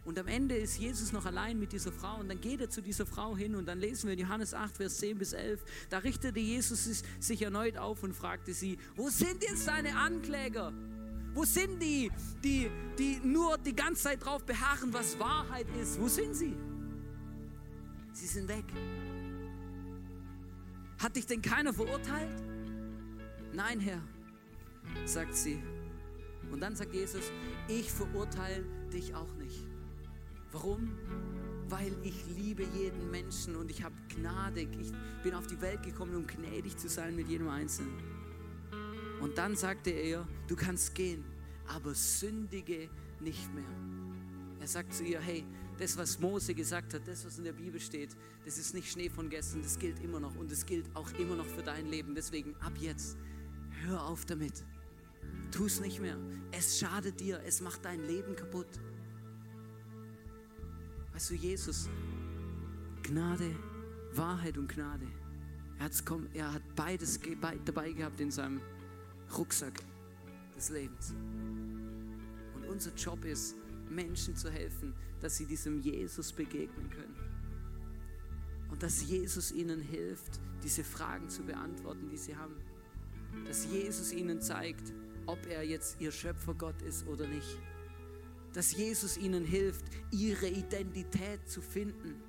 Und 0.05 0.19
am 0.19 0.27
Ende 0.27 0.55
ist 0.55 0.77
Jesus 0.77 1.11
noch 1.11 1.25
allein 1.25 1.59
mit 1.59 1.71
dieser 1.71 1.91
Frau 1.91 2.19
und 2.19 2.29
dann 2.29 2.39
geht 2.39 2.61
er 2.61 2.69
zu 2.69 2.81
dieser 2.81 3.07
Frau 3.07 3.35
hin 3.35 3.55
und 3.55 3.65
dann 3.67 3.79
lesen 3.79 4.07
wir 4.07 4.13
in 4.13 4.19
Johannes 4.19 4.53
8, 4.53 4.77
Vers 4.77 4.97
10 4.97 5.17
bis 5.17 5.33
11. 5.33 5.63
Da 5.89 5.97
richtete 5.97 6.39
Jesus 6.39 7.03
sich 7.19 7.41
erneut 7.41 7.77
auf 7.77 8.03
und 8.03 8.13
fragte 8.13 8.53
sie, 8.53 8.77
wo 8.95 9.09
sind 9.09 9.43
jetzt 9.43 9.67
deine 9.67 9.97
Ankläger? 9.97 10.73
Wo 11.33 11.43
sind 11.43 11.81
die, 11.81 12.11
die, 12.43 12.69
die 12.97 13.19
nur 13.23 13.57
die 13.57 13.75
ganze 13.75 14.03
Zeit 14.03 14.23
drauf 14.23 14.45
beharren, 14.45 14.93
was 14.93 15.19
Wahrheit 15.19 15.67
ist? 15.81 15.99
Wo 15.99 16.07
sind 16.07 16.35
sie? 16.35 16.55
Sie 18.15 18.27
sind 18.27 18.47
weg. 18.47 18.63
Hat 20.99 21.17
dich 21.17 21.25
denn 21.25 21.41
keiner 21.41 21.73
verurteilt? 21.73 22.41
Nein, 23.51 23.81
Herr, 23.81 24.01
sagt 25.03 25.35
sie. 25.35 25.61
Und 26.49 26.61
dann 26.61 26.77
sagt 26.77 26.93
Jesus, 26.93 27.29
ich 27.67 27.91
verurteile 27.91 28.63
dich 28.93 29.13
auch 29.13 29.33
nicht. 29.33 29.67
Warum? 30.53 30.97
Weil 31.67 31.93
ich 32.03 32.25
liebe 32.37 32.63
jeden 32.63 33.11
Menschen 33.11 33.57
und 33.57 33.69
ich 33.69 33.83
habe 33.83 33.95
Gnade. 34.07 34.61
Ich 34.61 34.93
bin 35.21 35.33
auf 35.33 35.47
die 35.47 35.59
Welt 35.59 35.83
gekommen, 35.83 36.15
um 36.15 36.25
gnädig 36.25 36.77
zu 36.77 36.87
sein 36.87 37.17
mit 37.17 37.27
jedem 37.27 37.49
Einzelnen. 37.49 37.97
Und 39.19 39.37
dann 39.37 39.57
sagte 39.57 39.89
er, 39.89 40.25
du 40.47 40.55
kannst 40.55 40.95
gehen, 40.95 41.25
aber 41.67 41.93
sündige 41.93 42.89
nicht 43.19 43.53
mehr. 43.53 43.65
Er 44.61 44.67
sagt 44.69 44.93
zu 44.93 45.03
ihr, 45.03 45.19
hey, 45.19 45.43
das, 45.77 45.97
was 45.97 46.19
Mose 46.19 46.53
gesagt 46.53 46.93
hat, 46.93 47.07
das, 47.07 47.25
was 47.25 47.37
in 47.37 47.43
der 47.43 47.53
Bibel 47.53 47.79
steht, 47.79 48.15
das 48.45 48.57
ist 48.57 48.73
nicht 48.73 48.91
Schnee 48.91 49.09
von 49.09 49.29
gestern, 49.29 49.61
das 49.61 49.77
gilt 49.77 50.01
immer 50.03 50.19
noch 50.19 50.35
und 50.35 50.51
es 50.51 50.65
gilt 50.65 50.85
auch 50.95 51.11
immer 51.13 51.35
noch 51.35 51.45
für 51.45 51.63
dein 51.63 51.87
Leben. 51.87 52.15
Deswegen 52.15 52.55
ab 52.61 52.73
jetzt, 52.79 53.17
hör 53.83 54.03
auf 54.05 54.25
damit. 54.25 54.63
Tu 55.51 55.65
es 55.65 55.79
nicht 55.79 56.01
mehr. 56.01 56.17
Es 56.51 56.79
schadet 56.79 57.19
dir. 57.19 57.41
Es 57.45 57.61
macht 57.61 57.85
dein 57.85 58.05
Leben 58.05 58.35
kaputt. 58.35 58.67
Weißt 61.13 61.29
du, 61.29 61.35
Jesus, 61.35 61.89
Gnade, 63.03 63.55
Wahrheit 64.13 64.57
und 64.57 64.67
Gnade. 64.67 65.07
Er, 65.79 65.89
er 66.33 66.53
hat 66.53 66.75
beides 66.75 67.19
dabei 67.65 67.91
gehabt 67.91 68.19
in 68.19 68.31
seinem 68.31 68.61
Rucksack 69.37 69.81
des 70.55 70.69
Lebens. 70.69 71.13
Und 72.55 72.65
unser 72.67 72.93
Job 72.95 73.23
ist, 73.25 73.55
Menschen 73.89 74.35
zu 74.35 74.49
helfen, 74.49 74.93
dass 75.25 75.37
sie 75.37 75.47
diesem 75.47 75.79
Jesus 75.79 76.31
begegnen 76.31 76.87
können. 76.91 77.15
Und 78.69 78.83
dass 78.83 79.01
Jesus 79.01 79.51
ihnen 79.51 79.81
hilft, 79.81 80.39
diese 80.63 80.83
Fragen 80.83 81.29
zu 81.29 81.41
beantworten, 81.41 82.07
die 82.11 82.17
sie 82.17 82.35
haben. 82.35 82.55
Dass 83.47 83.65
Jesus 83.65 84.13
ihnen 84.13 84.39
zeigt, 84.39 84.93
ob 85.25 85.43
er 85.47 85.63
jetzt 85.63 85.99
ihr 85.99 86.11
Schöpfergott 86.11 86.79
ist 86.83 87.07
oder 87.07 87.25
nicht. 87.25 87.57
Dass 88.53 88.77
Jesus 88.77 89.17
ihnen 89.17 89.43
hilft, 89.43 89.85
ihre 90.11 90.47
Identität 90.47 91.49
zu 91.49 91.59
finden. 91.59 92.21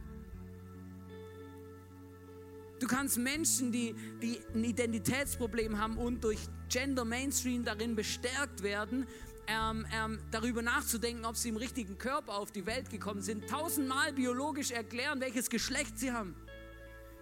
Du 2.81 2.87
kannst 2.87 3.19
Menschen, 3.19 3.73
die, 3.73 3.95
die 4.23 4.41
ein 4.55 4.65
Identitätsproblem 4.65 5.79
haben 5.79 5.99
und 5.99 6.25
durch 6.25 6.39
Gender 6.71 7.05
Mainstream 7.05 7.63
darin 7.63 7.95
bestärkt 7.95 8.63
werden, 8.63 9.07
ähm, 9.47 9.87
ähm, 9.93 10.19
darüber 10.31 10.63
nachzudenken, 10.63 11.25
ob 11.25 11.37
sie 11.37 11.49
im 11.49 11.57
richtigen 11.57 11.99
Körper 11.99 12.35
auf 12.35 12.53
die 12.53 12.67
Welt 12.67 12.91
gekommen 12.91 13.23
sind, 13.23 13.49
tausendmal 13.49 14.13
biologisch 14.13 14.71
erklären, 14.71 15.21
welches 15.21 15.51
Geschlecht 15.51 15.99
sie 15.99 16.13
haben. 16.13 16.35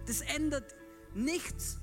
Das 0.07 0.21
ändert 0.21 0.75
nichts 1.15 1.79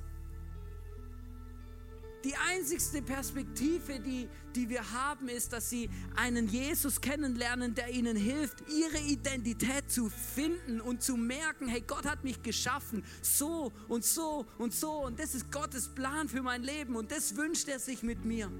die 2.23 2.35
einzigste 2.35 3.01
Perspektive, 3.01 3.99
die, 3.99 4.27
die 4.55 4.69
wir 4.69 4.91
haben, 4.91 5.27
ist, 5.27 5.53
dass 5.53 5.69
sie 5.69 5.89
einen 6.15 6.47
Jesus 6.47 7.01
kennenlernen, 7.01 7.73
der 7.73 7.89
ihnen 7.89 8.15
hilft, 8.15 8.63
ihre 8.69 8.99
Identität 8.99 9.89
zu 9.89 10.09
finden 10.09 10.81
und 10.81 11.01
zu 11.01 11.17
merken, 11.17 11.67
hey, 11.67 11.81
Gott 11.85 12.05
hat 12.05 12.23
mich 12.23 12.41
geschaffen, 12.43 13.03
so 13.21 13.71
und 13.87 14.05
so 14.05 14.45
und 14.57 14.73
so 14.73 15.03
und 15.03 15.19
das 15.19 15.33
ist 15.33 15.51
Gottes 15.51 15.89
Plan 15.89 16.29
für 16.29 16.41
mein 16.41 16.63
Leben 16.63 16.95
und 16.95 17.11
das 17.11 17.35
wünscht 17.35 17.67
er 17.67 17.79
sich 17.79 18.03
mit 18.03 18.23
mir. 18.23 18.51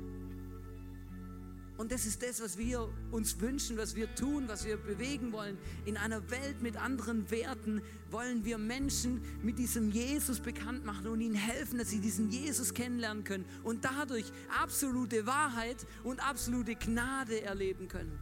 Und 1.82 1.92
das 1.92 2.06
ist 2.06 2.22
das, 2.22 2.40
was 2.44 2.60
wir 2.60 2.88
uns 3.10 3.42
wünschen, 3.42 3.76
was 3.76 3.96
wir 3.96 4.14
tun, 4.14 4.44
was 4.48 4.66
wir 4.66 4.78
bewegen 4.78 5.32
wollen. 5.32 5.58
In 5.86 5.98
einer 5.98 6.30
Welt 6.30 6.62
mit 6.62 6.78
anderen 6.78 7.32
Werten 7.32 7.82
wollen 8.12 8.46
wir 8.46 8.60
Menschen 8.60 9.20
mit 9.42 9.58
diesem 9.58 9.90
Jesus 9.90 10.42
bekannt 10.42 10.86
machen 10.86 11.08
und 11.08 11.22
ihnen 11.22 11.34
helfen, 11.34 11.80
dass 11.80 11.90
sie 11.90 12.00
diesen 12.00 12.30
Jesus 12.30 12.76
kennenlernen 12.76 13.24
können 13.24 13.46
und 13.64 13.84
dadurch 13.84 14.32
absolute 14.62 15.26
Wahrheit 15.26 15.88
und 16.04 16.24
absolute 16.24 16.76
Gnade 16.76 17.42
erleben 17.42 17.88
können. 17.88 18.20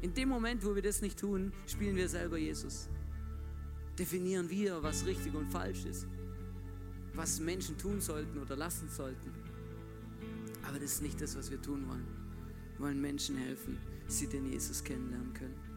In 0.00 0.14
dem 0.14 0.28
Moment, 0.28 0.64
wo 0.64 0.72
wir 0.76 0.82
das 0.82 1.02
nicht 1.02 1.18
tun, 1.18 1.52
spielen 1.66 1.96
wir 1.96 2.08
selber 2.08 2.38
Jesus. 2.38 2.88
Definieren 3.98 4.48
wir, 4.48 4.84
was 4.84 5.04
richtig 5.04 5.34
und 5.34 5.50
falsch 5.50 5.84
ist, 5.84 6.06
was 7.12 7.40
Menschen 7.40 7.76
tun 7.76 8.00
sollten 8.00 8.38
oder 8.38 8.54
lassen 8.54 8.88
sollten. 8.88 9.32
Aber 10.62 10.78
das 10.78 10.92
ist 10.92 11.02
nicht 11.02 11.20
das, 11.20 11.36
was 11.36 11.50
wir 11.50 11.60
tun 11.60 11.88
wollen. 11.88 12.15
Wollen 12.78 13.00
Menschen 13.00 13.36
helfen, 13.36 13.78
sie 14.08 14.26
den 14.26 14.46
Jesus 14.46 14.84
kennenlernen 14.84 15.32
können. 15.34 15.76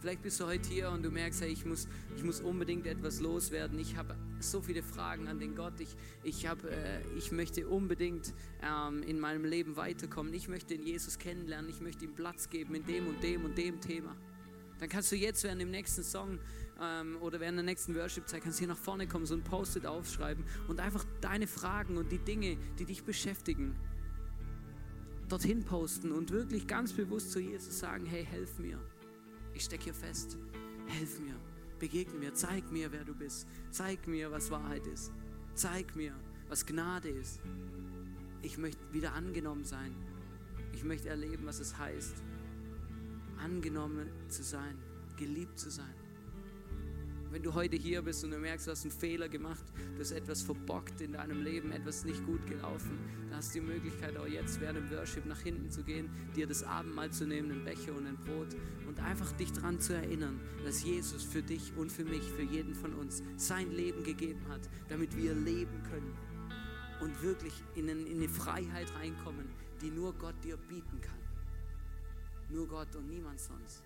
Vielleicht 0.00 0.22
bist 0.22 0.38
du 0.40 0.46
heute 0.46 0.68
hier 0.68 0.90
und 0.90 1.02
du 1.02 1.10
merkst, 1.10 1.40
hey, 1.40 1.48
ich 1.48 1.64
muss, 1.64 1.88
ich 2.16 2.22
muss 2.22 2.40
unbedingt 2.40 2.86
etwas 2.86 3.20
loswerden. 3.20 3.78
Ich 3.78 3.96
habe 3.96 4.14
so 4.40 4.60
viele 4.60 4.82
Fragen 4.82 5.26
an 5.26 5.38
den 5.38 5.56
Gott. 5.56 5.80
Ich, 5.80 5.96
ich, 6.22 6.46
hab, 6.46 6.62
äh, 6.64 7.00
ich 7.16 7.32
möchte 7.32 7.66
unbedingt 7.66 8.34
ähm, 8.62 9.02
in 9.02 9.18
meinem 9.18 9.44
Leben 9.44 9.76
weiterkommen. 9.76 10.32
Ich 10.34 10.48
möchte 10.48 10.76
den 10.76 10.86
Jesus 10.86 11.18
kennenlernen. 11.18 11.70
Ich 11.70 11.80
möchte 11.80 12.04
ihm 12.04 12.14
Platz 12.14 12.50
geben 12.50 12.74
in 12.74 12.84
dem 12.84 13.06
und 13.06 13.22
dem 13.22 13.44
und 13.44 13.56
dem 13.56 13.80
Thema. 13.80 14.14
Dann 14.78 14.88
kannst 14.88 15.10
du 15.10 15.16
jetzt 15.16 15.42
während 15.42 15.60
dem 15.60 15.70
nächsten 15.70 16.02
Song 16.02 16.38
ähm, 16.80 17.16
oder 17.20 17.40
während 17.40 17.56
der 17.56 17.64
nächsten 17.64 17.94
Worship-Zeit 17.94 18.42
kannst 18.42 18.58
du 18.58 18.60
hier 18.60 18.68
nach 18.68 18.78
vorne 18.78 19.06
kommen, 19.06 19.24
so 19.24 19.34
ein 19.34 19.42
Post-it 19.42 19.86
aufschreiben 19.86 20.44
und 20.68 20.80
einfach 20.80 21.04
deine 21.20 21.46
Fragen 21.46 21.96
und 21.96 22.12
die 22.12 22.18
Dinge, 22.18 22.58
die 22.78 22.84
dich 22.84 23.02
beschäftigen, 23.02 23.74
dorthin 25.28 25.64
posten 25.64 26.12
und 26.12 26.30
wirklich 26.30 26.66
ganz 26.66 26.92
bewusst 26.92 27.32
zu 27.32 27.40
Jesus 27.40 27.78
sagen, 27.78 28.06
hey, 28.06 28.24
helf 28.24 28.58
mir. 28.58 28.78
Ich 29.54 29.64
stecke 29.64 29.84
hier 29.84 29.94
fest. 29.94 30.36
Helf 30.86 31.18
mir. 31.20 31.34
Begegne 31.78 32.18
mir. 32.18 32.34
Zeig 32.34 32.70
mir, 32.70 32.92
wer 32.92 33.04
du 33.04 33.14
bist. 33.14 33.46
Zeig 33.70 34.06
mir, 34.06 34.30
was 34.30 34.50
Wahrheit 34.50 34.86
ist. 34.86 35.12
Zeig 35.54 35.96
mir, 35.96 36.12
was 36.48 36.64
Gnade 36.66 37.08
ist. 37.08 37.40
Ich 38.42 38.58
möchte 38.58 38.80
wieder 38.92 39.14
angenommen 39.14 39.64
sein. 39.64 39.94
Ich 40.72 40.84
möchte 40.84 41.08
erleben, 41.08 41.46
was 41.46 41.58
es 41.58 41.78
heißt, 41.78 42.22
angenommen 43.38 44.08
zu 44.28 44.42
sein, 44.42 44.76
geliebt 45.16 45.58
zu 45.58 45.70
sein. 45.70 45.94
Wenn 47.36 47.42
du 47.42 47.52
heute 47.52 47.76
hier 47.76 48.00
bist 48.00 48.24
und 48.24 48.30
du 48.30 48.38
merkst, 48.38 48.66
du 48.66 48.70
hast 48.70 48.84
einen 48.84 48.92
Fehler 48.92 49.28
gemacht, 49.28 49.62
du 49.94 50.00
hast 50.00 50.12
etwas 50.12 50.40
verbockt 50.40 51.02
in 51.02 51.12
deinem 51.12 51.42
Leben, 51.42 51.70
etwas 51.70 52.06
nicht 52.06 52.24
gut 52.24 52.46
gelaufen, 52.46 52.98
dann 53.28 53.36
hast 53.36 53.54
du 53.54 53.60
die 53.60 53.66
Möglichkeit, 53.66 54.16
auch 54.16 54.26
jetzt 54.26 54.58
während 54.58 54.78
dem 54.78 54.90
Worship 54.96 55.26
nach 55.26 55.40
hinten 55.40 55.70
zu 55.70 55.82
gehen, 55.82 56.08
dir 56.34 56.46
das 56.46 56.62
Abendmahl 56.62 57.10
zu 57.10 57.26
nehmen, 57.26 57.50
einen 57.50 57.62
Becher 57.62 57.94
und 57.94 58.06
ein 58.06 58.16
Brot 58.24 58.56
und 58.88 59.00
einfach 59.00 59.32
dich 59.32 59.52
daran 59.52 59.78
zu 59.78 59.92
erinnern, 59.92 60.40
dass 60.64 60.82
Jesus 60.82 61.24
für 61.24 61.42
dich 61.42 61.76
und 61.76 61.92
für 61.92 62.06
mich, 62.06 62.22
für 62.22 62.40
jeden 62.40 62.74
von 62.74 62.94
uns 62.94 63.22
sein 63.36 63.70
Leben 63.70 64.02
gegeben 64.02 64.40
hat, 64.48 64.62
damit 64.88 65.14
wir 65.14 65.34
leben 65.34 65.82
können 65.90 66.16
und 67.02 67.22
wirklich 67.22 67.52
in 67.74 67.90
eine 67.90 68.30
Freiheit 68.30 68.90
reinkommen, 68.94 69.44
die 69.82 69.90
nur 69.90 70.14
Gott 70.14 70.42
dir 70.42 70.56
bieten 70.56 71.02
kann. 71.02 71.20
Nur 72.48 72.66
Gott 72.66 72.96
und 72.96 73.06
niemand 73.10 73.38
sonst. 73.38 73.82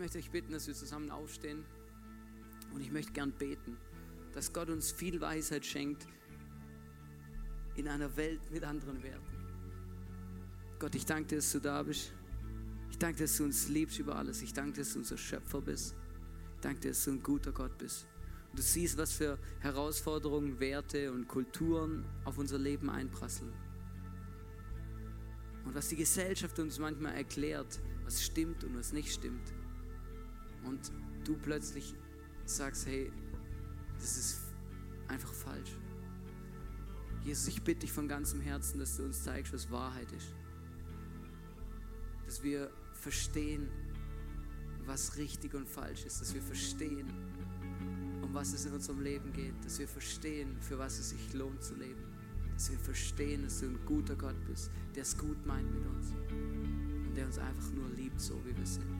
Möchte 0.00 0.18
euch 0.18 0.30
bitten, 0.30 0.52
dass 0.52 0.66
wir 0.66 0.74
zusammen 0.74 1.10
aufstehen 1.10 1.62
und 2.72 2.80
ich 2.80 2.90
möchte 2.90 3.12
gern 3.12 3.32
beten, 3.32 3.76
dass 4.32 4.50
Gott 4.52 4.70
uns 4.70 4.90
viel 4.90 5.20
Weisheit 5.20 5.64
schenkt 5.64 6.06
in 7.76 7.86
einer 7.86 8.16
Welt 8.16 8.40
mit 8.50 8.64
anderen 8.64 9.02
Werten. 9.02 9.20
Gott, 10.78 10.94
ich 10.94 11.04
danke 11.04 11.28
dir, 11.28 11.36
dass 11.36 11.52
du 11.52 11.60
da 11.60 11.82
bist. 11.82 12.12
Ich 12.90 12.96
danke 12.96 13.18
dir, 13.18 13.24
dass 13.24 13.36
du 13.36 13.44
uns 13.44 13.68
liebst 13.68 13.98
über 13.98 14.16
alles. 14.16 14.40
Ich 14.40 14.54
danke 14.54 14.72
dir, 14.72 14.80
dass 14.80 14.94
du 14.94 15.00
unser 15.00 15.18
Schöpfer 15.18 15.60
bist. 15.60 15.94
Ich 16.54 16.60
danke 16.60 16.80
dir, 16.80 16.88
dass 16.88 17.04
du 17.04 17.10
ein 17.10 17.22
guter 17.22 17.52
Gott 17.52 17.76
bist. 17.76 18.06
Und 18.50 18.58
du 18.58 18.62
siehst, 18.62 18.96
was 18.96 19.12
für 19.12 19.38
Herausforderungen, 19.58 20.58
Werte 20.60 21.12
und 21.12 21.28
Kulturen 21.28 22.06
auf 22.24 22.38
unser 22.38 22.58
Leben 22.58 22.88
einprasseln. 22.88 23.52
Und 25.66 25.74
was 25.74 25.88
die 25.88 25.96
Gesellschaft 25.96 26.58
uns 26.58 26.78
manchmal 26.78 27.14
erklärt, 27.14 27.80
was 28.04 28.22
stimmt 28.22 28.64
und 28.64 28.78
was 28.78 28.94
nicht 28.94 29.12
stimmt. 29.12 29.52
Und 30.64 30.92
du 31.24 31.36
plötzlich 31.36 31.94
sagst, 32.44 32.86
hey, 32.86 33.12
das 33.98 34.16
ist 34.16 34.40
einfach 35.08 35.32
falsch. 35.32 35.76
Jesus, 37.24 37.48
ich 37.48 37.62
bitte 37.62 37.80
dich 37.80 37.92
von 37.92 38.08
ganzem 38.08 38.40
Herzen, 38.40 38.78
dass 38.78 38.96
du 38.96 39.04
uns 39.04 39.22
zeigst, 39.22 39.52
was 39.52 39.70
Wahrheit 39.70 40.10
ist. 40.12 40.34
Dass 42.24 42.42
wir 42.42 42.70
verstehen, 42.94 43.68
was 44.86 45.16
richtig 45.16 45.54
und 45.54 45.68
falsch 45.68 46.04
ist. 46.06 46.20
Dass 46.20 46.32
wir 46.32 46.42
verstehen, 46.42 47.08
um 48.22 48.32
was 48.32 48.52
es 48.52 48.64
in 48.64 48.72
unserem 48.72 49.00
Leben 49.00 49.32
geht. 49.32 49.54
Dass 49.64 49.78
wir 49.78 49.88
verstehen, 49.88 50.56
für 50.60 50.78
was 50.78 50.98
es 50.98 51.10
sich 51.10 51.34
lohnt 51.34 51.62
zu 51.62 51.74
leben. 51.74 52.02
Dass 52.54 52.70
wir 52.70 52.78
verstehen, 52.78 53.42
dass 53.42 53.60
du 53.60 53.66
ein 53.66 53.78
guter 53.84 54.16
Gott 54.16 54.36
bist, 54.46 54.70
der 54.94 55.02
es 55.02 55.16
gut 55.16 55.44
meint 55.46 55.70
mit 55.74 55.86
uns. 55.86 56.12
Und 56.30 57.14
der 57.14 57.26
uns 57.26 57.38
einfach 57.38 57.72
nur 57.72 57.88
liebt, 57.90 58.20
so 58.20 58.40
wie 58.46 58.56
wir 58.56 58.66
sind. 58.66 58.99